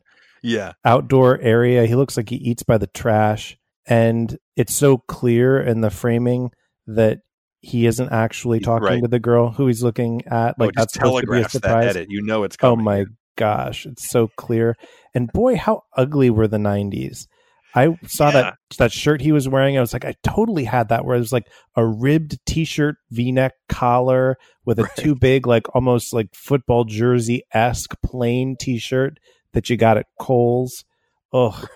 yeah. 0.42 0.72
Outdoor 0.84 1.38
area. 1.40 1.86
He 1.86 1.94
looks 1.94 2.16
like 2.18 2.28
he 2.28 2.36
eats 2.36 2.62
by 2.62 2.76
the 2.78 2.86
trash, 2.86 3.56
and 3.86 4.36
it's 4.56 4.74
so 4.74 4.98
clear 4.98 5.58
in 5.60 5.80
the 5.80 5.90
framing 5.90 6.50
that 6.86 7.20
he 7.60 7.86
isn't 7.86 8.12
actually 8.12 8.60
talking 8.60 8.84
Right. 8.86 9.02
to 9.02 9.08
the 9.08 9.18
girl 9.18 9.52
who 9.52 9.66
he's 9.68 9.82
looking 9.82 10.22
at. 10.26 10.56
Oh, 10.60 10.64
Like 10.64 10.70
it 10.70 10.74
that's 10.76 10.92
supposed 10.92 11.24
to 11.24 11.30
be 11.30 11.38
a 11.38 11.48
telegraphs 11.48 11.52
that 11.60 11.84
edit. 11.96 12.10
You 12.10 12.20
know 12.22 12.44
it's 12.44 12.58
Oh 12.62 12.76
my 12.76 13.06
gosh, 13.36 13.86
it's 13.86 14.06
so 14.10 14.28
clear. 14.36 14.76
And 15.14 15.32
boy, 15.32 15.56
how 15.56 15.84
ugly 15.96 16.28
were 16.28 16.46
the 16.46 16.58
'90s. 16.58 17.26
I 17.74 17.96
saw 18.06 18.26
Yeah. 18.28 18.32
that 18.32 18.54
that 18.78 18.92
shirt 18.92 19.20
he 19.20 19.32
was 19.32 19.48
wearing. 19.48 19.76
I 19.76 19.80
was 19.80 19.92
like, 19.92 20.04
I 20.04 20.14
totally 20.22 20.64
had 20.64 20.88
that. 20.90 21.04
Where 21.04 21.16
it 21.16 21.20
was 21.20 21.32
like 21.32 21.48
a 21.76 21.84
ribbed 21.86 22.38
T-shirt, 22.46 22.96
V-neck 23.10 23.52
collar 23.68 24.36
with 24.64 24.78
a 24.78 24.84
Right. 24.84 24.96
too 24.96 25.14
big, 25.16 25.46
like 25.46 25.74
almost 25.74 26.12
like 26.12 26.28
football 26.34 26.84
jersey 26.84 27.42
esque 27.52 27.94
plain 28.04 28.56
T-shirt 28.58 29.18
that 29.52 29.68
you 29.70 29.76
got 29.76 29.96
at 29.98 30.06
Kohl's. 30.20 30.84
Ugh. 31.32 31.68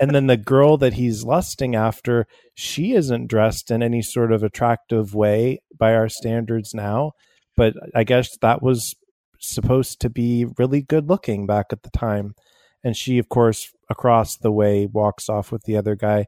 and 0.00 0.12
then 0.14 0.26
the 0.26 0.36
girl 0.54 0.76
that 0.78 0.94
he's 0.94 1.24
lusting 1.24 1.76
after, 1.76 2.26
she 2.54 2.92
isn't 2.94 3.28
dressed 3.28 3.70
in 3.70 3.82
any 3.82 4.02
sort 4.02 4.32
of 4.32 4.42
attractive 4.42 5.14
way 5.14 5.60
by 5.78 5.94
our 5.94 6.08
standards 6.08 6.72
now. 6.74 7.12
But 7.56 7.74
I 7.94 8.02
guess 8.02 8.28
that 8.40 8.60
was 8.62 8.94
supposed 9.40 10.00
to 10.00 10.10
be 10.10 10.46
really 10.58 10.82
good 10.82 11.08
looking 11.08 11.46
back 11.46 11.66
at 11.70 11.82
the 11.82 11.90
time. 11.90 12.34
And 12.84 12.96
she, 12.96 13.18
of 13.18 13.28
course, 13.28 13.72
across 13.88 14.36
the 14.36 14.52
way 14.52 14.86
walks 14.86 15.28
off 15.28 15.50
with 15.50 15.64
the 15.64 15.76
other 15.76 15.96
guy. 15.96 16.26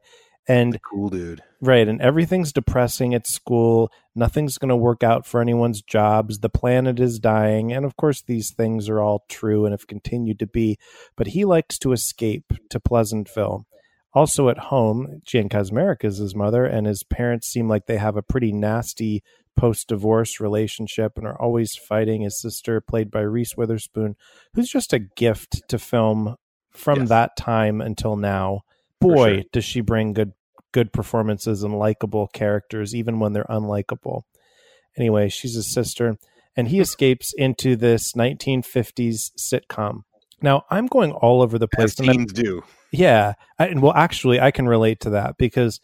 And 0.49 0.79
Cool 0.81 1.09
dude. 1.09 1.43
right, 1.59 1.87
and 1.87 2.01
everything's 2.01 2.53
depressing 2.53 3.13
at 3.13 3.27
school. 3.27 3.91
Nothing's 4.15 4.57
going 4.57 4.69
to 4.69 4.77
work 4.77 5.03
out 5.03 5.25
for 5.25 5.41
anyone's 5.41 5.81
jobs. 5.81 6.39
The 6.39 6.49
planet 6.49 6.99
is 7.01 7.19
dying. 7.19 7.73
And 7.73 7.85
of 7.85 7.97
course, 7.97 8.21
these 8.21 8.51
things 8.51 8.87
are 8.87 9.01
all 9.01 9.25
true 9.27 9.65
and 9.65 9.73
have 9.73 9.87
continued 9.87 10.39
to 10.39 10.47
be. 10.47 10.77
But 11.17 11.27
he 11.27 11.43
likes 11.43 11.77
to 11.79 11.91
escape 11.91 12.53
to 12.69 12.79
Pleasantville. 12.79 13.65
Also 14.13 14.47
at 14.47 14.57
home, 14.57 15.21
Jan 15.25 15.49
Kaczmarek 15.49 16.03
is 16.05 16.17
his 16.17 16.33
mother, 16.33 16.65
and 16.65 16.87
his 16.87 17.03
parents 17.03 17.47
seem 17.47 17.67
like 17.67 17.85
they 17.85 17.97
have 17.97 18.15
a 18.15 18.23
pretty 18.23 18.51
nasty 18.53 19.21
post 19.57 19.89
divorce 19.89 20.39
relationship 20.39 21.17
and 21.17 21.27
are 21.27 21.39
always 21.39 21.75
fighting. 21.75 22.21
His 22.21 22.39
sister, 22.39 22.79
played 22.79 23.11
by 23.11 23.21
Reese 23.21 23.57
Witherspoon, 23.57 24.15
who's 24.53 24.69
just 24.69 24.93
a 24.93 24.99
gift 24.99 25.61
to 25.67 25.77
film 25.77 26.37
from 26.77 26.99
Yes. 27.01 27.09
that 27.09 27.37
time 27.37 27.81
until 27.81 28.15
now. 28.15 28.61
Boy, 29.01 29.33
sure. 29.35 29.43
does 29.51 29.63
she 29.65 29.81
bring 29.81 30.13
good 30.13 30.33
good 30.73 30.91
performances 30.93 31.63
and 31.63 31.77
likable 31.79 32.27
characters, 32.27 32.93
even 32.93 33.19
when 33.19 33.33
they're 33.33 33.45
unlikable. 33.45 34.23
Anyway, 34.97 35.29
she's 35.29 35.55
a 35.55 35.63
sister, 35.63 36.17
and 36.55 36.67
he 36.67 36.79
escapes 36.87 37.33
into 37.37 37.75
this 37.75 38.13
1950s 38.13 39.31
sitcom. 39.37 40.01
Now, 40.41 40.65
I'm 40.69 40.87
going 40.87 41.11
all 41.13 41.41
over 41.41 41.57
the 41.57 41.67
place. 41.67 41.93
As 41.93 41.99
and 41.99 42.09
teens 42.09 42.33
do. 42.33 42.63
yeah, 42.91 43.33
I, 43.57 43.67
and 43.67 43.81
well, 43.81 43.93
actually, 43.95 44.39
I 44.39 44.51
can 44.51 44.67
relate 44.67 44.99
to 45.01 45.09
that 45.11 45.37
because 45.37 45.79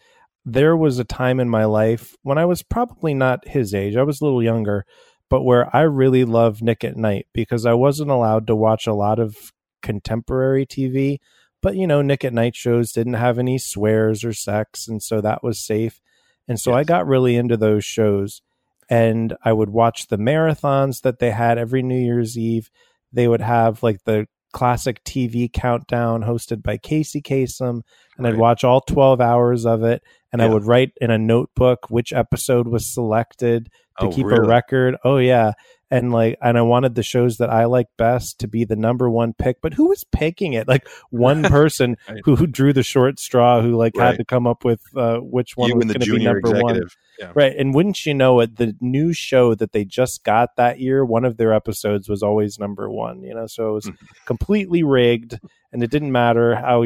there 0.46 0.76
was 0.76 1.00
a 1.00 1.04
time 1.06 1.39
in 1.39 1.50
my 1.50 1.66
life 1.66 2.16
when 2.22 2.38
I 2.38 2.46
was 2.46 2.62
probably 2.62 3.14
not 3.14 3.48
his 3.48 3.74
age. 3.74 3.96
I 3.96 4.04
was 4.04 4.20
a 4.22 4.26
little 4.26 4.44
younger, 4.44 4.86
but 5.30 5.44
where 5.44 5.74
I 5.76 5.82
really 5.84 6.26
loved 6.26 6.62
Nick 6.62 6.84
at 6.84 6.98
Nite 6.98 7.28
because 7.34 7.66
I 7.66 7.74
wasn't 7.74 8.12
allowed 8.12 8.46
to 8.48 8.56
watch 8.56 8.86
a 8.86 8.94
lot 8.94 9.18
of 9.20 9.53
contemporary 9.84 10.65
TV. 10.65 11.19
But 11.61 11.75
you 11.75 11.86
know, 11.86 12.01
Nick 12.01 12.25
at 12.25 12.34
Nite 12.34 12.55
shows 12.55 12.91
didn't 12.91 13.13
have 13.13 13.38
any 13.38 13.59
swears 13.59 14.23
or 14.25 14.34
sex, 14.34 14.88
and 14.88 15.01
so 15.01 15.21
that 15.21 15.43
was 15.43 15.59
safe. 15.59 16.01
And 16.47 16.59
so 16.59 16.73
I 16.73 16.84
got 16.84 17.07
really 17.07 17.36
into 17.36 17.55
those 17.55 17.86
shows, 17.86 18.41
and 18.89 19.36
I 19.45 19.53
would 19.53 19.69
watch 19.69 20.07
the 20.07 20.17
marathons 20.17 21.01
that 21.03 21.19
they 21.19 21.31
had 21.31 21.57
every 21.57 21.84
New 21.84 21.99
Year's 21.99 22.38
Eve. 22.38 22.69
They 23.13 23.27
would 23.27 23.41
have 23.41 23.84
like 23.84 24.03
the 24.03 24.27
classic 24.51 25.03
TV 25.03 25.51
countdown 25.51 26.23
hosted 26.23 26.63
by 26.63 26.77
Casey 26.77 27.21
Kasem, 27.21 27.81
and 28.17 28.27
I'd 28.27 28.38
watch 28.38 28.63
all 28.63 28.81
12 28.81 29.21
hours 29.21 29.65
of 29.65 29.84
it. 29.84 30.03
And 30.31 30.41
I 30.41 30.47
would 30.47 30.65
write 30.65 30.91
in 30.99 31.11
a 31.11 31.17
notebook 31.17 31.89
which 31.89 32.11
episode 32.11 32.67
was 32.67 32.91
selected 32.91 33.69
to 33.99 34.07
Oh, 34.07 34.11
keep 34.11 34.25
a 34.25 34.41
record. 34.41 34.95
Oh, 35.03 35.17
yeah. 35.17 35.51
And 35.94 36.12
like, 36.12 36.38
and 36.41 36.58
I 36.58 36.62
wanted 36.64 36.96
the 36.96 37.04
shows 37.04 37.38
that 37.38 37.50
I 37.52 37.66
like 37.66 37.88
best 37.98 38.39
to 38.39 38.48
be 38.48 38.64
the 38.66 38.76
number 38.76 39.10
one 39.10 39.34
pick. 39.34 39.62
But 39.62 39.74
who 39.76 39.89
was 39.89 40.04
picking 40.12 40.54
it? 40.54 40.68
Like 40.68 40.88
one 41.12 41.44
person 41.58 41.98
Right. 42.10 42.22
who, 42.26 42.36
who 42.36 42.48
drew 42.48 42.74
the 42.74 42.82
short 42.84 43.20
straw, 43.20 43.62
who 43.62 43.76
like 43.78 43.96
Right. 43.96 44.08
had 44.08 44.18
to 44.18 44.26
come 44.26 44.48
up 44.48 44.66
with 44.66 44.82
uh, 44.96 45.18
which 45.20 45.56
one 45.56 45.70
You 45.70 45.76
was 45.76 45.86
going 45.86 46.00
to 46.00 46.12
be 46.18 46.24
number 46.24 46.52
one. 46.62 46.82
Yeah. 47.20 47.32
Right. 47.36 47.56
And 47.56 47.76
wouldn't 47.76 48.06
you 48.08 48.14
know 48.16 48.39
it, 48.39 48.56
the 48.56 48.76
new 48.82 49.14
show 49.14 49.54
that 49.56 49.72
they 49.72 49.86
just 49.86 50.24
got 50.24 50.56
that 50.58 50.80
year, 50.80 51.06
one 51.06 51.26
of 51.26 51.38
their 51.38 51.54
episodes 51.54 52.10
was 52.10 52.24
always 52.24 52.58
number 52.58 52.89
one, 52.89 53.22
you 53.22 53.36
know, 53.36 53.46
so 53.46 53.70
it 53.70 53.74
was 53.74 53.86
Mhm. 53.86 53.98
completely 54.26 54.82
rigged 54.84 55.39
and 55.72 55.84
it 55.84 55.91
didn't 55.91 56.12
matter 56.12 56.56
how 56.56 56.86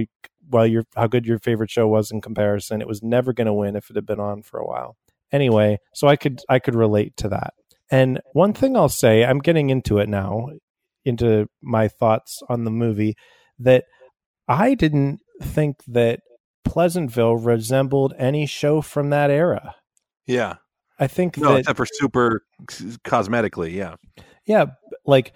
well 0.50 0.68
your 0.68 0.84
how 0.96 1.08
good 1.08 1.26
your 1.26 1.40
favorite 1.40 1.70
show 1.70 1.88
was 1.88 2.12
in 2.12 2.20
comparison. 2.22 2.82
It 2.82 2.88
was 2.88 3.02
never 3.02 3.32
going 3.32 3.48
to 3.48 3.54
win 3.54 3.76
if 3.78 3.90
it 3.90 3.96
had 3.96 4.06
been 4.06 4.20
on 4.20 4.44
for 4.44 4.60
a 4.60 4.66
while. 4.66 4.98
Anyway, 5.32 5.80
so 5.94 6.08
I 6.08 6.16
could 6.18 6.42
I 6.50 6.60
could 6.60 6.76
relate 6.76 7.16
to 7.18 7.30
that. 7.30 7.54
And 7.90 8.20
one 8.34 8.54
thing 8.54 8.76
I'll 8.76 8.90
say, 8.90 9.24
I'm 9.24 9.40
getting 9.40 9.70
into 9.70 10.00
it 10.00 10.10
now, 10.10 10.50
into 11.06 11.48
my 11.62 11.88
thoughts 11.88 12.42
on 12.50 12.64
the 12.64 12.72
movie, 12.72 13.16
that 13.60 13.86
I 14.48 14.74
didn't 14.74 15.20
think 15.42 15.78
that 15.88 16.20
Pleasantville 16.66 17.38
resembled 17.38 18.14
any 18.18 18.46
show 18.46 18.82
from 18.82 19.10
that 19.12 19.30
era. 19.30 19.76
Yeah. 20.26 20.56
I 21.00 21.08
think 21.08 21.38
No, 21.38 21.54
that 21.54 21.60
except 21.60 21.78
for 21.78 21.86
super 21.86 22.42
cosmetically. 23.06 23.74
Yeah. 23.74 23.96
yeah, 24.46 24.66
like 25.06 25.34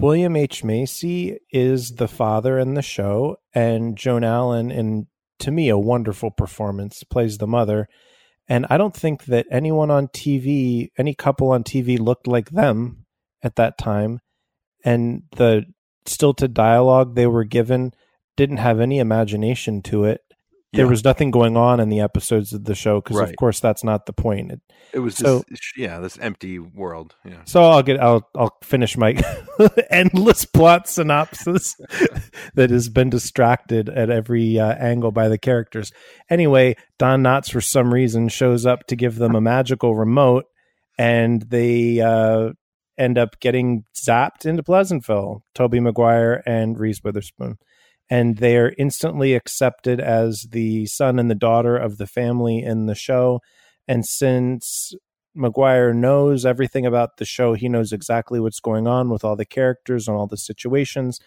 William 0.00 0.36
H 0.36 0.64
Macy 0.64 1.38
is 1.50 1.92
the 1.92 2.08
father 2.08 2.58
in 2.58 2.74
the 2.74 2.82
show, 2.82 3.36
and 3.54 3.96
Joan 3.96 4.24
Allen, 4.24 4.70
in 4.70 5.06
to 5.38 5.50
me 5.50 5.68
a 5.68 5.78
wonderful 5.78 6.30
performance, 6.30 7.04
plays 7.04 7.38
the 7.38 7.46
mother. 7.46 7.88
And 8.48 8.66
I 8.70 8.78
don't 8.78 8.94
think 8.94 9.24
that 9.24 9.46
anyone 9.50 9.90
on 9.90 10.08
TV, 10.08 10.90
any 10.96 11.14
couple 11.14 11.50
on 11.50 11.64
TV, 11.64 11.98
looked 11.98 12.26
like 12.26 12.50
them 12.50 13.06
at 13.42 13.56
that 13.56 13.76
time. 13.78 14.20
And 14.84 15.24
the 15.36 15.64
stilted 16.06 16.54
dialogue 16.54 17.14
they 17.14 17.26
were 17.26 17.44
given 17.44 17.92
didn't 18.36 18.58
have 18.58 18.80
any 18.80 18.98
imagination 18.98 19.82
to 19.82 20.04
it. 20.04 20.20
There 20.72 20.84
Yeah. 20.84 20.90
was 20.90 21.04
nothing 21.04 21.30
going 21.30 21.56
on 21.56 21.78
in 21.80 21.88
the 21.90 22.00
episodes 22.00 22.52
of 22.52 22.64
the 22.64 22.74
show 22.74 23.00
because, 23.00 23.18
of 23.20 23.36
course, 23.36 23.60
that's 23.60 23.84
not 23.84 24.06
the 24.06 24.12
point. 24.12 24.50
It, 24.52 24.60
It 24.92 24.98
was 24.98 25.16
So- 25.16 25.42
this, 25.48 25.60
yeah, 25.76 26.00
this 26.00 26.18
empty 26.18 26.58
world. 26.58 27.14
Yeah. 27.24 27.42
So 27.44 27.64
I'll 27.64 27.82
get 27.82 28.00
I'll 28.00 28.28
I'll 28.34 28.56
finish 28.62 28.96
my 28.96 29.14
endless 29.90 30.44
plot 30.44 30.88
synopsis 30.88 31.74
that 32.54 32.70
has 32.70 32.88
been 32.88 33.10
distracted 33.10 33.88
at 33.88 34.10
every 34.10 34.58
uh, 34.58 34.72
angle 34.74 35.12
by 35.12 35.28
the 35.28 35.38
characters. 35.38 35.92
Anyway, 36.28 36.74
Don 36.98 37.22
Knotts 37.22 37.50
for 37.50 37.60
some 37.60 37.92
reason 37.94 38.28
shows 38.28 38.66
up 38.66 38.86
to 38.88 38.96
give 38.96 39.16
them 39.16 39.34
a 39.34 39.40
magical 39.40 39.94
remote, 39.94 40.44
and 40.98 41.42
they 41.42 42.00
uh, 42.00 42.50
end 42.98 43.18
up 43.18 43.38
getting 43.40 43.84
zapped 43.96 44.44
into 44.46 44.62
Pleasantville. 44.62 45.42
Tobey 45.54 45.80
Maguire 45.80 46.42
and 46.46 46.78
Reese 46.78 47.02
Witherspoon, 47.04 47.56
and 48.08 48.38
they 48.38 48.56
are 48.56 48.74
instantly 48.78 49.34
accepted 49.34 50.00
as 50.00 50.46
the 50.50 50.86
son 50.86 51.18
and 51.18 51.30
the 51.30 51.34
daughter 51.34 51.76
of 51.76 51.98
the 51.98 52.06
family 52.06 52.62
in 52.62 52.86
the 52.86 52.94
show. 52.94 53.40
And 53.88 54.06
since 54.06 54.92
Maguire 55.34 55.92
knows 55.92 56.46
everything 56.46 56.86
about 56.86 57.18
the 57.18 57.24
show, 57.24 57.54
he 57.54 57.68
knows 57.68 57.92
exactly 57.92 58.40
what's 58.40 58.60
going 58.60 58.86
on 58.86 59.10
with 59.10 59.24
all 59.24 59.36
the 59.36 59.44
characters 59.44 60.06
and 60.06 60.16
all 60.16 60.26
the 60.26 60.36
situations. 60.36 61.18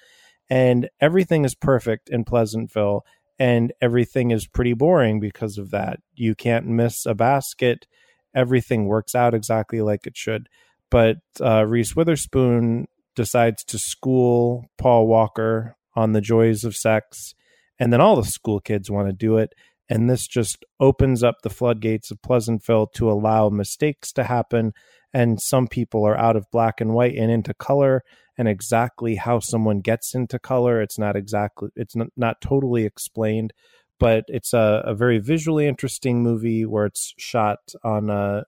And 0.49 0.89
everything 0.99 1.45
is 1.45 1.53
perfect 1.53 2.09
in 2.09 2.23
Pleasantville, 2.23 3.05
and 3.37 3.71
everything 3.81 4.31
is 4.31 4.47
pretty 4.47 4.73
boring 4.73 5.19
because 5.19 5.57
of 5.57 5.69
that. 5.71 5.99
You 6.15 6.33
can't 6.33 6.65
miss 6.65 7.05
a 7.05 7.13
basket. 7.13 7.85
Everything 8.33 8.85
works 8.85 9.13
out 9.13 9.33
exactly 9.33 9.81
like 9.81 10.07
it 10.07 10.17
should. 10.17 10.47
But 10.89 11.17
uh, 11.39 11.65
Reese 11.67 11.95
Witherspoon 11.95 12.87
decides 13.15 13.63
to 13.65 13.77
school 13.77 14.65
Paul 14.77 15.07
Walker 15.07 15.75
on 15.99 16.13
the 16.13 16.21
joys 16.21 16.63
of 16.63 16.77
sex. 16.77 17.35
And 17.77 17.91
then 17.91 18.01
all 18.01 18.15
the 18.15 18.23
school 18.23 18.61
kids 18.61 18.89
want 18.89 19.07
to 19.07 19.13
do 19.13 19.37
it. 19.37 19.53
And 19.89 20.09
this 20.09 20.27
just 20.27 20.63
opens 20.79 21.23
up 21.23 21.41
the 21.41 21.49
floodgates 21.49 22.09
of 22.09 22.21
Pleasantville 22.21 22.87
to 22.95 23.11
allow 23.11 23.49
mistakes 23.49 24.13
to 24.13 24.23
happen. 24.23 24.73
And 25.13 25.41
some 25.41 25.67
people 25.67 26.05
are 26.05 26.17
out 26.17 26.35
of 26.35 26.49
black 26.51 26.79
and 26.79 26.93
white 26.93 27.15
and 27.15 27.29
into 27.29 27.53
color. 27.53 28.03
And 28.37 28.47
exactly 28.47 29.15
how 29.15 29.39
someone 29.39 29.81
gets 29.81 30.15
into 30.15 30.39
color, 30.39 30.81
it's 30.81 30.97
not 30.97 31.17
exactly, 31.17 31.69
it's 31.75 31.95
not, 31.95 32.07
not 32.15 32.39
totally 32.39 32.85
explained. 32.85 33.51
But 33.99 34.23
it's 34.29 34.53
a, 34.53 34.81
a 34.85 34.95
very 34.95 35.17
visually 35.17 35.67
interesting 35.67 36.23
movie 36.23 36.65
where 36.65 36.85
it's 36.85 37.13
shot 37.17 37.59
on, 37.83 38.09
a, 38.09 38.43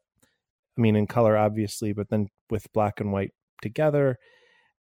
I 0.78 0.82
mean, 0.82 0.96
in 0.96 1.08
color, 1.08 1.36
obviously, 1.36 1.92
but 1.92 2.10
then 2.10 2.28
with 2.50 2.72
black 2.72 3.02
and 3.02 3.12
white 3.12 3.34
together 3.62 4.18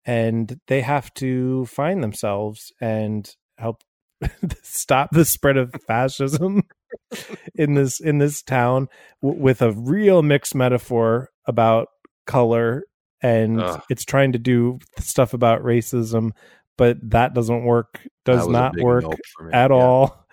and 0.06 0.60
they 0.68 0.80
have 0.80 1.12
to 1.14 1.66
find 1.66 2.02
themselves 2.02 2.72
and 2.80 3.34
help 3.58 3.82
stop 4.62 5.10
the 5.10 5.24
spread 5.24 5.56
of 5.56 5.74
fascism 5.86 6.62
in 7.54 7.74
this 7.74 8.00
in 8.00 8.18
this 8.18 8.40
town 8.42 8.88
w- 9.22 9.40
with 9.40 9.60
a 9.60 9.72
real 9.72 10.22
mixed 10.22 10.54
metaphor 10.54 11.30
about 11.46 11.88
color 12.26 12.84
and 13.22 13.60
Ugh. 13.60 13.82
it's 13.90 14.04
trying 14.04 14.32
to 14.32 14.38
do 14.38 14.78
stuff 14.98 15.34
about 15.34 15.62
racism 15.62 16.30
but 16.78 16.98
that 17.10 17.34
doesn't 17.34 17.64
work 17.64 18.00
does 18.24 18.48
not 18.48 18.78
work 18.78 19.04
at 19.52 19.70
yeah. 19.70 19.76
all 19.76 20.26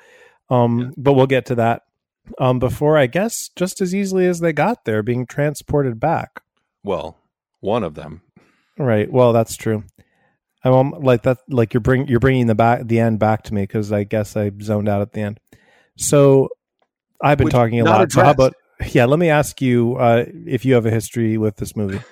um 0.50 0.80
yeah. 0.80 0.88
but 0.98 1.14
we'll 1.14 1.28
get 1.28 1.48
to 1.48 1.56
that 1.56 1.82
um 2.40 2.60
before 2.60 2.98
i 2.98 3.06
guess 3.06 3.50
just 3.56 3.82
as 3.82 3.94
easily 3.94 4.26
as 4.26 4.40
they 4.40 4.54
got 4.54 4.86
there 4.86 5.04
being 5.04 5.26
transported 5.26 6.00
back 6.00 6.42
well 6.84 7.18
one 7.60 7.84
of 7.84 7.96
them 7.96 8.23
Right. 8.78 9.12
Well, 9.12 9.34
that's 9.34 9.56
true. 9.56 9.84
I'm 10.64 10.92
like 10.92 11.24
that. 11.24 11.40
Like 11.50 11.74
you're 11.74 11.82
bring 11.82 12.08
you're 12.08 12.20
bringing 12.20 12.48
the 12.48 12.56
back 12.56 12.88
the 12.88 13.00
end 13.00 13.20
back 13.20 13.44
to 13.44 13.54
me 13.54 13.64
because 13.64 13.92
I 13.92 14.04
guess 14.04 14.38
I 14.38 14.52
zoned 14.62 14.88
out 14.88 15.02
at 15.02 15.12
the 15.12 15.22
end. 15.22 15.40
So 15.98 16.50
I've 17.22 17.38
been 17.38 17.46
Which, 17.46 17.54
talking 17.54 17.80
a 17.82 17.84
lot. 17.84 18.12
So 18.12 18.24
how 18.24 18.32
about 18.32 18.54
yeah? 18.88 19.06
Let 19.06 19.20
me 19.20 19.30
ask 19.30 19.62
you 19.62 19.98
uh, 19.98 20.26
if 20.46 20.64
you 20.64 20.74
have 20.76 20.86
a 20.86 20.92
history 20.92 21.38
with 21.38 21.58
this 21.58 21.76
movie. 21.76 22.02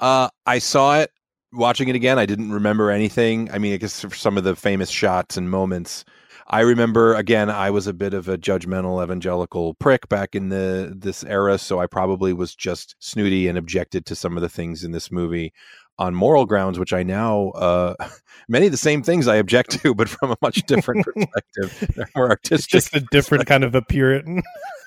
Uh, 0.00 0.28
I 0.46 0.60
saw 0.60 1.00
it. 1.00 1.10
Watching 1.52 1.88
it 1.88 1.96
again, 1.96 2.20
I 2.20 2.24
didn't 2.24 2.52
remember 2.52 2.92
anything. 2.92 3.50
I 3.50 3.58
mean, 3.58 3.74
I 3.74 3.78
guess 3.78 4.00
for 4.00 4.14
some 4.14 4.38
of 4.38 4.44
the 4.44 4.54
famous 4.54 4.90
shots 4.90 5.36
and 5.36 5.50
moments. 5.50 6.04
I 6.46 6.60
remember 6.60 7.16
again, 7.16 7.50
I 7.50 7.70
was 7.70 7.88
a 7.88 7.92
bit 7.92 8.14
of 8.14 8.28
a 8.28 8.38
judgmental 8.38 9.02
evangelical 9.02 9.74
prick 9.74 10.08
back 10.08 10.36
in 10.36 10.50
the 10.50 10.94
this 10.96 11.24
era, 11.24 11.58
so 11.58 11.80
I 11.80 11.88
probably 11.88 12.32
was 12.32 12.54
just 12.54 12.94
snooty 13.00 13.48
and 13.48 13.58
objected 13.58 14.06
to 14.06 14.14
some 14.14 14.36
of 14.36 14.40
the 14.40 14.48
things 14.48 14.84
in 14.84 14.92
this 14.92 15.10
movie 15.10 15.52
on 15.98 16.14
moral 16.14 16.46
grounds, 16.46 16.78
which 16.78 16.92
I 16.92 17.02
now 17.02 17.50
uh, 17.50 17.94
many 18.48 18.66
of 18.66 18.72
the 18.72 18.78
same 18.78 19.02
things 19.02 19.26
I 19.26 19.36
object 19.36 19.82
to, 19.82 19.94
but 19.94 20.08
from 20.08 20.32
a 20.32 20.36
much 20.40 20.64
different 20.66 21.04
perspective. 21.14 21.92
They're 21.94 22.08
more 22.16 22.30
artistic. 22.30 22.58
It's 22.58 22.66
just 22.66 22.96
a 22.96 23.00
different 23.10 23.46
kind 23.46 23.64
of 23.64 23.74
a 23.74 23.82
Puritan, 23.82 24.42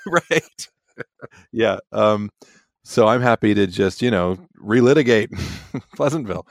right? 0.07 0.67
yeah. 1.51 1.77
Um, 1.91 2.29
so 2.83 3.07
I'm 3.07 3.21
happy 3.21 3.53
to 3.53 3.67
just 3.67 4.01
you 4.01 4.11
know 4.11 4.37
relitigate 4.57 5.29
Pleasantville. 5.95 6.47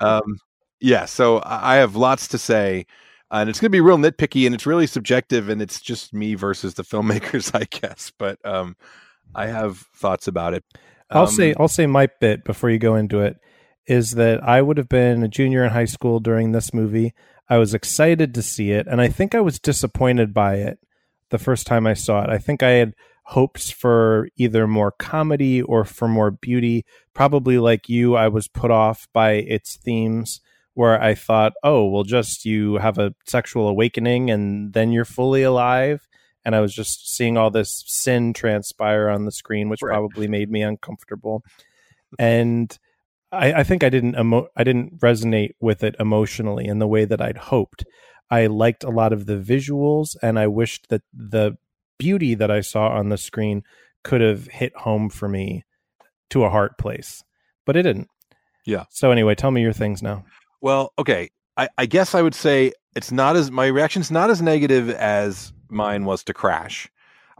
Um, 0.00 0.38
yeah. 0.80 1.04
So 1.06 1.42
I 1.44 1.76
have 1.76 1.96
lots 1.96 2.28
to 2.28 2.38
say. 2.38 2.86
And 3.30 3.50
it's 3.50 3.58
going 3.58 3.66
to 3.66 3.70
be 3.70 3.80
real 3.80 3.96
nitpicky, 3.98 4.46
and 4.46 4.54
it's 4.54 4.66
really 4.66 4.86
subjective, 4.86 5.48
and 5.48 5.60
it's 5.60 5.80
just 5.80 6.14
me 6.14 6.36
versus 6.36 6.74
the 6.74 6.84
filmmakers, 6.84 7.50
I 7.52 7.64
guess. 7.64 8.12
But 8.16 8.38
um, 8.44 8.76
I 9.34 9.46
have 9.46 9.78
thoughts 9.96 10.28
about 10.28 10.54
it. 10.54 10.62
I'll 11.10 11.26
say 11.26 11.50
um, 11.50 11.56
I'll 11.58 11.68
say 11.68 11.86
my 11.86 12.08
bit 12.20 12.44
before 12.44 12.70
you 12.70 12.78
go 12.78 12.94
into 12.94 13.22
it 13.22 13.36
is 13.86 14.12
that 14.12 14.42
I 14.42 14.62
would 14.62 14.78
have 14.78 14.88
been 14.88 15.22
a 15.22 15.28
junior 15.28 15.64
in 15.64 15.70
high 15.70 15.84
school 15.84 16.20
during 16.20 16.52
this 16.52 16.72
movie. 16.72 17.14
I 17.48 17.58
was 17.58 17.74
excited 17.74 18.34
to 18.34 18.42
see 18.42 18.70
it, 18.70 18.86
and 18.86 19.00
I 19.00 19.08
think 19.08 19.34
I 19.34 19.40
was 19.40 19.58
disappointed 19.58 20.32
by 20.32 20.56
it 20.56 20.78
the 21.30 21.38
first 21.38 21.66
time 21.66 21.86
I 21.86 21.94
saw 21.94 22.22
it. 22.22 22.30
I 22.30 22.38
think 22.38 22.62
I 22.62 22.70
had 22.70 22.94
hopes 23.24 23.70
for 23.70 24.28
either 24.36 24.66
more 24.66 24.92
comedy 24.92 25.62
or 25.62 25.84
for 25.84 26.08
more 26.08 26.30
beauty. 26.30 26.84
Probably 27.14 27.58
like 27.58 27.88
you, 27.88 28.16
I 28.16 28.28
was 28.28 28.48
put 28.48 28.70
off 28.70 29.08
by 29.12 29.32
its 29.32 29.76
themes 29.76 30.40
where 30.74 31.00
I 31.00 31.14
thought, 31.14 31.52
oh, 31.62 31.88
well, 31.88 32.02
just 32.02 32.44
you 32.44 32.76
have 32.76 32.98
a 32.98 33.14
sexual 33.26 33.68
awakening 33.68 34.30
and 34.30 34.72
then 34.72 34.92
you're 34.92 35.04
fully 35.04 35.42
alive. 35.42 36.06
And 36.44 36.54
I 36.54 36.60
was 36.60 36.74
just 36.74 37.08
seeing 37.16 37.38
all 37.38 37.50
this 37.50 37.82
sin 37.86 38.34
transpire 38.34 39.08
on 39.08 39.24
the 39.24 39.32
screen, 39.32 39.68
which 39.68 39.80
right. 39.82 39.92
probably 39.92 40.28
made 40.28 40.50
me 40.50 40.62
uncomfortable. 40.62 41.42
And 42.16 42.78
I, 43.34 43.60
I 43.60 43.64
think 43.64 43.84
I 43.84 43.88
didn't 43.88 44.16
emo- 44.16 44.48
I 44.56 44.64
didn't 44.64 45.00
resonate 45.00 45.54
with 45.60 45.82
it 45.82 45.94
emotionally 45.98 46.66
in 46.66 46.78
the 46.78 46.86
way 46.86 47.04
that 47.04 47.20
I'd 47.20 47.36
hoped. 47.36 47.84
I 48.30 48.46
liked 48.46 48.84
a 48.84 48.90
lot 48.90 49.12
of 49.12 49.26
the 49.26 49.36
visuals, 49.36 50.16
and 50.22 50.38
I 50.38 50.46
wished 50.46 50.88
that 50.88 51.02
the 51.12 51.56
beauty 51.98 52.34
that 52.34 52.50
I 52.50 52.60
saw 52.60 52.88
on 52.88 53.08
the 53.08 53.18
screen 53.18 53.62
could 54.02 54.20
have 54.20 54.46
hit 54.46 54.74
home 54.76 55.08
for 55.10 55.28
me 55.28 55.64
to 56.30 56.44
a 56.44 56.50
heart 56.50 56.78
place, 56.78 57.22
but 57.64 57.76
it 57.76 57.82
didn't. 57.82 58.08
Yeah. 58.66 58.84
So 58.90 59.10
anyway, 59.10 59.34
tell 59.34 59.50
me 59.50 59.62
your 59.62 59.72
things 59.72 60.02
now. 60.02 60.24
Well, 60.60 60.92
okay. 60.98 61.30
I, 61.56 61.68
I 61.78 61.86
guess 61.86 62.14
I 62.14 62.22
would 62.22 62.34
say 62.34 62.72
it's 62.96 63.12
not 63.12 63.36
as 63.36 63.50
my 63.50 63.66
reaction's 63.66 64.10
not 64.10 64.30
as 64.30 64.42
negative 64.42 64.90
as 64.90 65.52
mine 65.68 66.04
was 66.04 66.24
to 66.24 66.34
Crash 66.34 66.88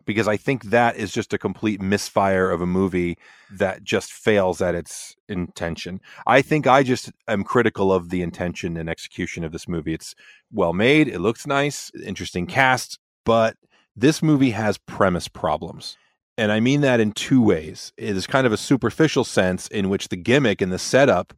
because 0.04 0.28
I 0.28 0.36
think 0.36 0.64
that 0.64 0.96
is 0.96 1.12
just 1.12 1.32
a 1.32 1.38
complete 1.38 1.80
misfire 1.80 2.50
of 2.50 2.60
a 2.60 2.66
movie 2.66 3.16
that 3.50 3.82
just 3.82 4.12
fails 4.12 4.60
at 4.60 4.74
its 4.74 5.16
intention. 5.28 6.00
I 6.26 6.42
think 6.42 6.66
I 6.66 6.82
just 6.82 7.10
am 7.28 7.44
critical 7.44 7.92
of 7.92 8.10
the 8.10 8.22
intention 8.22 8.76
and 8.76 8.88
execution 8.88 9.44
of 9.44 9.52
this 9.52 9.68
movie. 9.68 9.94
It's 9.94 10.14
well 10.52 10.72
made, 10.72 11.08
it 11.08 11.20
looks 11.20 11.46
nice, 11.46 11.90
interesting 12.04 12.46
cast, 12.46 12.98
but 13.24 13.56
this 13.96 14.22
movie 14.22 14.50
has 14.50 14.78
premise 14.78 15.28
problems. 15.28 15.96
And 16.36 16.50
I 16.50 16.60
mean 16.60 16.80
that 16.80 17.00
in 17.00 17.12
two 17.12 17.40
ways. 17.40 17.92
It 17.96 18.16
is 18.16 18.26
kind 18.26 18.46
of 18.46 18.52
a 18.52 18.56
superficial 18.56 19.24
sense 19.24 19.68
in 19.68 19.88
which 19.88 20.08
the 20.08 20.16
gimmick 20.16 20.60
and 20.60 20.72
the 20.72 20.78
setup, 20.78 21.32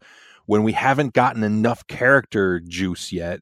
when 0.47 0.63
we 0.63 0.73
haven't 0.73 1.13
gotten 1.13 1.43
enough 1.43 1.87
character 1.87 2.61
juice 2.61 3.13
yet, 3.13 3.41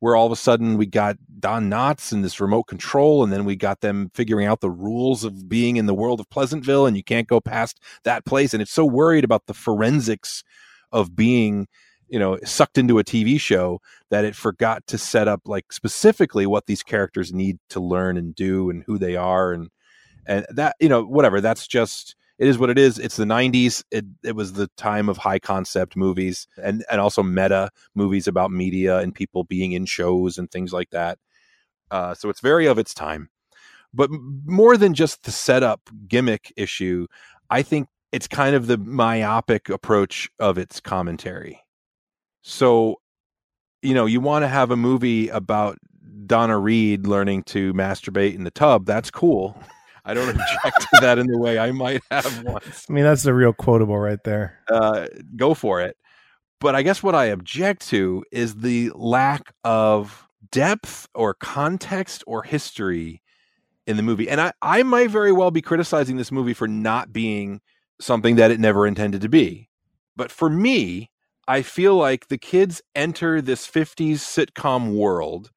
where 0.00 0.14
all 0.14 0.26
of 0.26 0.32
a 0.32 0.36
sudden 0.36 0.76
we 0.76 0.86
got 0.86 1.16
Don 1.38 1.70
Knotts 1.70 2.12
and 2.12 2.24
this 2.24 2.40
remote 2.40 2.64
control, 2.64 3.24
and 3.24 3.32
then 3.32 3.44
we 3.44 3.56
got 3.56 3.80
them 3.80 4.10
figuring 4.14 4.46
out 4.46 4.60
the 4.60 4.70
rules 4.70 5.24
of 5.24 5.48
being 5.48 5.76
in 5.76 5.86
the 5.86 5.94
world 5.94 6.20
of 6.20 6.28
Pleasantville, 6.30 6.86
and 6.86 6.96
you 6.96 7.04
can't 7.04 7.28
go 7.28 7.40
past 7.40 7.80
that 8.04 8.24
place. 8.24 8.52
And 8.52 8.62
it's 8.62 8.72
so 8.72 8.84
worried 8.84 9.24
about 9.24 9.46
the 9.46 9.54
forensics 9.54 10.44
of 10.92 11.16
being, 11.16 11.66
you 12.08 12.18
know, 12.18 12.38
sucked 12.44 12.78
into 12.78 12.98
a 12.98 13.04
TV 13.04 13.40
show 13.40 13.80
that 14.10 14.24
it 14.24 14.36
forgot 14.36 14.86
to 14.88 14.98
set 14.98 15.28
up 15.28 15.42
like 15.46 15.72
specifically 15.72 16.46
what 16.46 16.66
these 16.66 16.82
characters 16.82 17.32
need 17.32 17.58
to 17.70 17.80
learn 17.80 18.16
and 18.16 18.34
do 18.34 18.70
and 18.70 18.84
who 18.86 18.98
they 18.98 19.16
are 19.16 19.52
and 19.52 19.70
and 20.26 20.44
that 20.50 20.76
you 20.80 20.88
know 20.88 21.02
whatever 21.02 21.40
that's 21.40 21.66
just 21.66 22.16
it 22.38 22.48
is 22.48 22.58
what 22.58 22.70
it 22.70 22.78
is. 22.78 22.98
It's 22.98 23.16
the 23.16 23.24
'90s. 23.24 23.82
It 23.90 24.04
it 24.22 24.36
was 24.36 24.52
the 24.52 24.68
time 24.76 25.08
of 25.08 25.16
high 25.16 25.38
concept 25.38 25.96
movies 25.96 26.46
and 26.62 26.84
and 26.90 27.00
also 27.00 27.22
meta 27.22 27.70
movies 27.94 28.26
about 28.26 28.50
media 28.50 28.98
and 28.98 29.14
people 29.14 29.44
being 29.44 29.72
in 29.72 29.86
shows 29.86 30.38
and 30.38 30.50
things 30.50 30.72
like 30.72 30.90
that. 30.90 31.18
Uh, 31.90 32.14
so 32.14 32.28
it's 32.28 32.40
very 32.40 32.66
of 32.66 32.78
its 32.78 32.92
time. 32.92 33.30
But 33.94 34.10
more 34.44 34.76
than 34.76 34.92
just 34.94 35.22
the 35.22 35.30
setup 35.30 35.88
gimmick 36.08 36.52
issue, 36.56 37.06
I 37.48 37.62
think 37.62 37.88
it's 38.12 38.28
kind 38.28 38.54
of 38.54 38.66
the 38.66 38.78
myopic 38.78 39.68
approach 39.68 40.28
of 40.38 40.58
its 40.58 40.80
commentary. 40.80 41.62
So, 42.42 42.96
you 43.82 43.94
know, 43.94 44.06
you 44.06 44.20
want 44.20 44.42
to 44.42 44.48
have 44.48 44.70
a 44.70 44.76
movie 44.76 45.28
about 45.28 45.78
Donna 46.26 46.58
Reed 46.58 47.06
learning 47.06 47.44
to 47.44 47.72
masturbate 47.72 48.34
in 48.34 48.44
the 48.44 48.50
tub. 48.50 48.86
That's 48.86 49.10
cool. 49.10 49.60
I 50.06 50.14
don't 50.14 50.28
object 50.28 50.80
to 50.80 50.98
that 51.00 51.18
in 51.18 51.26
the 51.26 51.38
way 51.38 51.58
I 51.58 51.72
might 51.72 52.00
have 52.10 52.44
once. 52.44 52.86
I 52.88 52.92
mean, 52.92 53.04
that's 53.04 53.24
the 53.24 53.34
real 53.34 53.52
quotable 53.52 53.98
right 53.98 54.22
there. 54.24 54.60
Uh, 54.70 55.08
go 55.34 55.52
for 55.52 55.80
it. 55.80 55.96
But 56.60 56.74
I 56.74 56.82
guess 56.82 57.02
what 57.02 57.14
I 57.14 57.26
object 57.26 57.86
to 57.88 58.24
is 58.30 58.54
the 58.54 58.90
lack 58.94 59.52
of 59.64 60.26
depth 60.52 61.08
or 61.14 61.34
context 61.34 62.22
or 62.26 62.44
history 62.44 63.20
in 63.86 63.96
the 63.96 64.02
movie. 64.02 64.28
And 64.28 64.40
I, 64.40 64.52
I 64.62 64.82
might 64.84 65.10
very 65.10 65.32
well 65.32 65.50
be 65.50 65.60
criticizing 65.60 66.16
this 66.16 66.32
movie 66.32 66.54
for 66.54 66.68
not 66.68 67.12
being 67.12 67.60
something 68.00 68.36
that 68.36 68.50
it 68.50 68.60
never 68.60 68.86
intended 68.86 69.20
to 69.22 69.28
be. 69.28 69.68
But 70.16 70.30
for 70.30 70.48
me, 70.48 71.10
I 71.48 71.62
feel 71.62 71.96
like 71.96 72.28
the 72.28 72.38
kids 72.38 72.80
enter 72.94 73.40
this 73.40 73.66
50s 73.66 74.14
sitcom 74.14 74.94
world 74.94 75.50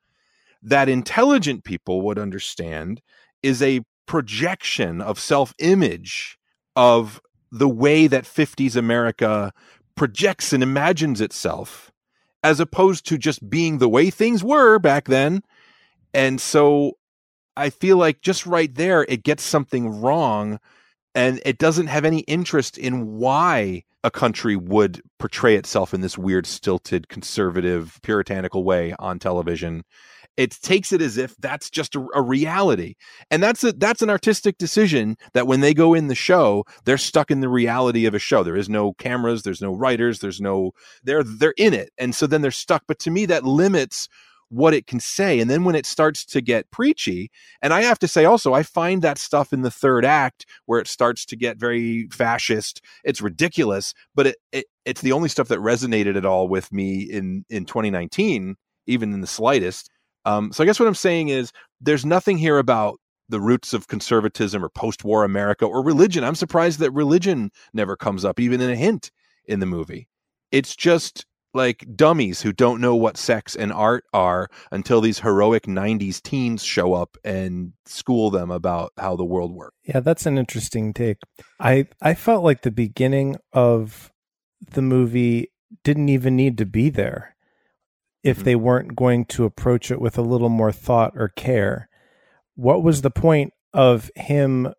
that 0.62 0.90
intelligent 0.90 1.64
people 1.64 2.02
would 2.02 2.20
understand 2.20 3.02
is 3.42 3.62
a 3.62 3.82
projection 4.10 5.02
of 5.02 5.20
self 5.20 5.54
image 5.60 6.40
of 6.76 7.22
the 7.52 7.70
way 7.70 8.08
that 8.08 8.24
50s 8.24 8.76
America 8.76 9.54
projects 9.96 10.52
and 10.52 10.64
imagines 10.64 11.22
itself, 11.22 11.92
as 12.44 12.60
opposed 12.60 13.06
to 13.06 13.20
just 13.20 13.48
being 13.52 13.78
the 13.78 13.88
way 13.88 14.10
things 14.10 14.44
were 14.44 14.80
back 14.80 15.06
then. 15.06 15.44
And 16.12 16.42
so 16.42 16.94
I 17.56 17.70
feel 17.70 17.98
like 17.98 18.22
just 18.22 18.48
right 18.48 18.74
there, 18.74 19.04
it 19.08 19.24
gets 19.24 19.44
something 19.44 20.02
wrong 20.02 20.60
and 21.14 21.40
it 21.46 21.60
doesn't 21.60 21.88
have 21.88 22.04
any 22.04 22.22
interest 22.22 22.80
in 22.80 23.18
why 23.18 23.84
a 24.04 24.10
country 24.10 24.56
would 24.56 25.04
portray 25.20 25.56
itself 25.56 25.94
in 25.94 26.02
this 26.02 26.18
weird, 26.18 26.48
stilted, 26.48 27.10
conservative, 27.10 28.00
puritanical 28.02 28.64
way 28.64 28.96
on 28.98 29.20
television. 29.20 29.84
It 30.38 30.52
takes 30.52 30.94
it 30.94 31.02
as 31.02 31.18
if 31.18 31.36
that's 31.38 31.70
just 31.70 31.96
a, 31.96 32.08
a, 32.16 32.22
reality, 32.22 32.96
and 33.30 33.44
that's 33.44 33.64
a 33.64 33.74
that's 33.74 34.02
an 34.02 34.10
artistic 34.10 34.58
decision. 34.58 35.18
That 35.34 35.48
when 35.48 35.60
they 35.60 35.74
go 35.74 35.94
in 35.94 36.08
the 36.08 36.16
show, 36.16 36.64
they're 36.86 36.98
stuck 36.98 37.30
in 37.30 37.42
the 37.42 37.50
reality 37.50 38.06
of 38.06 38.14
a 38.14 38.20
show. 38.20 38.44
There 38.44 38.56
is 38.56 38.70
no 38.70 38.94
cameras, 38.94 39.44
there's 39.44 39.62
no 39.62 39.74
writers, 39.74 40.20
there's 40.20 40.40
no 40.40 40.72
they're 41.04 41.24
they're 41.24 41.54
in 41.58 41.74
it, 41.74 41.92
and 41.98 42.16
so 42.16 42.26
then 42.26 42.42
they're 42.42 42.52
stuck. 42.52 42.84
But 42.88 43.00
to 43.00 43.12
me, 43.12 43.26
that 43.26 43.44
limits 43.44 44.08
what 44.50 44.74
it 44.74 44.88
can 44.88 45.00
say. 45.00 45.40
And 45.40 45.50
then 45.50 45.64
when 45.64 45.76
it 45.76 45.86
starts 45.86 46.26
to 46.26 46.42
get 46.42 46.70
preachy, 46.72 47.32
and 47.62 47.74
I 47.74 47.84
have 47.84 48.00
to 48.00 48.08
say 48.08 48.26
also, 48.26 48.54
I 48.54 48.64
find 48.64 49.02
that 49.02 49.18
stuff 49.18 49.54
in 49.54 49.62
the 49.62 49.72
third 49.72 50.04
act 50.04 50.46
where 50.66 50.80
it 50.80 50.88
starts 50.88 51.26
to 51.28 51.36
get 51.36 51.58
very 51.58 52.08
fascist. 52.12 52.82
It's 53.04 53.22
ridiculous, 53.22 53.94
but 54.16 54.28
it, 54.28 54.38
it 54.52 54.66
it's 54.86 55.02
the 55.02 55.12
only 55.12 55.30
stuff 55.30 55.48
that 55.50 55.60
resonated 55.60 56.18
at 56.18 56.26
all 56.26 56.48
with 56.48 56.72
me 56.72 57.02
in 57.02 57.46
in 57.50 57.66
2019, 57.66 58.56
even 58.88 59.14
in 59.14 59.22
the 59.22 59.28
slightest. 59.28 59.90
Um, 60.26 60.52
so 60.52 60.64
I 60.64 60.66
guess 60.66 60.80
what 60.80 60.88
I'm 60.88 60.96
saying 60.96 61.30
is 61.30 61.52
there's 61.82 62.06
nothing 62.06 62.38
here 62.38 62.58
about 62.58 63.00
the 63.30 63.40
roots 63.40 63.74
of 63.74 63.88
conservatism 63.88 64.64
or 64.66 64.70
post-war 64.70 65.24
America 65.24 65.66
or 65.66 65.84
religion. 65.84 66.24
I'm 66.24 66.36
surprised 66.36 66.80
that 66.80 66.92
religion 66.92 67.52
never 67.74 67.96
comes 67.96 68.26
up, 68.26 68.40
even 68.40 68.60
in 68.60 68.70
a 68.70 68.76
hint 68.76 69.12
in 69.46 69.60
the 69.60 69.66
movie. 69.66 70.08
It's 70.52 70.76
just 70.76 71.26
like 71.54 71.86
dummies 71.96 72.42
who 72.42 72.54
don't 72.54 72.82
know 72.82 72.96
what 72.96 73.18
sex 73.18 73.56
and 73.56 73.74
art 73.74 74.04
are 74.14 74.50
until 74.72 75.02
these 75.02 75.20
heroic 75.20 75.64
90s 75.64 76.22
teens 76.22 76.64
show 76.64 76.94
up 76.94 77.18
and 77.24 77.74
school 77.86 78.30
them 78.30 78.52
about 78.52 78.92
how 78.98 79.16
the 79.16 79.26
world 79.26 79.54
works. 79.54 79.76
Yeah, 79.84 80.00
that's 80.00 80.26
an 80.26 80.38
interesting 80.38 80.94
take. 80.94 81.18
I 81.60 81.88
I 82.02 82.14
felt 82.14 82.44
like 82.44 82.62
the 82.62 82.72
beginning 82.72 83.38
of 83.54 84.12
the 84.72 84.82
movie 84.82 85.52
didn't 85.84 86.10
even 86.10 86.36
need 86.36 86.58
to 86.58 86.66
be 86.66 86.90
there 86.90 87.36
if 88.24 88.38
mm-hmm. 88.38 88.46
they 88.46 88.56
weren't 88.56 88.96
going 88.96 89.26
to 89.26 89.46
approach 89.46 89.92
it 89.92 90.02
with 90.02 90.18
a 90.18 90.24
little 90.24 90.50
more 90.50 90.72
thought 90.72 91.14
or 91.16 91.30
care. 91.30 91.90
What 92.56 92.84
was 92.84 93.02
the 93.02 93.12
point 93.12 93.54
of 93.74 94.12
him 94.16 94.74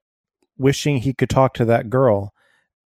wishing 0.59 0.99
he 0.99 1.15
could 1.15 1.31
talk 1.31 1.55
to 1.55 1.65
that 1.67 1.91
girl? 1.91 2.35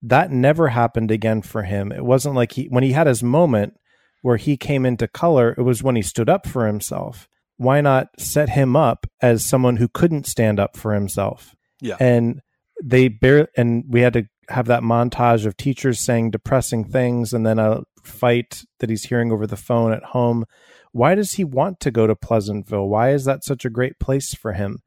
that 0.03 0.32
never 0.32 0.68
happened 0.68 1.11
again 1.11 1.42
for 1.42 1.62
him. 1.62 1.92
It 1.92 2.05
wasn't 2.05 2.34
like 2.34 2.53
he 2.53 2.64
when 2.66 2.82
he 2.82 2.92
had 2.92 3.07
his 3.07 3.22
moment 3.22 3.74
where 4.20 4.36
he 4.36 4.57
came 4.57 4.84
into 4.84 5.09
color, 5.09 5.55
it 5.57 5.62
was 5.62 5.82
when 5.82 5.96
he 5.96 6.03
stood 6.03 6.28
up 6.28 6.46
for 6.46 6.66
himself. 6.66 7.28
Why 7.57 7.80
not 7.80 8.09
set 8.18 8.50
him 8.50 8.74
up 8.76 9.07
as 9.20 9.44
someone 9.44 9.76
who 9.76 9.88
couldn't 9.88 10.26
stand 10.26 10.59
up 10.59 10.76
for 10.76 10.94
himself? 10.94 11.55
Yeah. 11.80 11.96
And 12.00 12.40
they 12.82 13.09
bear 13.09 13.48
and 13.57 13.84
we 13.88 14.00
had 14.00 14.12
to 14.14 14.24
have 14.49 14.66
that 14.66 14.82
montage 14.82 15.47
of 15.47 15.57
teachers 15.57 16.01
saying 16.01 16.30
depressing 16.30 16.84
things 16.84 17.32
and 17.32 17.47
then 17.47 17.59
a 17.59 17.82
fight 18.03 18.64
that 18.80 18.90
he's 18.90 19.05
hearing 19.05 19.32
over 19.32 19.47
the 19.47 19.57
phone 19.57 19.93
at 19.93 20.03
home. 20.03 20.45
Why 20.93 21.14
does 21.14 21.32
he 21.32 21.45
want 21.45 21.80
to 21.80 21.90
go 21.90 22.07
to 22.07 22.16
Pleasantville? 22.16 22.88
Why 22.88 23.11
is 23.11 23.24
that 23.24 23.45
such 23.45 23.64
a 23.64 23.70
great 23.70 23.99
place 23.99 24.34
for 24.34 24.53
him? 24.53 24.78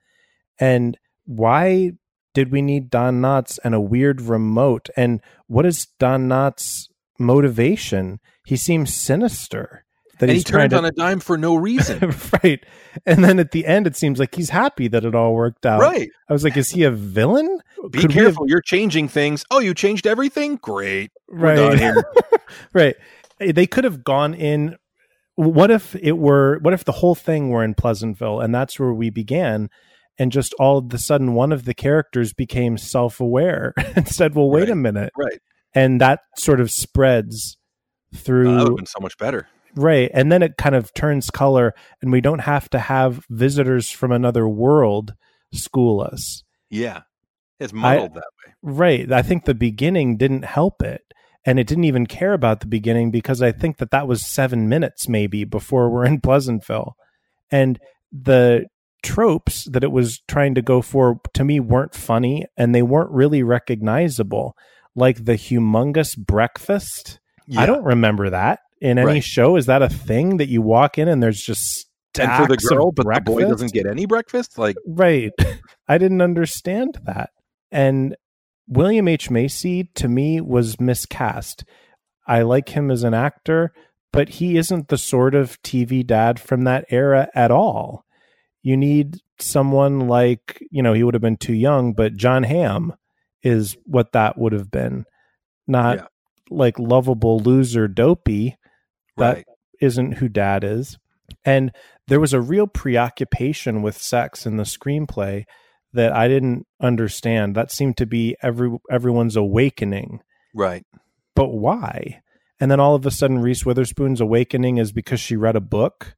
And 0.60 0.98
why 1.26 1.94
did 2.34 2.52
we 2.52 2.62
need 2.62 2.90
Don 2.90 3.22
Knotts 3.22 3.58
and 3.64 3.74
a 3.74 3.82
weird 3.82 4.22
remote? 4.22 4.90
And 4.96 5.22
what 5.48 5.66
is 5.66 5.88
Don 6.00 6.28
Knotts' 6.28 6.90
motivation? 7.18 8.20
He 8.46 8.58
seems 8.58 8.94
sinister. 8.94 9.85
That 10.20 10.30
and 10.30 10.38
he 10.38 10.44
turns 10.44 10.72
to... 10.72 10.78
on 10.78 10.86
a 10.86 10.92
dime 10.92 11.20
for 11.20 11.38
no 11.38 11.56
reason. 11.56 12.14
right. 12.44 12.64
And 13.06 13.24
then 13.24 13.40
at 13.40 13.52
the 13.52 13.66
end, 13.66 13.88
it 13.88 13.96
seems 13.96 14.20
like 14.20 14.34
he's 14.34 14.50
happy 14.50 14.88
that 14.88 15.04
it 15.04 15.14
all 15.14 15.34
worked 15.34 15.66
out. 15.66 15.82
Right. 15.82 16.10
I 16.30 16.34
was 16.34 16.44
like, 16.44 16.56
is 16.56 16.70
he 16.70 16.84
a 16.84 16.92
villain? 16.92 17.60
Be 17.92 18.00
Could 18.00 18.12
careful. 18.12 18.46
Have... 18.46 18.50
You're 18.50 18.62
changing 18.62 19.10
things. 19.10 19.46
Oh, 19.52 19.60
you 19.60 19.74
changed 19.74 20.08
everything? 20.08 20.56
Great. 20.58 21.12
Right. 21.30 22.04
right. 22.74 22.96
Eh, 23.40 23.52
they 23.52 23.68
could 23.68 23.84
have 23.84 24.04
gone 24.04 24.34
in. 24.34 24.78
What 25.36 25.70
if 25.70 25.96
it 25.96 26.18
were, 26.18 26.60
what 26.60 26.74
if 26.74 26.86
the 26.86 26.94
whole 26.94 27.16
thing 27.16 27.50
were 27.50 27.64
in 27.64 27.74
Pleasantville 27.74 28.40
and 28.40 28.56
that's 28.56 28.80
where 28.80 28.94
we 28.94 29.10
began? 29.10 29.70
and 30.18 30.32
just 30.32 30.54
all 30.56 30.78
of 30.78 30.94
a 30.94 30.98
sudden 30.98 31.34
one 31.34 31.52
of 31.52 31.66
the 31.66 31.74
characters 31.74 32.34
became 32.34 32.78
self-aware 32.78 33.74
and 33.96 34.08
said 34.08 34.36
well 34.36 34.50
wait 34.50 34.62
right. 34.62 34.70
a 34.70 34.76
minute 34.76 35.12
right 35.18 35.40
and 35.74 36.00
that 36.02 36.22
sort 36.38 36.60
of 36.60 36.72
spreads 36.72 37.58
through 38.14 38.46
that 38.46 38.60
would 38.60 38.68
have 38.70 38.78
been 38.78 38.86
so 38.86 39.00
much 39.02 39.18
better 39.18 39.48
right. 39.76 40.10
And 40.14 40.32
then 40.32 40.42
it 40.42 40.58
kind 40.58 40.76
of 40.76 40.94
turns 40.94 41.30
color 41.30 41.74
and 42.02 42.12
we 42.12 42.22
don't 42.22 42.40
have 42.40 42.70
to 42.72 42.80
have 42.80 43.26
visitors 43.30 43.90
from 43.90 44.12
another 44.12 44.48
world 44.48 45.14
school 45.54 46.02
us. 46.02 46.44
Yeah. 46.70 47.02
It's 47.60 47.74
muddled 47.74 48.12
I, 48.12 48.16
that 48.16 48.32
way. 48.46 48.54
Right. 48.62 49.12
I 49.12 49.22
think 49.22 49.46
the 49.46 49.56
beginning 49.56 50.18
didn't 50.18 50.46
help 50.46 50.84
it 50.84 51.02
and 51.46 51.60
it 51.60 51.68
didn't 51.68 51.86
even 51.86 52.06
care 52.06 52.34
about 52.34 52.60
the 52.60 52.68
beginning 52.68 53.12
because 53.12 53.42
i 53.42 53.52
think 53.52 53.78
that 53.78 53.92
that 53.92 54.08
was 54.08 54.26
seven 54.26 54.68
minutes 54.68 55.08
maybe 55.08 55.44
before 55.44 55.90
we're 55.90 56.06
in 56.06 56.20
pleasantville. 56.20 56.96
And 57.52 57.80
the 58.12 58.66
tropes 59.04 59.66
that 59.66 59.84
it 59.84 59.92
was 59.92 60.22
trying 60.28 60.56
to 60.56 60.62
go 60.62 60.82
for 60.82 61.20
to 61.34 61.44
me 61.44 61.60
weren't 61.60 61.94
funny 61.94 62.46
and 62.58 62.74
they 62.74 62.82
weren't 62.82 63.12
really 63.12 63.44
recognizable. 63.44 64.56
Like 64.96 65.26
the 65.26 65.34
humongous 65.34 66.18
breakfast. 66.18 67.20
Yeah. 67.48 67.62
i 67.62 67.66
don't 67.68 67.84
remember 67.84 68.32
that 68.32 68.60
in 68.82 68.98
any 68.98 69.06
right. 69.06 69.24
show 69.24 69.56
is 69.56 69.66
that 69.66 69.82
a 69.82 69.90
thing 69.90 70.38
that 70.38 70.50
you 70.50 70.62
walk 70.62 70.98
in 70.98 71.08
and 71.08 71.22
there's 71.22 71.42
just 71.42 71.88
and 72.20 72.32
for 72.32 72.48
the 72.48 72.58
girl 72.58 72.92
but 72.92 73.04
breakfast? 73.04 73.26
the 73.26 73.44
boy 73.44 73.50
doesn't 73.50 73.74
get 73.74 73.86
any 73.86 74.06
breakfast 74.06 74.58
like 74.58 74.78
right 74.88 75.34
i 75.88 75.98
didn't 75.98 76.22
understand 76.22 76.98
that 77.04 77.32
and 77.72 78.16
william 78.68 79.08
h 79.08 79.30
macy 79.30 79.90
to 79.96 80.08
me 80.08 80.40
was 80.40 80.80
miscast 80.80 81.66
i 82.26 82.42
like 82.42 82.70
him 82.70 82.90
as 82.90 83.04
an 83.04 83.14
actor 83.14 83.74
but 84.14 84.30
he 84.30 84.56
isn't 84.56 84.88
the 84.88 84.98
sort 84.98 85.36
of 85.36 85.62
tv 85.62 86.06
dad 86.06 86.40
from 86.40 86.64
that 86.64 86.86
era 86.90 87.28
at 87.36 87.52
all 87.52 88.06
you 88.66 88.76
need 88.76 89.20
someone 89.40 90.08
like, 90.08 90.60
you 90.72 90.82
know, 90.82 90.94
he 90.94 91.04
would 91.04 91.14
have 91.14 91.22
been 91.22 91.38
too 91.38 91.54
young, 91.54 91.94
but 91.94 92.16
Jon 92.16 92.42
Hamm 92.44 92.94
is 93.44 93.78
what 93.86 94.12
that 94.14 94.38
would 94.38 94.54
have 94.54 94.72
been. 94.72 95.06
Not 95.68 95.98
yeah. 95.98 96.06
like 96.50 96.80
lovable 96.80 97.40
loser 97.40 97.88
dopey. 97.88 98.58
That 99.18 99.36
right. 99.36 99.46
isn't 99.82 100.14
who 100.14 100.30
dad 100.30 100.64
is. 100.64 100.98
And 101.44 101.72
there 102.08 102.20
was 102.20 102.34
a 102.34 102.42
real 102.42 102.68
preoccupation 102.68 103.82
with 103.82 103.98
sex 103.98 104.46
in 104.46 104.58
the 104.58 104.64
screenplay 104.64 105.46
that 105.94 106.14
I 106.14 106.28
didn't 106.28 106.68
understand. 106.82 107.56
That 107.56 107.72
seemed 107.72 107.98
to 107.98 108.06
be 108.06 108.36
every 108.42 108.78
everyone's 108.92 109.36
awakening. 109.36 110.22
Right. 110.54 110.86
But 111.36 111.50
why? 111.50 112.22
And 112.60 112.72
then 112.72 112.80
all 112.80 112.96
of 112.96 113.06
a 113.06 113.12
sudden 113.12 113.40
Reese 113.40 113.66
Witherspoon's 113.66 114.22
awakening 114.22 114.78
is 114.78 114.92
because 114.92 115.20
she 115.20 115.36
read 115.36 115.56
a 115.56 115.62
book 115.62 116.16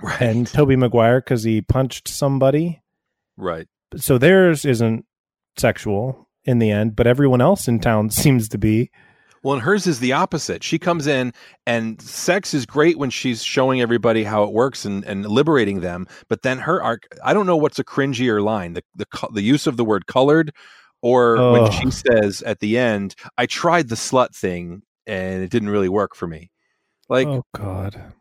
right. 0.00 0.20
and 0.20 0.46
Tobey 0.46 0.76
Maguire 0.76 1.20
because 1.20 1.44
he 1.44 1.60
punched 1.60 2.08
somebody. 2.08 2.82
Right. 3.36 3.66
So 3.96 4.18
theirs 4.18 4.64
isn't 4.64 5.04
sexual 5.56 6.28
in 6.44 6.58
the 6.58 6.70
end, 6.70 6.96
but 6.96 7.06
everyone 7.06 7.40
else 7.40 7.68
in 7.68 7.80
town 7.80 8.10
seems 8.10 8.48
to 8.50 8.58
be. 8.58 8.90
Well, 9.42 9.54
and 9.54 9.62
hers 9.62 9.86
is 9.86 9.98
the 9.98 10.12
opposite. 10.12 10.62
She 10.62 10.78
comes 10.78 11.06
in, 11.06 11.32
and 11.66 12.00
sex 12.00 12.54
is 12.54 12.64
great 12.64 12.98
when 12.98 13.10
she's 13.10 13.42
showing 13.42 13.80
everybody 13.80 14.22
how 14.22 14.44
it 14.44 14.52
works 14.52 14.84
and, 14.84 15.04
and 15.04 15.26
liberating 15.26 15.80
them. 15.80 16.06
But 16.28 16.42
then 16.42 16.58
her 16.58 16.82
arc, 16.82 17.08
I 17.24 17.34
don't 17.34 17.46
know 17.46 17.56
what's 17.56 17.78
a 17.78 17.84
cringier 17.84 18.42
line 18.42 18.74
the, 18.74 18.82
the, 18.94 19.06
the 19.32 19.42
use 19.42 19.66
of 19.66 19.76
the 19.76 19.84
word 19.84 20.06
colored, 20.06 20.52
or 21.02 21.36
oh. 21.38 21.52
when 21.52 21.72
she 21.72 21.90
says 21.90 22.42
at 22.42 22.60
the 22.60 22.78
end, 22.78 23.16
I 23.36 23.46
tried 23.46 23.88
the 23.88 23.96
slut 23.96 24.34
thing 24.34 24.82
and 25.06 25.42
it 25.42 25.50
didn't 25.50 25.70
really 25.70 25.88
work 25.88 26.14
for 26.14 26.28
me. 26.28 26.50
Like, 27.08 27.26
oh, 27.26 27.44
God. 27.56 28.12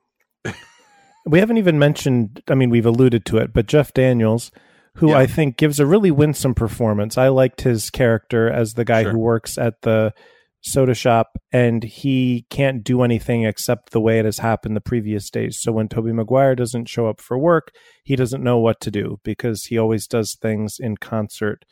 We 1.28 1.38
haven't 1.38 1.58
even 1.58 1.78
mentioned, 1.78 2.42
I 2.48 2.56
mean, 2.56 2.72
we've 2.72 2.86
alluded 2.86 3.26
to 3.28 3.38
it, 3.38 3.54
but 3.54 3.68
Jeff 3.68 3.94
Daniels, 3.94 4.52
who 4.96 5.10
yeah. 5.10 5.20
I 5.20 5.28
think 5.28 5.56
gives 5.56 5.80
a 5.80 5.86
really 5.86 6.10
winsome 6.10 6.56
performance. 6.56 7.16
I 7.16 7.28
liked 7.28 7.62
his 7.62 7.92
character 7.92 8.50
as 8.50 8.74
the 8.74 8.84
guy 8.84 9.04
sure. 9.04 9.12
who 9.12 9.20
works 9.20 9.60
at 9.60 9.84
the 9.84 10.14
soda 10.62 10.94
shop 10.94 11.38
and 11.52 11.84
he 11.84 12.46
can't 12.50 12.84
do 12.84 13.02
anything 13.02 13.44
except 13.44 13.92
the 13.92 14.00
way 14.00 14.20
it 14.20 14.26
has 14.26 14.40
happened 14.40 14.76
the 14.76 14.82
previous 14.82 15.30
days. 15.30 15.60
So 15.60 15.72
when 15.72 15.88
Tobey 15.88 16.14
Maguire 16.14 16.56
doesn't 16.56 16.88
show 16.88 17.08
up 17.08 17.20
for 17.20 17.38
work, 17.38 17.72
he 18.04 18.16
doesn't 18.16 18.44
know 18.44 18.60
what 18.60 18.80
to 18.82 18.92
do 18.92 19.20
because 19.24 19.66
he 19.66 19.78
always 19.78 20.08
does 20.08 20.36
things 20.36 20.78
in 20.80 20.98
concert 20.98 21.66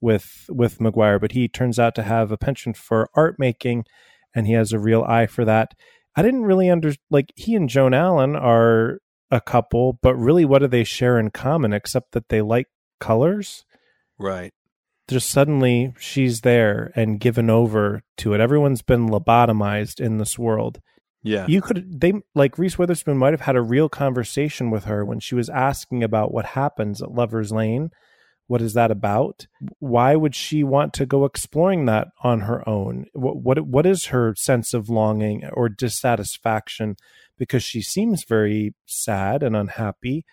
with 0.00 0.46
with 0.48 0.80
Maguire, 0.80 1.18
but 1.18 1.32
he 1.32 1.48
turns 1.48 1.78
out 1.78 1.94
to 1.96 2.02
have 2.02 2.30
a 2.30 2.36
penchant 2.36 2.76
for 2.76 3.08
art 3.14 3.36
making 3.38 3.84
and 4.34 4.46
he 4.46 4.52
has 4.52 4.72
a 4.72 4.78
real 4.78 5.02
eye 5.02 5.26
for 5.26 5.44
that. 5.44 5.72
I 6.14 6.22
didn't 6.22 6.44
really 6.44 6.70
under 6.70 6.94
like 7.10 7.32
he 7.34 7.54
and 7.54 7.68
Joan 7.68 7.94
Allen 7.94 8.36
are 8.36 9.00
a 9.30 9.40
couple, 9.40 9.98
but 10.02 10.14
really, 10.14 10.44
what 10.44 10.60
do 10.60 10.68
they 10.68 10.84
share 10.84 11.18
in 11.18 11.30
common 11.30 11.72
except 11.72 12.12
that 12.12 12.28
they 12.28 12.42
like 12.42 12.66
colors? 13.00 13.64
Right. 14.18 14.52
Just 15.08 15.30
suddenly 15.30 15.94
she's 15.98 16.40
there 16.40 16.92
and 16.96 17.20
given 17.20 17.48
over 17.48 18.02
to 18.18 18.34
it. 18.34 18.40
Everyone's 18.40 18.82
been 18.82 19.08
lobotomized 19.08 20.00
in 20.00 20.18
this 20.18 20.38
world. 20.38 20.80
Yeah. 21.22 21.46
You 21.48 21.60
could, 21.60 22.00
they, 22.00 22.12
like 22.34 22.58
Reese 22.58 22.78
Witherspoon 22.78 23.18
might 23.18 23.32
have 23.32 23.40
had 23.40 23.56
a 23.56 23.62
real 23.62 23.88
conversation 23.88 24.70
with 24.70 24.84
her 24.84 25.04
when 25.04 25.20
she 25.20 25.34
was 25.34 25.48
asking 25.48 26.02
about 26.02 26.32
what 26.32 26.44
happens 26.46 27.02
at 27.02 27.12
Lover's 27.12 27.52
Lane. 27.52 27.90
What 28.48 28.62
is 28.62 28.74
that 28.74 28.92
about? 28.92 29.48
Why 29.80 30.14
would 30.14 30.36
she 30.36 30.62
want 30.62 30.92
to 30.94 31.06
go 31.06 31.24
exploring 31.24 31.86
that 31.86 32.08
on 32.22 32.42
her 32.42 32.68
own? 32.68 33.06
What, 33.12 33.38
what, 33.38 33.60
what 33.66 33.86
is 33.86 34.06
her 34.06 34.34
sense 34.36 34.72
of 34.72 34.88
longing 34.88 35.44
or 35.52 35.68
dissatisfaction? 35.68 36.94
Because 37.36 37.64
she 37.64 37.82
seems 37.82 38.24
very 38.24 38.74
sad 38.86 39.42
and 39.42 39.56
unhappy. 39.56 40.24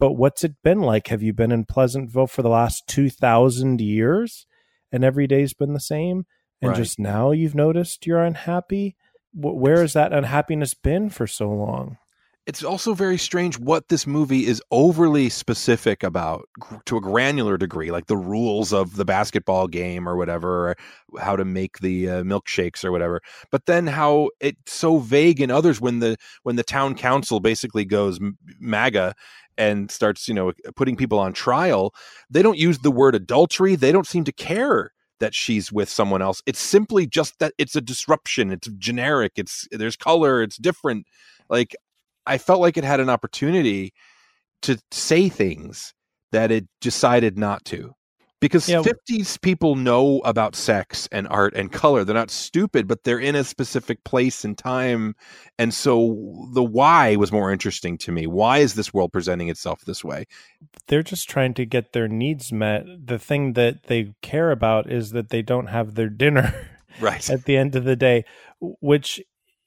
But 0.00 0.12
what's 0.14 0.42
it 0.42 0.54
been 0.64 0.80
like? 0.80 1.08
Have 1.08 1.22
you 1.22 1.32
been 1.32 1.52
in 1.52 1.66
Pleasantville 1.66 2.26
for 2.26 2.42
the 2.42 2.48
last 2.48 2.88
2,000 2.88 3.80
years 3.80 4.46
and 4.90 5.04
every 5.04 5.26
day's 5.26 5.54
been 5.54 5.74
the 5.74 5.80
same? 5.80 6.24
And 6.62 6.70
Right. 6.70 6.76
just 6.78 6.98
now 6.98 7.30
you've 7.30 7.54
noticed 7.54 8.06
you're 8.06 8.24
unhappy? 8.24 8.96
Where 9.32 9.80
has 9.82 9.92
that 9.92 10.12
unhappiness 10.12 10.74
been 10.74 11.10
for 11.10 11.26
so 11.26 11.50
long? 11.50 11.98
It's 12.50 12.64
also 12.64 12.94
very 12.94 13.16
strange 13.16 13.60
what 13.60 13.86
this 13.90 14.08
movie 14.08 14.44
is 14.44 14.60
overly 14.72 15.28
specific 15.28 16.02
about 16.02 16.48
to 16.84 16.96
a 16.96 17.00
granular 17.00 17.56
degree 17.56 17.92
like 17.92 18.06
the 18.06 18.16
rules 18.16 18.72
of 18.72 18.96
the 18.96 19.04
basketball 19.04 19.68
game 19.68 20.08
or 20.08 20.16
whatever 20.16 20.70
or 20.70 20.76
how 21.20 21.36
to 21.36 21.44
make 21.44 21.78
the 21.78 22.10
uh, 22.10 22.22
milkshakes 22.24 22.84
or 22.84 22.90
whatever. 22.90 23.20
But 23.52 23.66
then 23.66 23.86
how 23.86 24.30
it's 24.40 24.72
so 24.72 24.98
vague 24.98 25.40
in 25.40 25.52
others 25.52 25.80
when 25.80 26.00
the 26.00 26.16
when 26.42 26.56
the 26.56 26.64
town 26.64 26.96
council 26.96 27.38
basically 27.38 27.84
goes 27.84 28.18
maga 28.58 29.14
and 29.56 29.88
starts 29.88 30.26
you 30.26 30.34
know 30.34 30.50
putting 30.74 30.96
people 30.96 31.20
on 31.20 31.32
trial 31.32 31.94
they 32.30 32.42
don't 32.42 32.58
use 32.58 32.80
the 32.80 32.90
word 32.90 33.14
adultery. 33.14 33.76
They 33.76 33.92
don't 33.92 34.08
seem 34.08 34.24
to 34.24 34.32
care 34.32 34.90
that 35.20 35.36
she's 35.36 35.70
with 35.70 35.88
someone 35.88 36.20
else. 36.20 36.42
It's 36.46 36.58
simply 36.58 37.06
just 37.06 37.38
that 37.38 37.52
it's 37.58 37.76
a 37.76 37.80
disruption. 37.80 38.50
It's 38.50 38.66
generic. 38.76 39.34
It's 39.36 39.68
there's 39.70 39.96
color. 39.96 40.42
It's 40.42 40.56
different. 40.56 41.06
Like 41.48 41.76
I 42.30 42.38
felt 42.38 42.60
like 42.60 42.76
it 42.76 42.84
had 42.84 43.00
an 43.00 43.10
opportunity 43.10 43.92
to 44.62 44.78
say 44.90 45.28
things 45.28 45.92
that 46.32 46.50
it 46.50 46.66
decided 46.80 47.38
not 47.38 47.64
to. 47.66 47.92
Because 48.40 48.66
Yeah. 48.68 48.80
50s 48.80 49.36
people 49.36 49.74
know 49.76 50.20
about 50.24 50.56
sex 50.56 51.06
and 51.12 51.28
art 51.28 51.54
and 51.54 51.70
color. 51.70 52.04
They're 52.04 52.14
not 52.14 52.30
stupid, 52.30 52.88
but 52.88 53.04
they're 53.04 53.18
in 53.18 53.34
a 53.34 53.44
specific 53.44 54.02
place 54.04 54.44
and 54.46 54.56
time. 54.56 55.14
And 55.58 55.74
so 55.74 56.48
the 56.54 56.62
why 56.62 57.16
was 57.16 57.32
more 57.32 57.52
interesting 57.52 57.98
to 57.98 58.12
me. 58.12 58.26
Why 58.26 58.58
is 58.58 58.74
this 58.74 58.94
world 58.94 59.12
presenting 59.12 59.50
itself 59.50 59.82
this 59.82 60.02
way? 60.02 60.24
They're 60.86 61.02
just 61.02 61.28
trying 61.28 61.52
to 61.54 61.66
get 61.66 61.92
their 61.92 62.08
needs 62.08 62.50
met. 62.50 62.86
The 63.04 63.18
thing 63.18 63.52
that 63.54 63.84
they 63.88 64.14
care 64.22 64.50
about 64.52 64.90
is 64.90 65.10
that 65.10 65.28
they 65.28 65.42
don't 65.42 65.66
have 65.66 65.94
their 65.94 66.08
dinner. 66.08 66.54
Right. 66.98 67.28
at 67.30 67.44
the 67.44 67.58
end 67.58 67.76
of 67.76 67.84
the 67.84 67.96
day, 67.96 68.24
which 68.60 69.20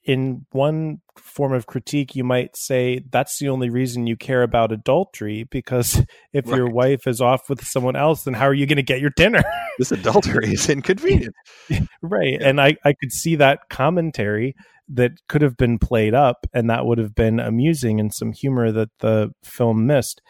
in 0.04 0.44
one 0.52 1.00
form 1.16 1.52
of 1.52 1.66
critique, 1.66 2.14
you 2.14 2.24
might 2.24 2.56
say 2.56 3.02
that's 3.10 3.38
the 3.38 3.48
only 3.48 3.70
reason 3.70 4.06
you 4.06 4.16
care 4.16 4.42
about 4.42 4.70
adultery 4.70 5.44
because 5.50 6.04
if 6.32 6.46
your 6.46 6.68
wife 6.68 7.06
is 7.06 7.20
off 7.20 7.48
with 7.48 7.64
someone 7.64 7.96
else, 7.96 8.24
then 8.24 8.34
how 8.34 8.46
are 8.46 8.54
you 8.54 8.66
going 8.66 8.76
to 8.76 8.82
get 8.82 9.00
your 9.00 9.12
dinner? 9.16 9.42
This 9.76 9.90
adultery 9.90 10.52
is 10.52 10.68
inconvenient. 10.68 11.34
right. 12.00 12.40
And 12.40 12.60
I, 12.60 12.76
I 12.84 12.92
could 12.92 13.10
see 13.10 13.34
that 13.34 13.68
commentary 13.68 14.54
that 14.90 15.10
could 15.28 15.42
have 15.42 15.56
been 15.56 15.80
played 15.80 16.14
up 16.14 16.46
and 16.52 16.70
that 16.70 16.86
would 16.86 16.98
have 16.98 17.12
been 17.12 17.40
amusing 17.40 17.98
and 17.98 18.14
some 18.14 18.30
humor 18.30 18.70
that 18.70 18.90
the 19.00 19.32
film 19.42 19.84
missed. 19.84 20.22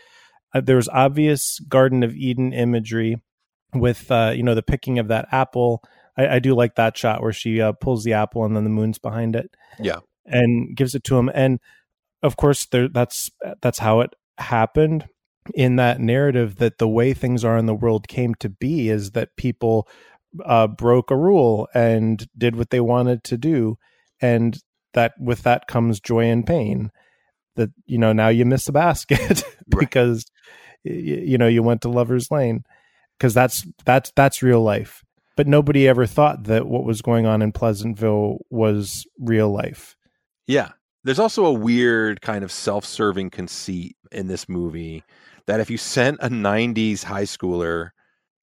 Uh, 0.54 0.62
there 0.62 0.76
was 0.76 0.88
obvious 0.88 1.58
Garden 1.68 2.02
of 2.02 2.14
Eden 2.14 2.54
imagery 2.54 3.16
with, 3.74 4.10
uh, 4.10 4.32
you 4.34 4.42
know, 4.42 4.54
the 4.54 4.62
picking 4.62 4.98
of 4.98 5.08
that 5.08 5.28
apple. 5.30 5.82
I, 6.16 6.36
I 6.36 6.38
do 6.38 6.54
like 6.54 6.76
that 6.76 6.96
shot 6.96 7.22
where 7.22 7.32
she 7.32 7.60
uh, 7.60 7.72
pulls 7.72 8.04
the 8.04 8.12
apple 8.12 8.44
and 8.44 8.56
then 8.56 8.64
the 8.64 8.70
moon's 8.70 8.98
behind 8.98 9.36
it. 9.36 9.50
Yeah. 9.78 10.00
And 10.26 10.76
gives 10.76 10.94
it 10.94 11.04
to 11.04 11.18
him. 11.18 11.30
And 11.34 11.60
of 12.22 12.36
course, 12.36 12.66
there, 12.66 12.88
that's 12.88 13.30
that's 13.60 13.78
how 13.78 14.00
it 14.00 14.14
happened 14.38 15.06
in 15.54 15.76
that 15.76 16.00
narrative 16.00 16.56
that 16.56 16.78
the 16.78 16.88
way 16.88 17.12
things 17.12 17.44
are 17.44 17.58
in 17.58 17.66
the 17.66 17.74
world 17.74 18.08
came 18.08 18.34
to 18.36 18.48
be 18.48 18.88
is 18.88 19.10
that 19.10 19.36
people 19.36 19.86
uh, 20.44 20.66
broke 20.66 21.10
a 21.10 21.16
rule 21.16 21.68
and 21.74 22.26
did 22.36 22.56
what 22.56 22.70
they 22.70 22.80
wanted 22.80 23.22
to 23.24 23.36
do, 23.36 23.76
and 24.20 24.58
that 24.94 25.12
with 25.18 25.42
that 25.42 25.66
comes 25.66 26.00
joy 26.00 26.24
and 26.24 26.46
pain. 26.46 26.90
That 27.56 27.70
you 27.86 27.98
know 27.98 28.12
now 28.12 28.28
you 28.28 28.44
miss 28.44 28.68
a 28.68 28.72
basket 28.72 29.44
Right. 29.72 29.80
because 29.80 30.24
you 30.82 31.38
know 31.38 31.46
you 31.46 31.62
went 31.62 31.82
to 31.82 31.88
Lovers 31.88 32.30
Lane 32.30 32.64
because 33.18 33.34
that's 33.34 33.66
that's 33.84 34.12
that's 34.16 34.42
real 34.42 34.62
life. 34.62 35.02
But 35.36 35.48
nobody 35.48 35.88
ever 35.88 36.06
thought 36.06 36.44
that 36.44 36.66
what 36.66 36.84
was 36.84 37.02
going 37.02 37.26
on 37.26 37.42
in 37.42 37.52
Pleasantville 37.52 38.38
was 38.50 39.06
real 39.18 39.50
life. 39.50 39.96
Yeah. 40.46 40.70
There's 41.02 41.18
also 41.18 41.44
a 41.44 41.52
weird 41.52 42.20
kind 42.20 42.44
of 42.44 42.52
self 42.52 42.84
serving 42.84 43.30
conceit 43.30 43.96
in 44.12 44.28
this 44.28 44.48
movie 44.48 45.02
that 45.46 45.60
if 45.60 45.68
you 45.68 45.76
sent 45.76 46.18
a 46.20 46.28
90s 46.28 47.02
high 47.02 47.24
schooler 47.24 47.90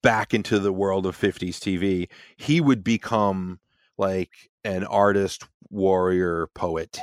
back 0.04 0.34
into 0.34 0.60
the 0.60 0.74
world 0.74 1.06
of 1.06 1.18
50s 1.18 1.58
TV, 1.58 2.08
he 2.38 2.62
would 2.62 2.84
become 2.84 3.60
like 3.98 4.32
an 4.64 4.84
artist, 4.86 5.46
warrior, 5.70 6.48
poet. 6.54 7.00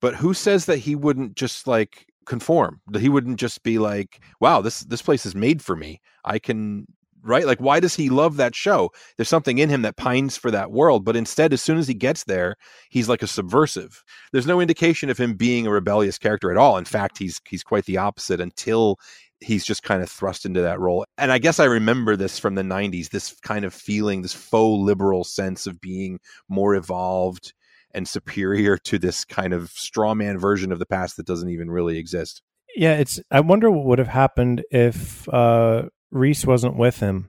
But 0.00 0.14
who 0.14 0.34
says 0.34 0.66
that 0.66 0.78
he 0.78 0.94
wouldn't 0.94 1.34
just 1.34 1.66
like 1.66 2.06
conform? 2.26 2.80
That 2.88 3.02
he 3.02 3.08
wouldn't 3.08 3.40
just 3.40 3.62
be 3.62 3.78
like, 3.78 4.20
wow, 4.40 4.60
this 4.60 4.80
this 4.80 5.02
place 5.02 5.26
is 5.26 5.34
made 5.34 5.62
for 5.62 5.76
me. 5.76 6.00
I 6.24 6.38
can 6.38 6.86
right? 7.22 7.46
Like 7.46 7.60
why 7.60 7.80
does 7.80 7.94
he 7.94 8.08
love 8.08 8.36
that 8.36 8.54
show? 8.54 8.90
There's 9.16 9.28
something 9.28 9.58
in 9.58 9.68
him 9.68 9.82
that 9.82 9.96
pines 9.96 10.36
for 10.36 10.50
that 10.50 10.70
world, 10.70 11.04
but 11.04 11.16
instead 11.16 11.52
as 11.52 11.62
soon 11.62 11.78
as 11.78 11.88
he 11.88 11.94
gets 11.94 12.24
there, 12.24 12.56
he's 12.90 13.08
like 13.08 13.22
a 13.22 13.26
subversive. 13.26 14.02
There's 14.32 14.46
no 14.46 14.60
indication 14.60 15.10
of 15.10 15.18
him 15.18 15.34
being 15.34 15.66
a 15.66 15.70
rebellious 15.70 16.18
character 16.18 16.50
at 16.50 16.56
all. 16.56 16.76
In 16.78 16.84
fact, 16.84 17.18
he's 17.18 17.40
he's 17.48 17.62
quite 17.62 17.84
the 17.84 17.98
opposite 17.98 18.40
until 18.40 18.98
he's 19.40 19.64
just 19.64 19.82
kind 19.82 20.02
of 20.02 20.10
thrust 20.10 20.44
into 20.44 20.60
that 20.62 20.80
role. 20.80 21.04
And 21.16 21.30
I 21.30 21.38
guess 21.38 21.60
I 21.60 21.64
remember 21.64 22.16
this 22.16 22.38
from 22.38 22.54
the 22.54 22.62
90s, 22.62 23.10
this 23.10 23.36
kind 23.42 23.64
of 23.64 23.72
feeling, 23.72 24.22
this 24.22 24.34
faux 24.34 24.80
liberal 24.84 25.24
sense 25.24 25.66
of 25.66 25.80
being 25.80 26.18
more 26.48 26.74
evolved 26.74 27.52
and 27.94 28.06
superior 28.06 28.76
to 28.76 28.98
this 28.98 29.24
kind 29.24 29.52
of 29.52 29.70
straw 29.70 30.14
man 30.14 30.38
version 30.38 30.72
of 30.72 30.78
the 30.78 30.86
past 30.86 31.16
that 31.16 31.26
doesn't 31.26 31.50
even 31.50 31.70
really 31.70 31.98
exist. 31.98 32.42
Yeah, 32.76 32.94
it's. 32.94 33.18
I 33.30 33.40
wonder 33.40 33.70
what 33.70 33.86
would 33.86 33.98
have 33.98 34.08
happened 34.08 34.62
if 34.70 35.28
uh, 35.30 35.84
Reese 36.10 36.46
wasn't 36.46 36.76
with 36.76 37.00
him, 37.00 37.28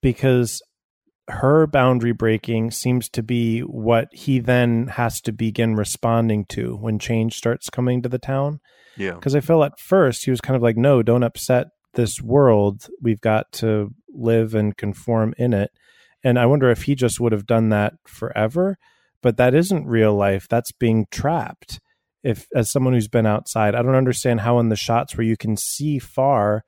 because 0.00 0.62
her 1.28 1.66
boundary 1.66 2.12
breaking 2.12 2.70
seems 2.70 3.08
to 3.10 3.22
be 3.22 3.60
what 3.60 4.08
he 4.12 4.38
then 4.38 4.88
has 4.88 5.20
to 5.20 5.32
begin 5.32 5.74
responding 5.74 6.46
to 6.46 6.76
when 6.76 6.98
change 6.98 7.34
starts 7.36 7.68
coming 7.68 8.02
to 8.02 8.08
the 8.08 8.18
town. 8.18 8.60
Yeah. 8.96 9.12
Because 9.12 9.36
I 9.36 9.40
feel 9.40 9.62
at 9.62 9.78
first 9.78 10.24
he 10.24 10.30
was 10.30 10.40
kind 10.40 10.56
of 10.56 10.62
like, 10.62 10.76
"No, 10.76 11.02
don't 11.02 11.22
upset 11.22 11.68
this 11.94 12.20
world. 12.22 12.88
We've 13.00 13.20
got 13.20 13.52
to 13.52 13.90
live 14.08 14.54
and 14.54 14.76
conform 14.76 15.34
in 15.36 15.52
it." 15.52 15.70
And 16.24 16.38
I 16.38 16.46
wonder 16.46 16.70
if 16.70 16.84
he 16.84 16.94
just 16.94 17.20
would 17.20 17.32
have 17.32 17.46
done 17.46 17.68
that 17.68 17.94
forever. 18.06 18.78
But 19.20 19.36
that 19.36 19.54
isn't 19.54 19.86
real 19.86 20.14
life. 20.14 20.48
That's 20.48 20.72
being 20.72 21.06
trapped 21.10 21.80
if 22.22 22.46
as 22.54 22.70
someone 22.70 22.94
who's 22.94 23.08
been 23.08 23.26
outside 23.26 23.74
i 23.74 23.82
don't 23.82 23.94
understand 23.94 24.40
how 24.40 24.58
in 24.58 24.68
the 24.68 24.76
shots 24.76 25.16
where 25.16 25.26
you 25.26 25.36
can 25.36 25.56
see 25.56 25.98
far 25.98 26.64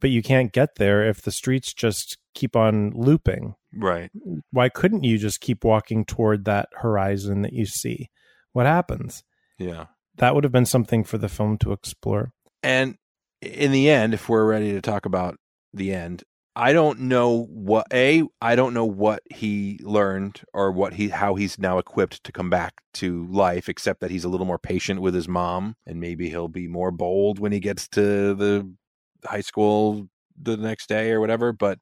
but 0.00 0.10
you 0.10 0.22
can't 0.22 0.52
get 0.52 0.76
there 0.76 1.06
if 1.08 1.22
the 1.22 1.30
streets 1.30 1.72
just 1.74 2.18
keep 2.34 2.56
on 2.56 2.90
looping 2.94 3.54
Right. 3.72 4.10
why 4.50 4.68
couldn't 4.68 5.04
you 5.04 5.16
just 5.18 5.40
keep 5.40 5.62
walking 5.64 6.04
toward 6.04 6.44
that 6.46 6.68
horizon 6.74 7.42
that 7.42 7.52
you 7.52 7.66
see 7.66 8.08
what 8.52 8.66
happens 8.66 9.22
Yeah. 9.58 9.86
that 10.16 10.34
would 10.34 10.44
have 10.44 10.52
been 10.52 10.66
something 10.66 11.04
for 11.04 11.18
the 11.18 11.28
film 11.28 11.58
to 11.58 11.72
explore 11.72 12.32
And 12.62 12.96
in 13.42 13.72
the 13.72 13.88
end, 13.88 14.12
if 14.12 14.28
we're 14.28 14.44
ready 14.46 14.72
to 14.72 14.82
talk 14.82 15.06
about 15.06 15.36
the 15.72 15.94
end, 15.94 16.24
I 16.54 16.72
don't 16.74 17.00
know 17.02 17.44
what 17.48 17.86
a 17.92 18.24
I 18.42 18.54
don't 18.54 18.74
know 18.74 18.84
what 18.84 19.22
he 19.32 19.78
learned 19.82 20.42
or 20.52 20.72
what 20.72 20.92
he 20.94 21.08
how 21.08 21.36
he's 21.36 21.58
now 21.58 21.78
equipped 21.78 22.22
to 22.24 22.32
come 22.32 22.50
back 22.50 22.82
to 22.94 23.26
life 23.30 23.68
except 23.68 24.00
that 24.00 24.10
he's 24.10 24.24
a 24.24 24.28
little 24.28 24.44
more 24.46 24.58
patient 24.58 25.00
with 25.00 25.14
his 25.14 25.26
mom 25.28 25.76
and 25.86 26.00
maybe 26.00 26.28
he'll 26.28 26.48
be 26.48 26.66
more 26.68 26.90
bold 26.90 27.38
when 27.38 27.52
he 27.52 27.60
gets 27.60 27.88
to 27.88 28.34
the 28.34 28.70
high 29.24 29.40
school 29.40 30.08
the 30.40 30.56
next 30.56 30.88
day 30.88 31.10
or 31.10 31.20
whatever, 31.20 31.52
but 31.52 31.78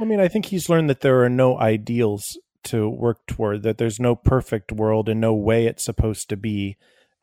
i 0.00 0.04
mean 0.04 0.20
i 0.20 0.28
think 0.28 0.46
he's 0.46 0.68
learned 0.68 0.88
that 0.90 1.00
there 1.00 1.22
are 1.22 1.28
no 1.28 1.58
ideals 1.58 2.38
to 2.64 2.88
work 2.88 3.18
toward 3.26 3.62
that 3.62 3.76
there's 3.78 3.98
no 4.00 4.14
perfect 4.16 4.72
world 4.72 5.08
and 5.08 5.20
no 5.20 5.34
way 5.34 5.66
it's 5.66 5.84
supposed 5.84 6.28
to 6.28 6.36
be 6.36 6.76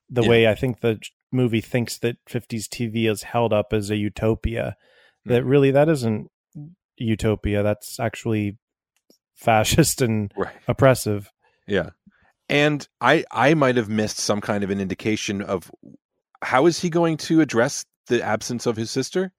the 0.09 0.22
Yeah. 0.24 0.30
way 0.30 0.47
i 0.47 0.55
think 0.55 0.82
the 0.82 0.99
movie 1.32 1.61
thinks 1.61 1.97
that 1.99 2.17
50s 2.28 2.67
tv 2.67 3.09
is 3.09 3.24
held 3.24 3.53
up 3.53 3.74
as 3.74 3.89
a 3.89 3.95
utopia 3.97 4.76
that 5.26 5.43
Mm. 5.43 5.49
really 5.49 5.72
that 5.72 5.89
isn't 5.89 6.30
utopia 6.97 7.63
that's 7.63 7.99
actually 7.99 8.57
fascist 9.36 10.01
and 10.07 10.32
right. 10.38 10.53
oppressive 10.67 11.32
Yeah. 11.67 11.89
And 12.51 12.88
I 12.99 13.26
I 13.32 13.53
might 13.53 13.78
have 13.78 13.89
missed 13.89 14.17
some 14.17 14.41
kind 14.41 14.63
of 14.63 14.72
an 14.72 14.80
indication 14.82 15.41
of 15.41 15.70
how 16.41 16.65
is 16.65 16.80
he 16.80 16.89
going 16.89 17.17
to 17.17 17.41
address 17.41 17.86
the 18.07 18.24
absence 18.24 18.65
of 18.65 18.76
his 18.76 18.89
sister? 18.89 19.32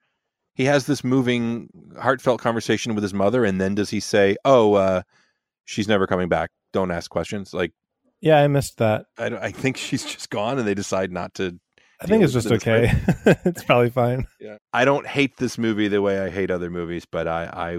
He 0.61 0.66
has 0.66 0.84
this 0.84 1.02
moving, 1.02 1.70
heartfelt 1.98 2.38
conversation 2.42 2.94
with 2.94 3.02
his 3.02 3.14
mother, 3.14 3.46
and 3.46 3.58
then 3.58 3.74
does 3.74 3.88
he 3.88 3.98
say, 3.98 4.36
"Oh, 4.44 4.74
uh, 4.74 5.00
she's 5.64 5.88
never 5.88 6.06
coming 6.06 6.28
back. 6.28 6.50
Don't 6.74 6.90
ask 6.90 7.11
questions." 7.11 7.54
Like, 7.54 7.72
yeah, 8.20 8.42
I 8.42 8.46
missed 8.46 8.76
that. 8.76 9.06
I, 9.16 9.28
I 9.28 9.52
think 9.52 9.76
she's 9.78 10.04
just 10.04 10.28
gone, 10.28 10.58
and 10.58 10.68
they 10.68 10.74
decide 10.74 11.12
not 11.12 11.32
to. 11.36 11.58
I 11.98 12.04
think 12.04 12.22
it's 12.22 12.34
just 12.34 12.52
okay. 12.52 12.92
it's 13.24 13.64
probably 13.64 13.88
fine. 13.88 14.26
Yeah, 14.38 14.58
I 14.70 14.84
don't 14.84 15.06
hate 15.06 15.38
this 15.38 15.56
movie 15.56 15.88
the 15.88 16.02
way 16.02 16.20
I 16.20 16.28
hate 16.28 16.50
other 16.50 16.68
movies, 16.68 17.06
but 17.06 17.26
I, 17.26 17.44
I, 17.44 17.78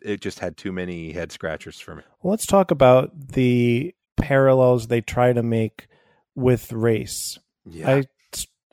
it 0.00 0.20
just 0.20 0.38
had 0.38 0.56
too 0.56 0.70
many 0.70 1.10
head 1.10 1.32
scratchers 1.32 1.80
for 1.80 1.96
me. 1.96 2.04
Well, 2.22 2.30
let's 2.30 2.46
talk 2.46 2.70
about 2.70 3.10
the 3.32 3.92
parallels 4.20 4.86
they 4.86 5.00
try 5.00 5.32
to 5.32 5.42
make 5.42 5.88
with 6.36 6.70
race. 6.70 7.40
Yeah. 7.64 7.90
I, 7.90 8.04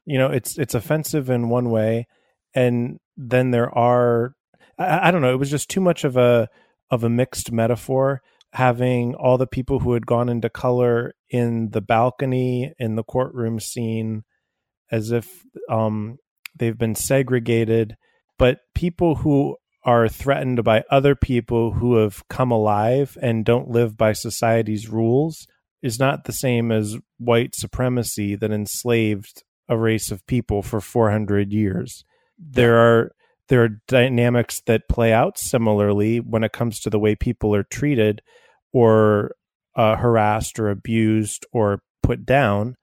you 0.05 0.19
know, 0.19 0.27
it's 0.27 0.59
it's 0.59 0.75
offensive 0.75 1.31
in 1.31 1.49
one 1.49 1.71
way, 1.71 2.05
and 2.53 2.99
then 3.18 3.51
there 3.51 3.76
are, 3.76 4.36
I, 4.78 5.07
I 5.07 5.11
don't 5.11 5.22
know, 5.22 5.34
it 5.34 5.39
was 5.39 5.51
just 5.51 5.70
too 5.70 5.82
much 5.82 6.03
of 6.03 6.15
a 6.15 6.47
of 6.89 7.03
a 7.03 7.09
mixed 7.09 7.51
metaphor 7.51 8.22
having 8.53 9.13
all 9.15 9.38
the 9.38 9.47
people 9.47 9.80
who 9.80 9.93
had 9.93 10.05
gone 10.05 10.30
into 10.30 10.49
color 10.49 11.13
in 11.30 11.70
the 11.72 11.82
balcony 11.82 12.74
in 12.80 12.95
the 12.95 13.03
courtroom 13.03 13.59
scene 13.59 14.24
as 14.89 15.11
if 15.11 15.43
um, 15.70 16.18
they've 16.55 16.78
been 16.78 16.95
segregated, 16.95 17.97
but 18.39 18.59
people 18.74 19.15
who 19.15 19.57
are 19.84 20.07
threatened 20.07 20.63
by 20.63 20.84
other 20.89 21.15
people 21.15 21.74
who 21.74 21.95
have 21.95 22.28
come 22.30 22.51
alive 22.51 23.18
and 23.22 23.45
don't 23.45 23.70
live 23.70 23.97
by 23.97 24.13
society's 24.13 24.89
rules 24.89 25.47
is 25.82 25.99
not 25.99 26.24
the 26.26 26.34
same 26.34 26.72
as 26.72 26.97
white 27.18 27.53
supremacy 27.55 28.36
that 28.36 28.51
enslaved 28.51 29.43
a 29.70 29.78
race 29.78 30.11
of 30.11 30.26
people 30.26 30.61
for 30.61 30.82
400 30.82 31.51
years. 31.51 32.03
There 32.38 32.77
are 32.77 33.11
there 33.49 33.63
are 33.63 33.81
dynamics 33.88 34.61
that 34.65 34.89
play 34.89 35.13
out 35.13 35.38
similarly 35.38 36.19
when 36.19 36.43
it 36.43 36.51
comes 36.51 36.81
to 36.81 36.89
the 36.89 36.99
way 36.99 37.15
people 37.15 37.55
are 37.55 37.63
treated 37.63 38.21
or 38.73 39.35
uh, 39.75 39.95
harassed 39.95 40.59
or 40.59 40.69
abused 40.69 41.45
or 41.53 41.81
put 42.03 42.25
down 42.25 42.75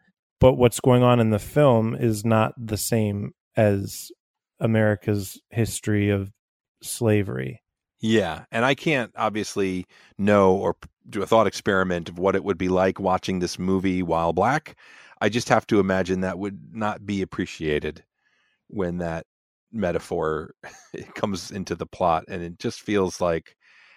but 0.44 0.59
what's 0.59 0.78
going 0.78 1.02
on 1.02 1.20
in 1.20 1.30
the 1.30 1.38
film 1.38 1.94
is 1.94 2.22
not 2.22 2.52
the 2.59 2.76
same 2.76 3.32
as 3.57 4.12
America's 4.61 5.40
history 5.48 6.11
of 6.11 6.30
slavery. 6.82 7.62
Yeah, 8.00 8.44
and 8.52 8.62
I 8.62 8.74
can't 8.74 9.11
obviously 9.16 9.86
know 10.18 10.55
or 10.55 10.76
do 11.09 11.22
a 11.22 11.26
thought 11.26 11.46
experiment 11.46 12.11
of 12.11 12.18
what 12.18 12.36
it 12.36 12.44
would 12.44 12.59
be 12.59 12.68
like 12.68 13.00
watching 13.00 13.38
this 13.38 13.59
movie 13.59 14.02
while 14.02 14.34
black. 14.34 14.76
I 15.18 15.30
just 15.30 15.48
have 15.48 15.66
to 15.68 15.80
imagine 15.80 16.20
that 16.20 16.38
would 16.38 16.74
not 16.74 17.07
be 17.07 17.22
appreciated 17.22 18.05
when 18.68 18.98
that 18.98 19.24
metaphor 19.74 20.54
it 20.94 21.14
comes 21.14 21.50
into 21.50 21.74
the 21.74 21.86
plot 21.86 22.24
and 22.28 22.42
it 22.42 22.58
just 22.58 22.80
feels 22.80 23.20
like 23.20 23.56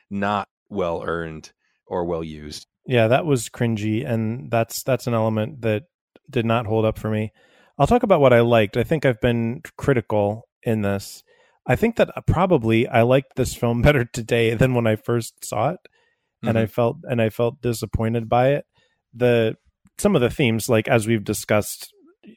not 0.09 0.47
well 0.69 1.03
earned 1.05 1.51
or 1.85 2.05
well 2.05 2.23
used. 2.23 2.67
Yeah, 2.85 3.07
that 3.09 3.25
was 3.25 3.49
cringy 3.49 4.07
and 4.07 4.49
that's 4.49 4.83
that's 4.83 5.07
an 5.07 5.13
element 5.13 5.61
that 5.61 5.83
did 6.29 6.45
not 6.45 6.65
hold 6.65 6.85
up 6.85 6.97
for 6.97 7.09
me. 7.09 7.31
I'll 7.77 7.87
talk 7.87 8.03
about 8.03 8.21
what 8.21 8.33
I 8.33 8.41
liked. 8.41 8.75
I 8.75 8.83
think 8.83 9.05
I've 9.05 9.21
been 9.21 9.61
critical 9.77 10.47
in 10.63 10.81
this. 10.81 11.23
I 11.65 11.75
think 11.75 11.97
that 11.97 12.09
uh, 12.15 12.21
probably 12.21 12.87
I 12.87 13.03
liked 13.03 13.35
this 13.35 13.53
film 13.53 13.81
better 13.83 14.05
today 14.05 14.53
than 14.55 14.73
when 14.73 14.87
I 14.87 14.95
first 14.95 15.45
saw 15.45 15.71
it, 15.71 15.79
mm-hmm. 15.83 16.49
and 16.49 16.57
I 16.57 16.63
mm-hmm. 16.63 16.71
felt 16.71 16.97
and 17.03 17.21
I 17.21 17.29
felt 17.29 17.61
disappointed 17.61 18.29
by 18.29 18.49
it. 18.53 18.65
The 19.13 19.55
some 19.97 20.15
of 20.15 20.21
the 20.21 20.29
themes, 20.29 20.69
like 20.69 20.87
as 20.87 21.07
we've 21.07 21.23
discussed, 21.23 21.93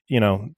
you 0.08 0.20
know, 0.20 0.48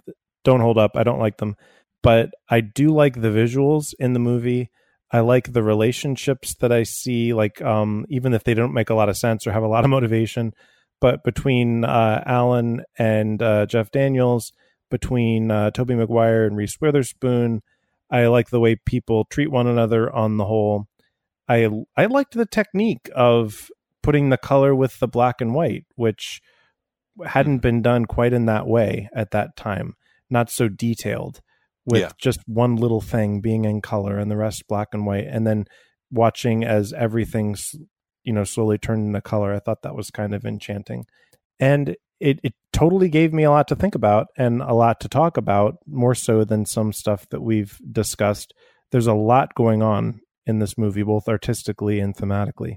don't 0.44 0.60
hold 0.60 0.78
up. 0.78 0.92
I 0.96 1.04
don't 1.04 1.20
like 1.20 1.36
them, 1.36 1.56
but 2.02 2.30
I 2.48 2.60
do 2.60 2.88
like 2.88 3.20
the 3.20 3.28
visuals 3.28 3.94
in 3.98 4.12
the 4.12 4.18
movie. 4.18 4.70
I 5.10 5.20
like 5.20 5.52
the 5.52 5.62
relationships 5.62 6.54
that 6.60 6.72
I 6.72 6.84
see, 6.84 7.34
like 7.34 7.60
um, 7.62 8.06
even 8.08 8.34
if 8.34 8.44
they 8.44 8.54
don't 8.54 8.74
make 8.74 8.90
a 8.90 8.94
lot 8.94 9.08
of 9.08 9.16
sense 9.16 9.46
or 9.46 9.52
have 9.52 9.62
a 9.62 9.68
lot 9.68 9.84
of 9.84 9.90
motivation 9.90 10.54
but 11.02 11.24
between 11.24 11.84
uh, 11.84 12.22
Allen 12.24 12.84
and 12.96 13.42
uh, 13.42 13.66
Jeff 13.66 13.90
Daniels, 13.90 14.52
between 14.88 15.50
uh, 15.50 15.72
Tobey 15.72 15.96
Maguire 15.96 16.46
and 16.46 16.56
Reese 16.56 16.80
Witherspoon, 16.80 17.60
I 18.08 18.28
like 18.28 18.50
the 18.50 18.60
way 18.60 18.76
people 18.76 19.24
treat 19.24 19.50
one 19.50 19.66
another 19.66 20.14
on 20.14 20.36
the 20.36 20.44
whole. 20.44 20.86
I 21.48 21.68
I 21.96 22.06
liked 22.06 22.34
the 22.34 22.46
technique 22.46 23.10
of 23.16 23.68
putting 24.00 24.30
the 24.30 24.38
color 24.38 24.76
with 24.76 25.00
the 25.00 25.08
black 25.08 25.40
and 25.40 25.54
white, 25.54 25.86
which 25.96 26.40
hadn't 27.26 27.58
been 27.58 27.82
done 27.82 28.04
quite 28.04 28.32
in 28.32 28.46
that 28.46 28.68
way 28.68 29.08
at 29.12 29.32
that 29.32 29.56
time. 29.56 29.96
Not 30.30 30.50
so 30.50 30.68
detailed, 30.68 31.40
with 31.84 32.00
yeah. 32.00 32.10
just 32.18 32.40
one 32.46 32.76
little 32.76 33.00
thing 33.00 33.40
being 33.40 33.64
in 33.64 33.80
color 33.80 34.18
and 34.18 34.30
the 34.30 34.36
rest 34.36 34.66
black 34.68 34.88
and 34.92 35.06
white, 35.06 35.26
and 35.26 35.46
then 35.46 35.66
watching 36.10 36.64
as 36.64 36.92
everything's 36.92 37.74
you 38.24 38.32
know 38.32 38.44
slowly 38.44 38.78
turned 38.78 39.06
into 39.06 39.20
color 39.20 39.52
i 39.54 39.58
thought 39.58 39.82
that 39.82 39.96
was 39.96 40.10
kind 40.10 40.34
of 40.34 40.44
enchanting. 40.44 41.04
And 41.58 41.96
it, 42.22 42.38
it 42.42 42.54
totally 42.72 43.08
gave 43.08 43.32
me 43.32 43.42
a 43.42 43.50
lot 43.50 43.68
to 43.68 43.76
think 43.76 43.94
about 43.94 44.28
and 44.36 44.62
a 44.62 44.74
lot 44.74 45.00
to 45.00 45.08
talk 45.08 45.36
about 45.36 45.78
more 45.86 46.14
so 46.14 46.44
than 46.44 46.64
some 46.64 46.92
stuff 46.92 47.28
that 47.30 47.42
we've 47.42 47.78
discussed. 47.90 48.54
There's 48.90 49.08
a 49.08 49.14
lot 49.14 49.54
going 49.54 49.82
on 49.82 50.20
in 50.46 50.60
this 50.60 50.78
movie 50.78 51.02
both 51.02 51.28
artistically 51.28 51.98
and 51.98 52.16
thematically. 52.16 52.76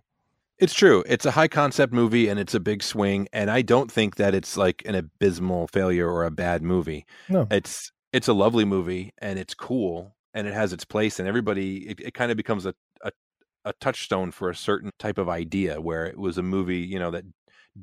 It's 0.58 0.74
true. 0.74 1.04
It's 1.08 1.26
a 1.26 1.32
high 1.32 1.48
concept 1.48 1.94
movie 1.94 2.28
and 2.28 2.40
it's 2.40 2.56
a 2.56 2.60
big 2.60 2.82
swing 2.82 3.28
and 3.34 3.52
i 3.52 3.62
don't 3.62 3.92
think 3.92 4.16
that 4.16 4.34
it's 4.34 4.56
like 4.56 4.82
an 4.86 4.96
abysmal 4.96 5.68
failure 5.68 6.10
or 6.10 6.24
a 6.24 6.32
bad 6.32 6.64
movie. 6.64 7.06
No. 7.30 7.48
It's 7.52 7.92
it's 8.16 8.28
a 8.28 8.34
lovely 8.34 8.66
movie 8.66 9.12
and 9.18 9.38
it's 9.38 9.54
cool 9.54 10.16
and 10.34 10.48
it 10.48 10.54
has 10.54 10.74
its 10.74 10.86
place 10.86 11.20
and 11.20 11.28
everybody 11.28 11.90
it, 11.90 12.00
it 12.00 12.14
kind 12.14 12.32
of 12.32 12.38
becomes 12.38 12.66
a, 12.66 12.74
a 13.04 13.12
a 13.66 13.74
touchstone 13.82 14.32
for 14.32 14.50
a 14.50 14.56
certain 14.56 14.92
type 15.00 15.18
of 15.18 15.28
idea 15.28 15.82
where 15.82 16.06
it 16.06 16.18
was 16.18 16.38
a 16.38 16.44
movie, 16.44 16.78
you 16.78 17.00
know, 17.00 17.12
that 17.12 17.26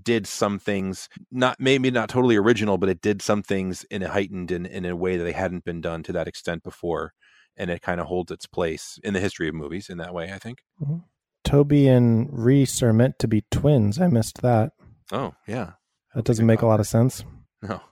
did 0.03 0.27
some 0.27 0.59
things 0.59 1.09
not 1.31 1.57
maybe 1.59 1.91
not 1.91 2.09
totally 2.09 2.37
original, 2.37 2.79
but 2.79 2.89
it 2.89 3.03
did 3.03 3.21
some 3.21 3.43
things 3.43 3.85
in 3.91 4.03
a 4.03 4.09
heightened 4.09 4.51
in, 4.51 4.65
in 4.65 4.87
a 4.87 4.97
way 4.97 5.17
that 5.17 5.25
they 5.25 5.33
hadn't 5.33 5.65
been 5.65 5.81
done 5.83 6.03
to 6.05 6.13
that 6.13 6.29
extent 6.29 6.63
before. 6.63 7.13
And 7.57 7.69
it 7.69 7.83
kind 7.83 8.01
of 8.01 8.07
holds 8.07 8.33
its 8.33 8.47
place 8.47 8.99
in 9.05 9.13
the 9.13 9.21
history 9.21 9.49
of 9.49 9.55
movies 9.55 9.91
in 9.91 9.99
that 9.99 10.15
way, 10.15 10.33
I 10.33 10.39
think. 10.39 10.63
Mm-hmm. 10.81 10.99
Tobey 11.45 11.89
and 11.89 12.29
Reese 12.33 12.83
are 12.83 12.95
meant 12.95 13.19
to 13.19 13.29
be 13.29 13.45
twins. 13.51 14.01
I 14.01 14.07
missed 14.07 14.41
that. 14.41 14.73
Oh, 15.11 15.35
yeah. 15.47 15.73
That 16.15 16.25
doesn't 16.25 16.47
make 16.47 16.63
a 16.63 16.67
lot 16.67 16.81
of 16.81 16.87
sense. 16.87 17.25
No. 17.61 17.83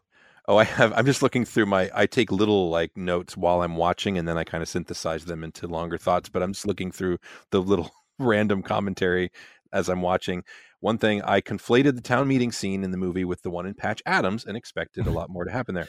Oh, 0.49 0.57
I 0.57 0.65
have. 0.65 0.93
I'm 0.95 1.07
just 1.07 1.23
looking 1.23 1.45
through 1.45 1.67
my. 1.67 1.91
I 1.95 2.07
take 2.07 2.33
little 2.33 2.71
like 2.71 2.97
notes 2.97 3.37
while 3.37 3.63
I'm 3.63 3.77
watching, 3.77 4.19
and 4.19 4.27
then 4.27 4.39
I 4.39 4.45
kind 4.45 4.63
of 4.63 4.69
synthesize 4.69 5.25
them 5.25 5.45
into 5.45 5.67
longer 5.67 5.99
thoughts. 5.99 6.29
But 6.29 6.43
I'm 6.43 6.53
just 6.53 6.67
looking 6.67 6.91
through 6.91 7.19
the 7.51 7.61
little 7.61 7.91
random 8.19 8.63
commentary 8.63 9.31
as 9.73 9.89
I'm 9.89 10.03
watching. 10.03 10.43
One 10.81 10.99
thing 10.99 11.23
I 11.23 11.41
conflated 11.41 11.95
the 11.95 12.01
town 12.01 12.27
meeting 12.27 12.53
scene 12.53 12.83
in 12.85 12.91
the 12.91 12.97
movie 12.97 13.25
with 13.25 13.43
the 13.43 13.51
one 13.51 13.67
in 13.67 13.75
Patch 13.75 14.03
Adams, 14.07 14.45
and 14.45 14.57
expected 14.57 15.07
a 15.07 15.11
lot 15.13 15.31
more 15.31 15.45
to 15.45 15.53
happen 15.53 15.75
there. 15.75 15.89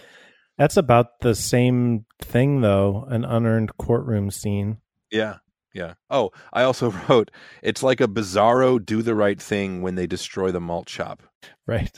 That's 0.58 0.78
about 0.78 1.22
the 1.22 1.34
same 1.34 2.06
thing, 2.22 2.62
though. 2.62 3.06
An 3.08 3.26
unearned 3.26 3.78
courtroom 3.78 4.30
scene. 4.32 4.78
Yeah, 5.10 5.38
yeah. 5.74 5.94
Oh, 6.10 6.32
I 6.54 6.64
also 6.64 6.92
wrote 7.10 7.32
it's 7.62 7.84
like 7.84 8.02
a 8.02 8.08
bizarro 8.08 8.84
do 8.84 9.02
the 9.02 9.16
right 9.16 9.42
thing 9.42 9.82
when 9.82 9.96
they 9.96 10.08
destroy 10.08 10.52
the 10.52 10.62
malt 10.62 10.90
shop. 10.90 11.24
Right. 11.68 11.92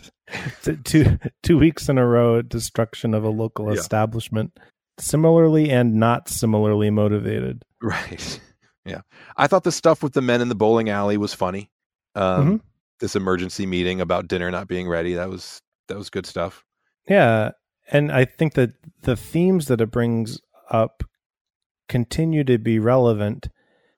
two 0.84 1.18
two 1.42 1.58
weeks 1.58 1.90
in 1.90 1.98
a 1.98 2.06
row 2.06 2.42
destruction 2.42 3.14
of 3.14 3.24
a 3.24 3.30
local 3.30 3.68
yeah. 3.68 3.80
establishment. 3.80 4.58
Similarly 5.00 5.72
and 5.72 5.96
not 5.96 6.30
similarly 6.30 6.90
motivated. 6.90 7.64
Right. 7.82 8.40
Yeah. 8.86 9.00
I 9.38 9.48
thought 9.48 9.64
the 9.64 9.72
stuff 9.72 10.04
with 10.04 10.12
the 10.12 10.22
men 10.22 10.42
in 10.42 10.50
the 10.50 10.56
bowling 10.56 10.90
alley 10.90 11.16
was 11.16 11.34
funny. 11.34 11.72
Um, 12.16 12.46
mm-hmm. 12.46 12.56
this 13.00 13.16
emergency 13.16 13.66
meeting 13.66 14.02
about 14.02 14.28
dinner 14.28 14.52
not 14.52 14.68
being 14.68 14.90
ready, 14.90 15.14
that 15.14 15.30
was 15.30 15.62
that 15.88 15.98
was 15.98 16.10
good 16.10 16.26
stuff. 16.26 16.66
Yeah. 17.08 17.52
And 17.90 18.12
I 18.12 18.26
think 18.26 18.56
that 18.56 18.74
the 19.04 19.16
themes 19.16 19.68
that 19.68 19.80
it 19.80 19.90
brings 19.90 20.40
up 20.70 21.04
continue 21.88 22.44
to 22.44 22.58
be 22.58 22.80
relevant 22.80 23.48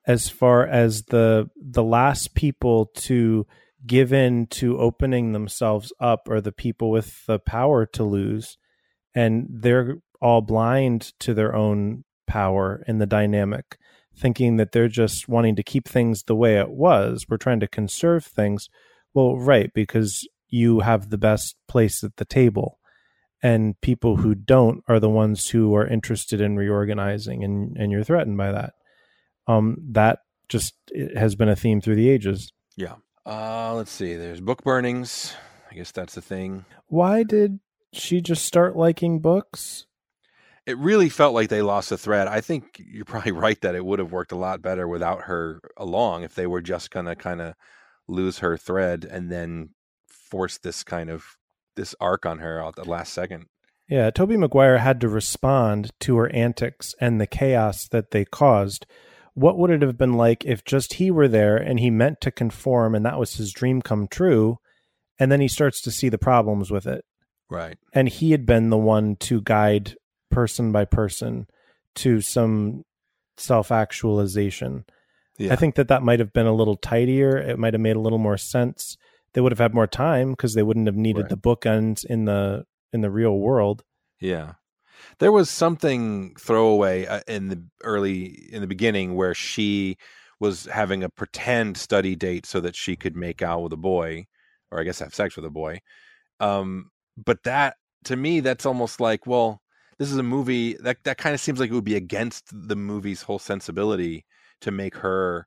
as 0.06 0.28
far 0.28 0.66
as 0.66 1.02
the 1.04 1.50
the 1.56 1.82
last 1.82 2.34
people 2.34 2.86
to 2.94 3.46
give 3.84 4.12
in 4.12 4.46
to 4.46 4.78
opening 4.78 5.32
themselves 5.32 5.92
up 6.00 6.28
are 6.28 6.40
the 6.40 6.52
people 6.52 6.90
with 6.90 7.26
the 7.26 7.38
power 7.38 7.84
to 7.84 8.04
lose 8.04 8.56
and 9.14 9.46
they're 9.50 9.98
all 10.20 10.40
blind 10.40 11.12
to 11.20 11.34
their 11.34 11.54
own 11.54 12.04
power 12.26 12.82
in 12.86 12.98
the 12.98 13.06
dynamic 13.06 13.78
thinking 14.16 14.56
that 14.56 14.72
they're 14.72 14.88
just 14.88 15.28
wanting 15.28 15.56
to 15.56 15.62
keep 15.62 15.86
things 15.86 16.22
the 16.22 16.34
way 16.34 16.58
it 16.58 16.70
was. 16.70 17.26
We're 17.28 17.36
trying 17.36 17.60
to 17.60 17.68
conserve 17.68 18.24
things. 18.24 18.68
Well 19.12 19.36
right 19.36 19.70
because 19.74 20.26
you 20.48 20.80
have 20.80 21.10
the 21.10 21.18
best 21.18 21.56
place 21.68 22.02
at 22.02 22.16
the 22.16 22.24
table 22.24 22.78
and 23.42 23.78
people 23.82 24.16
who 24.16 24.34
don't 24.34 24.82
are 24.88 25.00
the 25.00 25.10
ones 25.10 25.50
who 25.50 25.74
are 25.74 25.86
interested 25.86 26.40
in 26.40 26.56
reorganizing 26.56 27.44
and 27.44 27.76
and 27.76 27.92
you're 27.92 28.04
threatened 28.04 28.38
by 28.38 28.52
that. 28.52 28.72
Um 29.46 29.76
that 29.90 30.20
just 30.48 30.74
has 31.14 31.34
been 31.34 31.48
a 31.48 31.56
theme 31.56 31.80
through 31.80 31.96
the 31.96 32.08
ages. 32.08 32.52
Yeah 32.76 32.96
uh, 33.26 33.74
let's 33.74 33.90
see. 33.90 34.14
There's 34.14 34.40
book 34.40 34.62
burnings. 34.62 35.34
I 35.70 35.74
guess 35.74 35.90
that's 35.90 36.14
the 36.14 36.22
thing. 36.22 36.64
Why 36.86 37.22
did 37.22 37.60
she 37.92 38.20
just 38.20 38.44
start 38.44 38.76
liking 38.76 39.20
books? 39.20 39.86
It 40.64 40.78
really 40.78 41.08
felt 41.08 41.34
like 41.34 41.48
they 41.48 41.62
lost 41.62 41.90
the 41.90 41.98
thread. 41.98 42.28
I 42.28 42.40
think 42.40 42.80
you're 42.84 43.04
probably 43.04 43.32
right 43.32 43.60
that 43.60 43.74
it 43.74 43.84
would 43.84 43.98
have 43.98 44.12
worked 44.12 44.32
a 44.32 44.36
lot 44.36 44.62
better 44.62 44.86
without 44.88 45.22
her 45.22 45.60
along 45.76 46.22
if 46.22 46.34
they 46.34 46.46
were 46.46 46.62
just 46.62 46.90
going 46.90 47.06
to 47.06 47.16
kind 47.16 47.40
of 47.40 47.54
lose 48.08 48.38
her 48.38 48.56
thread 48.56 49.04
and 49.04 49.30
then 49.30 49.70
force 50.06 50.58
this 50.58 50.84
kind 50.84 51.10
of 51.10 51.36
this 51.74 51.94
arc 52.00 52.24
on 52.24 52.38
her 52.38 52.64
at 52.64 52.76
the 52.76 52.84
last 52.84 53.12
second. 53.12 53.46
Yeah, 53.88 54.10
Tobey 54.10 54.36
Maguire 54.36 54.78
had 54.78 55.00
to 55.02 55.08
respond 55.08 55.90
to 56.00 56.16
her 56.16 56.32
antics 56.32 56.94
and 57.00 57.20
the 57.20 57.26
chaos 57.26 57.86
that 57.88 58.10
they 58.10 58.24
caused. 58.24 58.86
What 59.36 59.58
would 59.58 59.70
it 59.70 59.82
have 59.82 59.98
been 59.98 60.14
like 60.14 60.46
if 60.46 60.64
just 60.64 60.94
he 60.94 61.10
were 61.10 61.28
there 61.28 61.58
and 61.58 61.78
he 61.78 61.90
meant 61.90 62.22
to 62.22 62.30
conform 62.30 62.94
and 62.94 63.04
that 63.04 63.18
was 63.18 63.34
his 63.34 63.52
dream 63.52 63.82
come 63.82 64.08
true 64.08 64.58
and 65.18 65.30
then 65.30 65.42
he 65.42 65.48
starts 65.48 65.82
to 65.82 65.90
see 65.90 66.08
the 66.08 66.16
problems 66.16 66.70
with 66.70 66.86
it. 66.86 67.04
Right. 67.50 67.76
And 67.92 68.08
he 68.08 68.30
had 68.30 68.46
been 68.46 68.70
the 68.70 68.78
one 68.78 69.16
to 69.16 69.42
guide 69.42 69.94
person 70.30 70.72
by 70.72 70.86
person 70.86 71.48
to 71.96 72.22
some 72.22 72.84
self-actualization. 73.36 74.86
Yeah. 75.36 75.52
I 75.52 75.56
think 75.56 75.74
that 75.74 75.88
that 75.88 76.02
might 76.02 76.18
have 76.18 76.32
been 76.32 76.46
a 76.46 76.54
little 76.54 76.76
tidier. 76.76 77.36
It 77.36 77.58
might 77.58 77.74
have 77.74 77.80
made 77.82 77.96
a 77.96 78.00
little 78.00 78.18
more 78.18 78.38
sense. 78.38 78.96
They 79.34 79.42
would 79.42 79.52
have 79.52 79.58
had 79.58 79.74
more 79.74 79.86
time 79.86 80.30
because 80.30 80.54
they 80.54 80.62
wouldn't 80.62 80.86
have 80.86 80.96
needed 80.96 81.22
right. 81.22 81.28
the 81.28 81.36
bookends 81.36 82.06
in 82.06 82.24
the 82.24 82.64
in 82.90 83.02
the 83.02 83.10
real 83.10 83.38
world. 83.38 83.84
Yeah. 84.18 84.54
There 85.18 85.32
was 85.32 85.50
something 85.50 86.34
throwaway 86.38 87.06
uh, 87.06 87.20
in 87.26 87.48
the 87.48 87.62
early 87.82 88.48
in 88.52 88.60
the 88.60 88.66
beginning 88.66 89.14
where 89.14 89.34
she 89.34 89.96
was 90.38 90.66
having 90.66 91.02
a 91.02 91.08
pretend 91.08 91.76
study 91.76 92.14
date 92.14 92.46
so 92.46 92.60
that 92.60 92.76
she 92.76 92.96
could 92.96 93.16
make 93.16 93.42
out 93.42 93.62
with 93.62 93.72
a 93.72 93.78
boy 93.78 94.26
or 94.70 94.80
I 94.80 94.84
guess 94.84 94.98
have 94.98 95.14
sex 95.14 95.36
with 95.36 95.44
a 95.44 95.50
boy. 95.50 95.80
Um 96.40 96.90
but 97.16 97.42
that 97.44 97.76
to 98.04 98.16
me 98.16 98.40
that's 98.40 98.66
almost 98.66 99.00
like 99.00 99.26
well 99.26 99.62
this 99.98 100.10
is 100.10 100.18
a 100.18 100.22
movie 100.22 100.74
that 100.74 100.98
that 101.04 101.18
kind 101.18 101.34
of 101.34 101.40
seems 101.40 101.58
like 101.58 101.70
it 101.70 101.74
would 101.74 101.84
be 101.84 101.96
against 101.96 102.50
the 102.52 102.76
movie's 102.76 103.22
whole 103.22 103.38
sensibility 103.38 104.26
to 104.60 104.70
make 104.70 104.96
her 104.96 105.46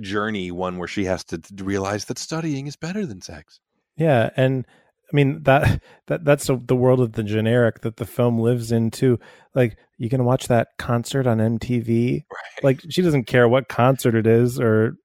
journey 0.00 0.50
one 0.50 0.78
where 0.78 0.88
she 0.88 1.04
has 1.04 1.24
to 1.24 1.40
realize 1.56 2.04
that 2.06 2.18
studying 2.18 2.66
is 2.66 2.76
better 2.76 3.04
than 3.06 3.20
sex. 3.20 3.60
Yeah, 3.96 4.30
and 4.36 4.64
I 5.10 5.16
mean 5.16 5.42
that 5.44 5.82
that 6.06 6.24
that's 6.24 6.46
the 6.46 6.76
world 6.76 7.00
of 7.00 7.12
the 7.12 7.22
generic 7.22 7.80
that 7.80 7.96
the 7.96 8.04
film 8.04 8.38
lives 8.38 8.72
in 8.72 8.90
too. 8.90 9.18
Like 9.54 9.78
you 9.96 10.10
can 10.10 10.24
watch 10.24 10.48
that 10.48 10.68
concert 10.78 11.26
on 11.26 11.38
MTV. 11.38 12.24
Right. 12.30 12.64
Like 12.64 12.82
she 12.90 13.02
doesn't 13.02 13.24
care 13.24 13.48
what 13.48 13.68
concert 13.68 14.14
it 14.14 14.26
is 14.26 14.60
or 14.60 14.96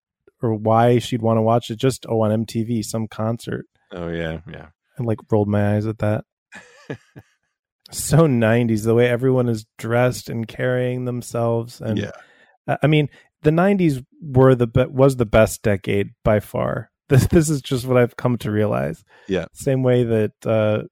or 0.41 0.53
why 0.55 0.99
she'd 0.99 1.21
want 1.21 1.37
to 1.37 1.41
watch 1.41 1.69
it. 1.69 1.77
Just 1.77 2.05
oh 2.09 2.21
on 2.21 2.45
MTV 2.45 2.83
some 2.83 3.07
concert. 3.07 3.65
Oh 3.93 4.09
yeah, 4.09 4.39
yeah. 4.51 4.67
And 4.97 5.07
like 5.07 5.19
rolled 5.31 5.47
my 5.47 5.75
eyes 5.75 5.87
at 5.87 5.99
that. 5.99 6.25
so 7.91 8.27
90s 8.27 8.83
the 8.83 8.95
way 8.95 9.07
everyone 9.07 9.47
is 9.47 9.65
dressed 9.77 10.29
and 10.29 10.47
carrying 10.47 11.05
themselves 11.05 11.79
and 11.79 11.97
yeah. 11.97 12.11
I 12.81 12.87
mean 12.87 13.09
the 13.43 13.51
90s 13.51 14.03
were 14.21 14.55
the 14.55 14.67
be- 14.67 14.85
was 14.85 15.15
the 15.15 15.25
best 15.25 15.61
decade 15.61 16.09
by 16.23 16.39
far. 16.39 16.89
This 17.09 17.27
this 17.27 17.49
is 17.49 17.61
just 17.61 17.85
what 17.85 17.97
I've 17.97 18.15
come 18.15 18.37
to 18.39 18.49
realize. 18.49 19.03
Yeah. 19.27 19.45
Same 19.53 19.83
way 19.83 20.03
that 20.03 20.31
uh, 20.45 20.83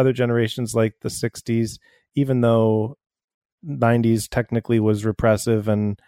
other 0.00 0.12
generations 0.12 0.74
like 0.74 0.94
the 1.02 1.10
60s 1.10 1.78
even 2.16 2.40
though 2.40 2.96
90s 3.64 4.28
technically 4.28 4.80
was 4.80 5.04
repressive 5.04 5.68
and 5.68 6.00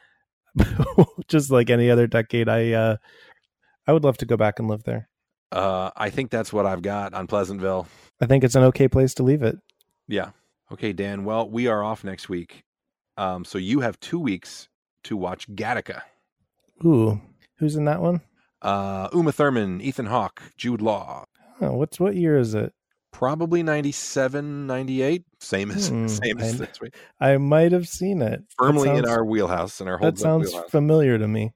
just 1.29 1.51
like 1.51 1.71
any 1.71 1.91
other 1.91 2.07
decade 2.07 2.49
I 2.49 2.73
uh 2.73 2.97
I 3.87 3.93
would 3.93 4.05
love 4.05 4.17
to 4.19 4.27
go 4.27 4.37
back 4.37 4.59
and 4.59 4.69
live 4.69 4.85
there. 4.85 5.09
Uh 5.51 5.91
I 5.97 6.11
think 6.11 6.31
that's 6.31 6.53
what 6.53 6.67
I've 6.67 6.83
got 6.83 7.15
on 7.15 7.27
Pleasantville. 7.27 7.87
I 8.21 8.27
think 8.27 8.45
it's 8.45 8.55
an 8.55 8.65
okay 8.65 8.89
place 8.89 9.15
to 9.15 9.23
leave 9.23 9.43
it. 9.43 9.57
Yeah. 10.09 10.31
Okay, 10.73 10.93
Dan. 10.93 11.25
Well, 11.25 11.49
we 11.49 11.67
are 11.67 11.85
off 11.85 12.05
next 12.05 12.29
week. 12.29 12.63
Um 13.17 13.45
so 13.45 13.59
you 13.59 13.81
have 13.81 14.01
2 14.01 14.19
weeks 14.19 14.69
to 15.05 15.17
watch 15.17 15.49
Gattaca. 15.49 16.03
Ooh, 16.85 17.21
who's 17.59 17.77
in 17.77 17.85
that 17.85 18.01
one? 18.01 18.23
Uh, 18.63 19.09
Uma 19.13 19.33
Thurman, 19.33 19.81
Ethan 19.81 20.07
Hawke, 20.07 20.43
Jude 20.57 20.81
Law. 20.81 21.27
Oh, 21.61 21.73
what's 21.75 22.01
what 22.01 22.17
year 22.17 22.39
is 22.39 22.55
it? 22.55 22.73
Probably 23.13 23.63
97, 23.63 24.67
98. 24.67 25.25
Same 25.41 25.71
as 25.71 25.89
hmm, 25.89 26.07
same 26.09 26.39
as 26.39 26.59
this 26.59 26.81
week. 26.81 26.95
I 27.21 27.37
might 27.37 27.73
have 27.73 27.87
seen 27.87 28.23
it. 28.23 28.43
Firmly 28.57 28.89
sounds, 28.89 29.01
in 29.01 29.09
our 29.09 29.25
wheelhouse 29.25 29.81
in 29.81 29.89
our 29.89 30.01
That 30.01 30.19
sounds 30.19 30.55
familiar 30.71 31.19
to 31.19 31.29
me. 31.29 31.53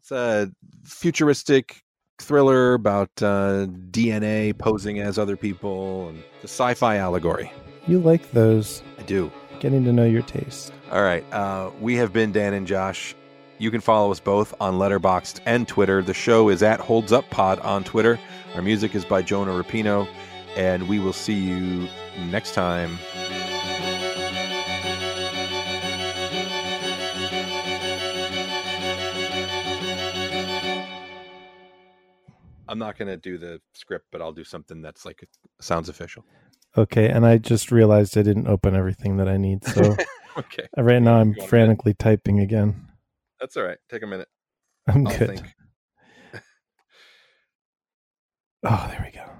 It's 0.00 0.10
a 0.10 0.50
futuristic 0.84 1.82
thriller 2.18 2.74
about 2.74 3.10
uh, 3.22 3.66
DNA 3.90 4.56
posing 4.56 4.98
as 4.98 5.18
other 5.18 5.36
people 5.36 6.08
and 6.08 6.18
the 6.42 6.48
sci-fi 6.48 6.96
allegory. 6.96 7.52
You 7.86 7.98
like 7.98 8.30
those? 8.32 8.82
I 8.98 9.02
do. 9.02 9.30
Getting 9.60 9.84
to 9.84 9.92
know 9.92 10.04
your 10.04 10.22
taste. 10.22 10.72
All 10.90 11.02
right. 11.02 11.24
Uh, 11.32 11.70
we 11.80 11.96
have 11.96 12.12
been 12.12 12.32
Dan 12.32 12.54
and 12.54 12.66
Josh. 12.66 13.14
You 13.60 13.70
can 13.70 13.82
follow 13.82 14.10
us 14.10 14.20
both 14.20 14.54
on 14.58 14.78
Letterboxd 14.78 15.40
and 15.44 15.68
Twitter. 15.68 16.00
The 16.00 16.14
show 16.14 16.48
is 16.48 16.62
at 16.62 16.80
Holds 16.80 17.12
Up 17.12 17.28
Pod 17.28 17.60
on 17.60 17.84
Twitter. 17.84 18.18
Our 18.54 18.62
music 18.62 18.94
is 18.94 19.04
by 19.04 19.20
Jonah 19.20 19.52
Rapino, 19.52 20.08
and 20.56 20.88
we 20.88 20.98
will 20.98 21.12
see 21.12 21.34
you 21.34 21.86
next 22.30 22.54
time. 22.54 22.98
I'm 32.66 32.78
not 32.78 32.96
going 32.96 33.08
to 33.08 33.18
do 33.18 33.36
the 33.36 33.60
script, 33.74 34.06
but 34.10 34.22
I'll 34.22 34.32
do 34.32 34.42
something 34.44 34.80
that's 34.80 35.04
like 35.04 35.28
sounds 35.60 35.90
official. 35.90 36.24
Okay, 36.78 37.10
and 37.10 37.26
I 37.26 37.36
just 37.36 37.70
realized 37.70 38.16
I 38.16 38.22
didn't 38.22 38.46
open 38.46 38.74
everything 38.74 39.18
that 39.18 39.28
I 39.28 39.36
need, 39.36 39.64
so 39.64 39.96
okay. 40.38 40.66
Right 40.78 41.02
now, 41.02 41.16
I'm 41.16 41.34
frantically 41.34 41.92
typing 41.92 42.40
again. 42.40 42.89
That's 43.40 43.56
all 43.56 43.64
right. 43.64 43.78
Take 43.90 44.02
a 44.02 44.06
minute. 44.06 44.28
I'm 44.86 45.06
I'll 45.06 45.18
good. 45.18 45.42
oh, 48.64 48.86
there 48.90 49.02
we 49.04 49.12
go. 49.16 49.39